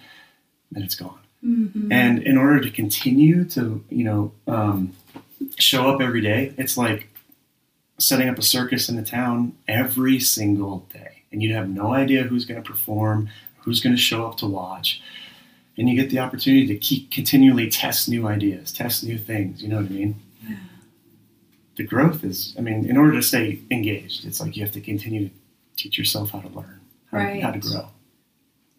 and 0.76 0.84
it's 0.84 0.96
gone. 0.96 1.20
Mhm. 1.46 1.88
And 1.92 2.22
in 2.24 2.38
order 2.38 2.60
to 2.60 2.70
continue 2.72 3.46
to, 3.46 3.84
you 3.90 4.04
know, 4.04 4.32
um, 4.48 4.92
show 5.60 5.90
up 5.90 6.02
every 6.02 6.22
day, 6.22 6.54
it's 6.58 6.78
like 6.78 7.08
setting 8.00 8.28
up 8.28 8.38
a 8.38 8.42
circus 8.42 8.90
in 8.90 8.96
the 8.96 9.04
town 9.04 9.54
every 9.68 10.20
single 10.20 10.86
day. 10.94 11.24
And 11.32 11.42
you'd 11.42 11.54
have 11.54 11.70
no 11.70 11.94
idea 11.94 12.24
who's 12.24 12.46
going 12.46 12.62
to 12.62 12.68
perform, 12.68 13.30
who's 13.60 13.80
going 13.80 13.96
to 13.96 14.02
show 14.02 14.26
up 14.26 14.38
to 14.38 14.48
watch. 14.48 15.02
And 15.78 15.88
you 15.90 15.96
get 15.96 16.10
the 16.10 16.20
opportunity 16.20 16.66
to 16.68 16.76
keep 16.78 17.12
continually 17.12 17.70
test 17.70 18.10
new 18.10 18.28
ideas, 18.28 18.72
test 18.72 19.04
new 19.04 19.18
things. 19.18 19.62
You 19.62 19.70
know 19.70 19.78
what 19.78 19.86
I 19.86 19.90
mean? 19.90 20.16
Yeah. 21.78 21.84
The 21.84 21.88
growth 21.88 22.24
is, 22.24 22.56
I 22.58 22.62
mean, 22.62 22.86
in 22.90 22.98
order 22.98 23.14
to 23.14 23.22
stay 23.22 23.60
engaged, 23.72 24.26
it's 24.26 24.40
like 24.42 24.56
you 24.56 24.64
have 24.64 24.74
to 24.74 24.82
continue 24.82 25.28
to 25.30 25.34
teach 25.76 25.98
yourself 25.98 26.32
how 26.32 26.40
to 26.40 26.48
learn, 26.50 26.80
how, 27.12 27.18
Right. 27.18 27.42
how 27.44 27.52
to 27.52 27.60
grow, 27.60 27.90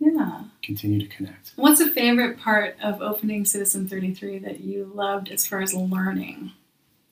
yeah 0.00 0.42
continue 0.62 1.00
to 1.00 1.06
connect. 1.06 1.52
what's 1.56 1.80
a 1.80 1.90
favorite 1.90 2.38
part 2.38 2.76
of 2.82 3.00
opening 3.00 3.44
citizen 3.44 3.88
33 3.88 4.38
that 4.38 4.60
you 4.60 4.90
loved 4.94 5.28
as 5.30 5.46
far 5.46 5.60
as 5.62 5.72
learning 5.74 6.52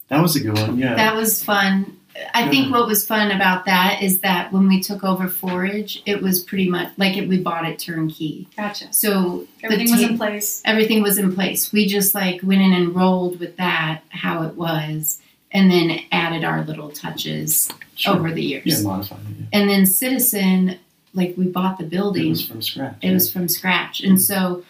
That 0.09 0.21
was 0.23 0.37
a 0.37 0.41
good 0.41 0.57
one. 0.59 0.79
Yeah. 0.79 0.95
That 0.95 1.17
was 1.17 1.43
fun. 1.43 1.97
I 2.33 2.49
think 2.49 2.71
what 2.73 2.87
was 2.87 3.05
fun 3.07 3.31
about 3.33 3.65
that 3.65 4.03
is 4.03 4.21
that 4.21 4.53
when 4.53 4.69
we 4.69 4.81
took 4.81 5.03
over 5.05 5.27
Forage, 5.29 6.01
it 6.07 6.23
was 6.23 6.43
pretty 6.43 6.69
much 6.69 6.93
like 6.97 7.17
it, 7.17 7.29
we 7.29 7.39
bought 7.41 7.67
it 7.67 7.79
turnkey. 7.79 8.47
gotcha 8.57 8.93
So 8.93 9.47
the 9.61 9.65
everything 9.65 9.91
was 9.91 10.03
in 10.03 10.17
place 10.17 10.63
everything 10.65 11.03
was 11.03 11.19
in 11.19 11.35
place. 11.35 11.73
We 11.73 11.87
just 11.89 12.15
like 12.15 12.41
went 12.43 12.61
in 12.63 12.73
and 12.73 12.95
rolled 12.95 13.41
with 13.41 13.57
that 13.57 14.03
how 14.11 14.43
it 14.45 14.55
was, 14.55 15.19
and 15.53 15.71
then 15.71 16.01
added 16.13 16.45
our 16.45 16.65
little 16.65 16.91
touches 16.91 17.71
Sure. 17.95 18.15
over 18.15 18.31
the 18.33 18.43
years. 18.43 18.63
Yeah, 18.67 18.83
modified 18.83 19.21
it. 19.21 19.37
Yeah. 19.41 19.47
And 19.61 19.71
then 19.71 19.87
Citizen, 19.87 20.79
like 21.15 21.35
we 21.39 21.47
bought 21.47 21.79
the 21.79 21.85
building. 21.85 22.27
It 22.27 22.31
was 22.31 22.47
from 22.47 22.61
scratch. 22.63 22.97
it 23.03 23.13
was 23.13 23.33
from 23.33 23.49
scratch, 23.49 24.01
and 24.03 24.21
so 24.21 24.65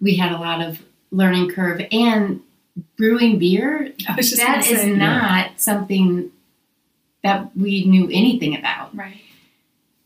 we 0.00 0.16
had 0.16 0.32
a 0.32 0.38
lot 0.38 0.62
of 0.62 0.82
learning 1.10 1.50
curve 1.50 1.82
and 1.92 2.40
brewing 2.96 3.38
beer. 3.38 3.92
I 4.08 4.14
was 4.14 4.30
just 4.30 4.40
That 4.40 4.62
gonna 4.64 4.74
is 4.76 4.80
say. 4.80 4.90
not 4.94 5.60
something 5.60 6.30
that 7.22 7.54
we 7.56 7.84
knew 7.84 8.06
anything 8.10 8.56
about. 8.56 8.96
right 8.96 9.20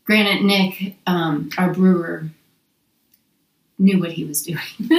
Granted, 0.03 0.43
Nick, 0.43 0.95
um, 1.07 1.49
our 1.57 1.73
brewer, 1.73 2.29
knew 3.79 3.99
what 3.99 4.11
he 4.11 4.23
was 4.25 4.41
doing. 4.43 4.59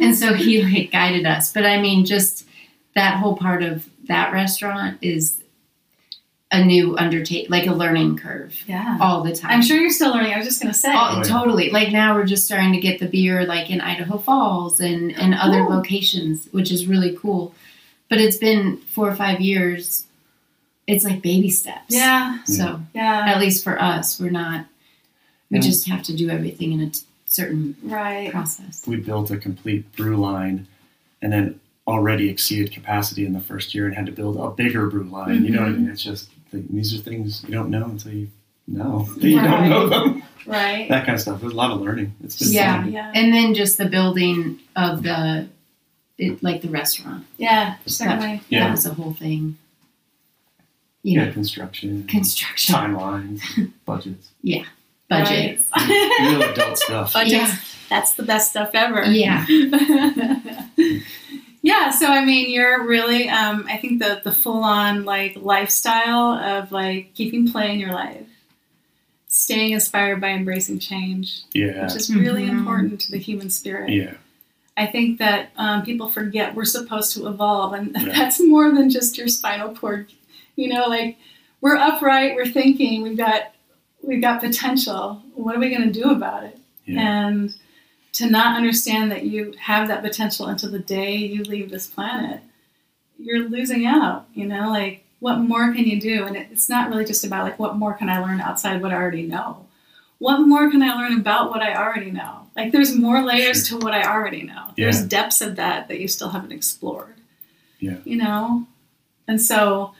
and 0.00 0.14
so 0.16 0.34
he 0.34 0.62
like 0.62 0.90
guided 0.92 1.26
us 1.26 1.52
but 1.52 1.64
i 1.66 1.80
mean 1.80 2.04
just 2.04 2.46
that 2.94 3.16
whole 3.18 3.36
part 3.36 3.62
of 3.62 3.88
that 4.08 4.32
restaurant 4.32 4.98
is 5.02 5.40
a 6.52 6.64
new 6.64 6.96
undertake 6.96 7.50
like 7.50 7.66
a 7.66 7.72
learning 7.72 8.16
curve 8.16 8.54
yeah 8.66 8.96
all 9.00 9.22
the 9.24 9.34
time 9.34 9.50
i'm 9.50 9.62
sure 9.62 9.76
you're 9.78 9.90
still 9.90 10.12
learning 10.12 10.32
i 10.32 10.36
was 10.36 10.46
just 10.46 10.60
gonna 10.62 10.72
say 10.74 10.92
all, 10.92 11.14
Oh, 11.14 11.16
yeah. 11.18 11.22
totally 11.24 11.70
like 11.70 11.90
now 11.90 12.14
we're 12.14 12.26
just 12.26 12.44
starting 12.44 12.72
to 12.72 12.78
get 12.80 13.00
the 13.00 13.06
beer 13.06 13.44
like 13.44 13.70
in 13.70 13.80
idaho 13.80 14.18
falls 14.18 14.78
and 14.80 15.10
and 15.16 15.34
oh, 15.34 15.38
other 15.38 15.64
Cool. 15.64 15.76
locations 15.76 16.46
which 16.52 16.70
is 16.70 16.86
really 16.86 17.16
cool 17.16 17.54
but 18.08 18.20
it's 18.20 18.36
been 18.36 18.76
four 18.78 19.08
or 19.08 19.16
five 19.16 19.40
years 19.40 20.04
it's 20.86 21.02
like 21.02 21.22
baby 21.22 21.48
steps. 21.48 21.86
Yeah. 21.88 22.44
So 22.44 22.78
Yeah. 22.94 23.24
at 23.26 23.40
least 23.40 23.64
for 23.64 23.80
us, 23.80 24.20
we're 24.20 24.28
not. 24.30 24.66
We 25.50 25.56
And- 25.56 25.64
just 25.64 25.88
have 25.88 26.02
to 26.02 26.14
do 26.14 26.28
everything 26.28 26.72
in 26.72 26.80
a 26.82 26.90
t- 26.90 27.00
certain 27.24 27.74
Right. 27.82 28.30
process. 28.30 28.86
we 28.86 28.96
built 28.96 29.30
a 29.30 29.38
complete 29.38 29.90
brew 29.96 30.18
line 30.18 30.66
and 31.22 31.32
then 31.32 31.58
already 31.86 32.28
exceeded 32.30 32.72
capacity 32.72 33.26
in 33.26 33.32
the 33.32 33.40
first 33.40 33.74
year 33.74 33.86
and 33.86 33.94
had 33.94 34.06
to 34.06 34.12
build 34.12 34.36
a 34.38 34.50
bigger 34.54 34.88
brew 34.88 35.04
line. 35.04 35.44
You 35.44 35.50
know 35.50 35.60
what 35.60 35.68
I 35.68 35.72
Mm-hmm. 35.72 35.82
mean? 35.82 35.90
It's 35.90 36.02
just 36.02 36.30
these 36.52 36.94
are 36.94 36.98
things 36.98 37.42
you 37.44 37.50
don't 37.50 37.68
know 37.70 37.84
until 37.84 38.12
you 38.12 38.28
know 38.66 39.06
that 39.16 39.24
you 39.28 39.40
don't 39.40 39.68
know 39.68 39.88
them. 39.88 40.22
Right. 40.46 40.88
That 40.88 41.04
kind 41.04 41.14
of 41.16 41.20
stuff. 41.20 41.40
There's 41.40 41.52
a 41.52 41.56
lot 41.56 41.70
of 41.72 41.80
learning. 41.80 42.14
It's 42.24 42.38
been 42.38 42.52
Yeah. 42.52 42.82
fun. 42.82 42.92
Yeah. 42.92 43.12
And 43.14 43.32
then 43.34 43.54
just 43.54 43.76
the 43.78 43.86
building 43.86 44.60
of 44.76 45.02
the, 45.02 45.48
it, 46.18 46.42
like 46.42 46.62
the 46.62 46.68
restaurant. 46.68 47.26
Yeah. 47.38 47.76
Certainly. 47.86 48.36
That 48.36 48.44
Yeah. 48.50 48.70
was 48.70 48.86
a 48.86 48.94
whole 48.94 49.12
thing. 49.14 49.58
Yeah, 51.02 51.24
Yeah. 51.26 51.32
construction, 51.32 52.06
Construction, 52.06 52.74
timelines, 52.74 53.42
budgets, 53.84 54.30
Yeah, 54.42 54.64
budgets. 55.10 55.64
Right. 55.76 56.18
real 56.22 56.42
adult 56.50 56.78
stuff. 56.78 57.12
Budgets. 57.12 57.32
Yeah. 57.34 57.56
That's 57.90 58.14
the 58.14 58.22
best 58.22 58.50
stuff 58.50 58.70
ever. 58.72 59.04
Yeah. 59.04 59.44
Yeah. 61.64 61.90
So 61.90 62.06
I 62.06 62.24
mean, 62.24 62.50
you're 62.50 62.84
really. 62.86 63.28
Um, 63.28 63.66
I 63.68 63.78
think 63.78 64.00
the 64.02 64.20
the 64.22 64.30
full 64.32 64.62
on 64.62 65.04
like 65.04 65.36
lifestyle 65.36 66.32
of 66.34 66.70
like 66.70 67.14
keeping 67.14 67.50
play 67.50 67.72
in 67.72 67.78
your 67.80 67.92
life, 67.92 68.26
staying 69.28 69.72
inspired 69.72 70.20
by 70.20 70.28
embracing 70.28 70.78
change, 70.78 71.40
Yeah, 71.52 71.84
which 71.86 71.96
is 71.96 72.14
really 72.14 72.42
Mhm. 72.46 72.50
important 72.58 73.00
to 73.02 73.10
the 73.10 73.18
human 73.18 73.50
spirit. 73.50 73.90
yeah, 73.90 74.14
I 74.76 74.86
think 74.86 75.18
that 75.18 75.50
um, 75.56 75.82
people 75.82 76.08
forget 76.08 76.54
we're 76.54 76.64
supposed 76.64 77.12
to 77.14 77.26
evolve, 77.26 77.72
and 77.72 77.96
Yeah. 77.98 78.04
that's 78.18 78.40
more 78.40 78.70
than 78.72 78.90
just 78.90 79.16
your 79.18 79.28
spinal 79.28 79.74
cord. 79.74 80.12
You 80.56 80.68
know, 80.72 80.84
like 80.86 81.16
we're 81.60 81.76
upright, 81.76 82.34
we're 82.36 82.46
thinking, 82.60 83.02
we've 83.02 83.16
got 83.16 83.52
we've 84.02 84.20
got 84.20 84.40
potential. 84.40 85.22
What 85.34 85.56
are 85.56 85.60
we 85.60 85.70
going 85.70 85.90
to 85.90 86.00
do 86.02 86.10
about 86.10 86.44
it? 86.44 86.58
yeah. 86.84 87.00
And 87.28 87.54
to 88.14 88.30
not 88.30 88.56
understand 88.56 89.10
that 89.10 89.24
you 89.24 89.54
have 89.58 89.88
that 89.88 90.02
potential 90.02 90.46
until 90.46 90.70
the 90.70 90.78
day 90.78 91.16
you 91.16 91.42
leave 91.42 91.70
this 91.70 91.86
planet, 91.86 92.40
you're 93.18 93.48
losing 93.48 93.86
out. 93.86 94.26
You 94.34 94.46
know, 94.46 94.70
like 94.70 95.04
what 95.20 95.38
more 95.38 95.72
can 95.72 95.84
you 95.84 96.00
do? 96.00 96.24
And 96.24 96.36
it's 96.36 96.68
not 96.68 96.88
really 96.90 97.04
just 97.04 97.24
about 97.24 97.44
like 97.44 97.58
what 97.58 97.76
more 97.76 97.94
can 97.94 98.08
I 98.08 98.20
learn 98.20 98.40
outside 98.40 98.80
what 98.80 98.92
I 98.92 98.96
already 98.96 99.26
know. 99.26 99.66
What 100.18 100.38
more 100.40 100.70
can 100.70 100.82
I 100.82 100.94
learn 100.94 101.18
about 101.18 101.50
what 101.50 101.60
I 101.60 101.74
already 101.74 102.10
know? 102.10 102.46
Like 102.56 102.70
there's 102.72 102.94
more 102.94 103.20
layers 103.20 103.68
to 103.68 103.78
what 103.78 103.94
I 103.94 104.04
already 104.04 104.42
know. 104.42 104.66
There's 104.76 105.02
depths 105.02 105.40
of 105.40 105.56
that 105.56 105.88
that 105.88 105.98
you 106.00 106.06
still 106.06 106.28
haven't 106.28 106.52
explored. 106.52 107.14
Yeah. 107.80 107.98
You 108.04 108.16
know, 108.16 108.66
and 109.26 109.42
so 109.42 109.92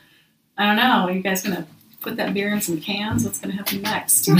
I 0.57 0.65
don't 0.65 0.77
know. 0.77 1.07
Are 1.07 1.11
you 1.11 1.21
guys 1.21 1.43
gonna 1.43 1.67
put 2.05 2.15
that 2.17 2.33
beer 2.33 2.49
in 2.53 2.61
some 2.61 2.79
cans? 2.79 3.25
What's 3.25 3.39
gonna 3.39 3.55
happen 3.55 3.81
next? 3.81 4.29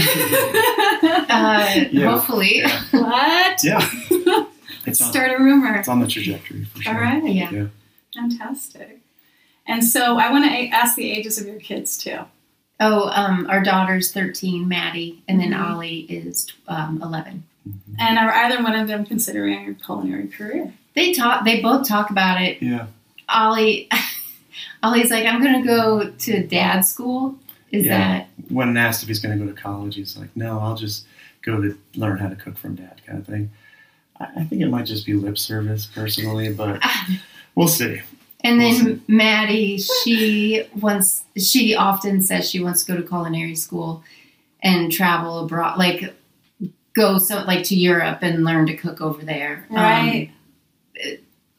Uh, 1.28 1.84
Yeah. 1.90 2.10
Hopefully. 2.10 2.58
Yeah. 2.58 2.82
what? 2.92 3.62
Yeah. 3.64 3.88
Let's 4.86 5.00
on, 5.02 5.10
start 5.10 5.32
a 5.38 5.42
rumor. 5.42 5.74
it's 5.76 5.88
on 5.88 6.00
the 6.00 6.06
trajectory 6.06 6.64
for 6.64 6.80
sure. 6.82 6.94
All 6.94 7.00
right. 7.00 7.22
Yeah. 7.24 7.50
Yeah. 7.50 7.66
Fantastic. 8.14 9.00
And 9.66 9.84
so 9.84 10.16
I 10.18 10.30
want 10.30 10.44
to 10.44 10.68
ask 10.68 10.96
the 10.96 11.10
ages 11.10 11.38
of 11.38 11.46
your 11.46 11.58
kids 11.60 11.98
too. 11.98 12.18
Oh, 12.80 13.08
um, 13.10 13.46
our 13.50 13.62
daughter's 13.62 14.12
13, 14.12 14.68
Maddie, 14.68 15.22
and 15.28 15.40
then 15.40 15.50
Mhm. 15.50 15.70
Ollie 15.74 16.00
is 16.00 16.46
um, 16.68 17.00
11. 17.02 17.42
And 17.98 18.18
are 18.18 18.32
either 18.32 18.62
one 18.62 18.74
of 18.76 18.86
them 18.88 19.04
considering 19.04 19.68
a 19.70 19.74
culinary 19.74 20.28
career? 20.28 20.72
They 20.94 21.12
talk. 21.12 21.44
They 21.44 21.60
both 21.60 21.86
talk 21.88 22.10
about 22.10 22.40
it. 22.40 22.62
Yeah. 22.62 22.86
Ollie, 23.28 23.88
Ollie's 24.82 25.10
like, 25.10 25.26
I'm 25.26 25.42
gonna 25.42 25.64
go 25.64 26.10
to 26.10 26.46
dad's 26.46 26.90
school. 26.92 27.34
Is 27.72 27.84
Yeah. 27.86 27.98
that 27.98 28.28
When 28.48 28.76
asked 28.76 29.02
if 29.02 29.08
he's 29.08 29.18
going 29.20 29.38
to 29.38 29.44
go 29.44 29.50
to 29.50 29.56
college, 29.60 29.96
he's 29.96 30.16
like, 30.16 30.34
"No, 30.36 30.58
I'll 30.60 30.76
just 30.76 31.04
go 31.42 31.60
to 31.60 31.76
learn 31.94 32.18
how 32.18 32.28
to 32.28 32.36
cook 32.36 32.56
from 32.58 32.74
dad," 32.76 33.00
kind 33.06 33.18
of 33.18 33.26
thing. 33.26 33.50
I, 34.20 34.26
I 34.36 34.44
think 34.44 34.62
it 34.62 34.68
might 34.68 34.86
just 34.86 35.04
be 35.06 35.14
lip 35.14 35.36
service, 35.38 35.86
personally, 35.86 36.52
but 36.52 36.80
we'll 37.54 37.68
see. 37.68 38.00
And 38.44 38.58
We'll 38.58 38.78
then 38.84 39.02
Maddie, 39.08 39.78
she 39.78 40.64
wants. 40.76 41.24
She 41.36 41.74
often 41.74 42.22
says 42.22 42.48
she 42.48 42.60
wants 42.60 42.84
to 42.84 42.92
go 42.92 43.00
to 43.00 43.06
culinary 43.06 43.56
school 43.56 44.04
and 44.62 44.92
travel 44.92 45.40
abroad, 45.40 45.76
like 45.78 46.14
go 46.94 47.18
so 47.18 47.42
like 47.44 47.64
to 47.64 47.74
Europe 47.74 48.18
and 48.22 48.44
learn 48.44 48.66
to 48.66 48.76
cook 48.76 49.00
over 49.00 49.22
there. 49.24 49.66
Um, 49.70 49.76
Right. 49.76 50.30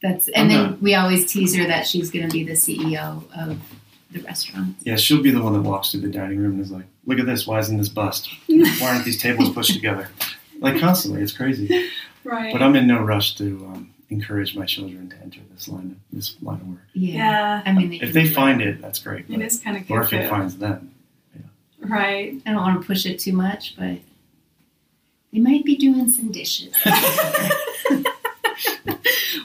that's 0.01 0.27
and 0.29 0.43
I'm 0.43 0.47
then 0.47 0.63
not- 0.71 0.81
we 0.81 0.95
always 0.95 1.31
tease 1.31 1.55
her 1.55 1.65
that 1.67 1.85
she's 1.87 2.09
going 2.11 2.27
to 2.27 2.31
be 2.33 2.43
the 2.43 2.53
CEO 2.53 3.23
of 3.37 3.59
the 4.11 4.21
restaurant. 4.21 4.75
Yeah, 4.81 4.95
she'll 4.95 5.21
be 5.21 5.31
the 5.31 5.41
one 5.41 5.53
that 5.53 5.61
walks 5.61 5.91
through 5.91 6.01
the 6.01 6.09
dining 6.09 6.39
room 6.39 6.53
and 6.53 6.61
is 6.61 6.71
like, 6.71 6.85
"Look 7.05 7.19
at 7.19 7.25
this! 7.25 7.45
Why 7.47 7.59
isn't 7.59 7.77
this 7.77 7.89
bust? 7.89 8.29
Why 8.47 8.65
aren't 8.81 9.05
these 9.05 9.21
tables 9.21 9.49
pushed 9.49 9.73
together?" 9.73 10.09
Like 10.59 10.79
constantly, 10.79 11.21
it's 11.21 11.31
crazy. 11.33 11.89
right. 12.23 12.51
But 12.51 12.61
I'm 12.63 12.75
in 12.75 12.87
no 12.87 13.01
rush 13.03 13.35
to 13.35 13.45
um, 13.73 13.93
encourage 14.09 14.55
my 14.55 14.65
children 14.65 15.09
to 15.09 15.15
enter 15.21 15.39
this 15.53 15.67
line 15.67 15.91
of 15.91 16.15
this 16.17 16.35
line 16.41 16.61
of 16.61 16.67
work. 16.67 16.79
Yeah. 16.93 17.13
yeah. 17.15 17.61
I 17.65 17.73
mean, 17.73 17.93
If 18.01 18.13
they 18.13 18.27
find 18.27 18.59
that. 18.61 18.67
it, 18.67 18.81
that's 18.81 18.99
great. 18.99 19.25
It 19.29 19.37
but- 19.37 19.41
is 19.41 19.59
kind 19.59 19.77
of 19.77 19.89
or 19.91 20.01
if 20.01 20.09
cute. 20.09 20.21
it 20.23 20.29
finds 20.29 20.57
them, 20.57 20.91
Right. 21.79 22.33
I 22.45 22.51
don't 22.51 22.61
want 22.61 22.81
to 22.81 22.87
push 22.87 23.05
it 23.05 23.19
too 23.19 23.33
much, 23.33 23.75
but 23.77 23.99
they 25.31 25.39
might 25.39 25.63
be 25.63 25.75
doing 25.75 26.09
some 26.09 26.31
dishes. 26.31 26.73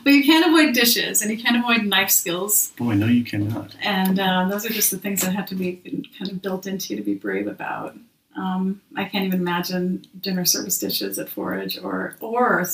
Well, 0.04 0.14
you 0.14 0.24
can't 0.24 0.46
avoid 0.46 0.74
dishes 0.74 1.22
and 1.22 1.30
you 1.30 1.42
can't 1.42 1.56
avoid 1.56 1.84
knife 1.84 2.10
skills. 2.10 2.72
boy, 2.76 2.94
no, 2.94 3.06
you 3.06 3.24
cannot. 3.24 3.74
And 3.82 4.18
uh, 4.18 4.46
those 4.50 4.66
are 4.66 4.70
just 4.70 4.90
the 4.90 4.98
things 4.98 5.22
that 5.22 5.34
have 5.34 5.46
to 5.46 5.54
be 5.54 5.76
kind 6.18 6.30
of 6.30 6.42
built 6.42 6.66
into 6.66 6.94
you 6.94 6.96
to 6.96 7.02
be 7.04 7.14
brave 7.14 7.46
about. 7.46 7.96
Um, 8.36 8.80
I 8.96 9.04
can't 9.04 9.24
even 9.26 9.40
imagine 9.40 10.06
dinner 10.20 10.44
service 10.44 10.78
dishes 10.78 11.18
at 11.18 11.28
Forage 11.28 11.78
or 11.82 12.16
or 12.20 12.66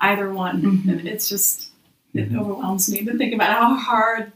either 0.00 0.32
one. 0.32 0.62
Mhm. 0.62 1.04
It's 1.04 1.28
just 1.28 1.68
it 2.14 2.32
Mhm. 2.32 2.40
overwhelms 2.40 2.90
me 2.90 3.04
to 3.04 3.16
think 3.18 3.34
about 3.34 3.52
how 3.60 3.74
hard 3.74 4.32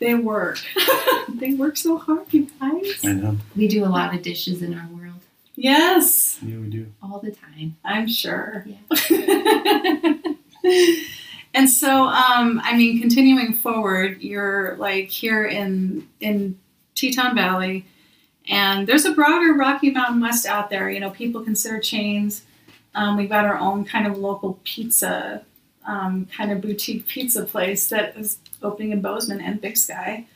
they 0.00 0.14
work. 0.14 0.58
they 1.28 1.54
work 1.54 1.76
so 1.76 1.96
hard, 1.96 2.26
you 2.32 2.48
guys. 2.60 3.04
I 3.04 3.12
know. 3.12 3.38
we 3.56 3.68
do 3.68 3.84
a 3.84 3.92
lot 3.98 4.14
of 4.14 4.22
dishes 4.22 4.62
in 4.62 4.74
our 4.74 4.86
world 4.88 5.20
Yes, 5.54 6.38
Yeah, 6.42 6.58
we 6.58 6.68
do. 6.68 6.86
all 7.02 7.20
the 7.20 7.30
time. 7.30 7.76
I'm 7.84 8.08
sure. 8.08 8.66
and 11.54 11.68
so, 11.68 12.06
um, 12.06 12.60
I 12.64 12.76
mean, 12.76 13.00
continuing 13.00 13.52
forward, 13.52 14.22
you're 14.22 14.76
like 14.76 15.08
here 15.08 15.44
in 15.46 16.08
in 16.20 16.58
Teton 16.94 17.34
Valley, 17.34 17.84
and 18.48 18.86
there's 18.86 19.04
a 19.04 19.12
broader 19.12 19.54
Rocky 19.54 19.90
Mountain 19.90 20.20
West 20.20 20.46
out 20.46 20.70
there. 20.70 20.90
You 20.90 21.00
know, 21.00 21.10
people 21.10 21.42
consider 21.42 21.78
chains. 21.78 22.44
Um, 22.94 23.16
we've 23.16 23.28
got 23.28 23.44
our 23.44 23.58
own 23.58 23.84
kind 23.84 24.06
of 24.06 24.18
local 24.18 24.60
pizza, 24.64 25.44
um, 25.86 26.26
kind 26.34 26.52
of 26.52 26.60
boutique 26.60 27.06
pizza 27.06 27.44
place 27.44 27.88
that 27.88 28.16
is 28.16 28.38
opening 28.62 28.92
in 28.92 29.00
Bozeman 29.00 29.40
and 29.40 29.60
Big 29.60 29.76
Sky. 29.76 30.26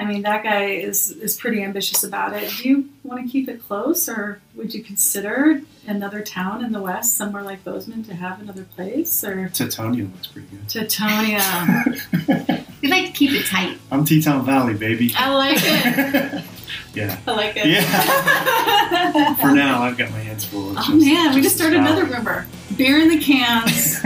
I 0.00 0.06
mean, 0.06 0.22
that 0.22 0.42
guy 0.42 0.64
is 0.64 1.10
is 1.10 1.36
pretty 1.36 1.62
ambitious 1.62 2.02
about 2.02 2.32
it. 2.32 2.50
Do 2.56 2.66
you 2.66 2.88
want 3.04 3.22
to 3.22 3.30
keep 3.30 3.50
it 3.50 3.62
close, 3.62 4.08
or 4.08 4.40
would 4.54 4.72
you 4.72 4.82
consider 4.82 5.60
another 5.86 6.22
town 6.22 6.64
in 6.64 6.72
the 6.72 6.80
west, 6.80 7.18
somewhere 7.18 7.42
like 7.42 7.62
Bozeman, 7.64 8.02
to 8.04 8.14
have 8.14 8.40
another 8.40 8.64
place? 8.64 9.22
Or 9.22 9.50
Tetonia 9.50 10.10
looks 10.10 10.26
pretty 10.28 10.48
good. 10.48 10.66
Tetonia. 10.68 12.66
We 12.80 12.88
like 12.88 13.08
to 13.08 13.12
keep 13.12 13.32
it 13.32 13.44
tight. 13.44 13.76
I'm 13.92 14.06
Teton 14.06 14.46
Valley, 14.46 14.72
baby. 14.72 15.12
I 15.14 15.34
like 15.34 15.58
it. 15.60 16.44
yeah. 16.94 17.20
I 17.26 17.32
like 17.32 17.54
it. 17.54 17.66
Yeah. 17.66 19.34
For 19.34 19.52
now, 19.54 19.82
I've 19.82 19.98
got 19.98 20.10
my 20.12 20.18
hands 20.20 20.46
full. 20.46 20.78
It's 20.78 20.88
Oh 20.88 20.96
man, 20.96 21.34
we 21.34 21.42
just 21.42 21.56
started 21.56 21.82
Valley. 21.82 22.00
another 22.00 22.16
rumor: 22.16 22.46
beer 22.78 22.98
in 23.00 23.08
the 23.08 23.20
cans, 23.20 23.98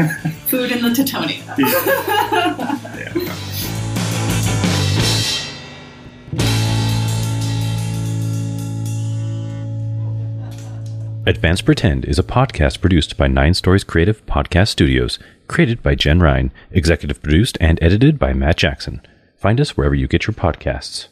food 0.51 0.73
in 0.73 0.83
the 0.83 0.89
Tetonia. 0.91 1.57
Yeah. 1.57 3.15
yeah. 3.15 3.54
Advanced 11.27 11.65
Pretend 11.65 12.05
is 12.05 12.19
a 12.19 12.23
podcast 12.23 12.83
produced 12.83 13.17
by 13.17 13.29
Nine 13.29 13.55
Stories 13.55 13.83
Creative 13.83 14.25
Podcast 14.27 14.69
Studios, 14.69 15.19
created 15.49 15.83
by 15.83 15.95
Jen 15.95 16.21
Ryan, 16.21 16.53
executive 16.71 17.23
produced 17.23 17.57
and 17.63 17.83
edited 17.83 18.19
by 18.19 18.35
Matt 18.35 18.59
Jackson. 18.59 19.01
Find 19.39 19.59
us 19.59 19.75
wherever 19.75 19.95
you 19.95 20.07
get 20.07 20.27
your 20.27 20.35
podcasts. 20.35 21.09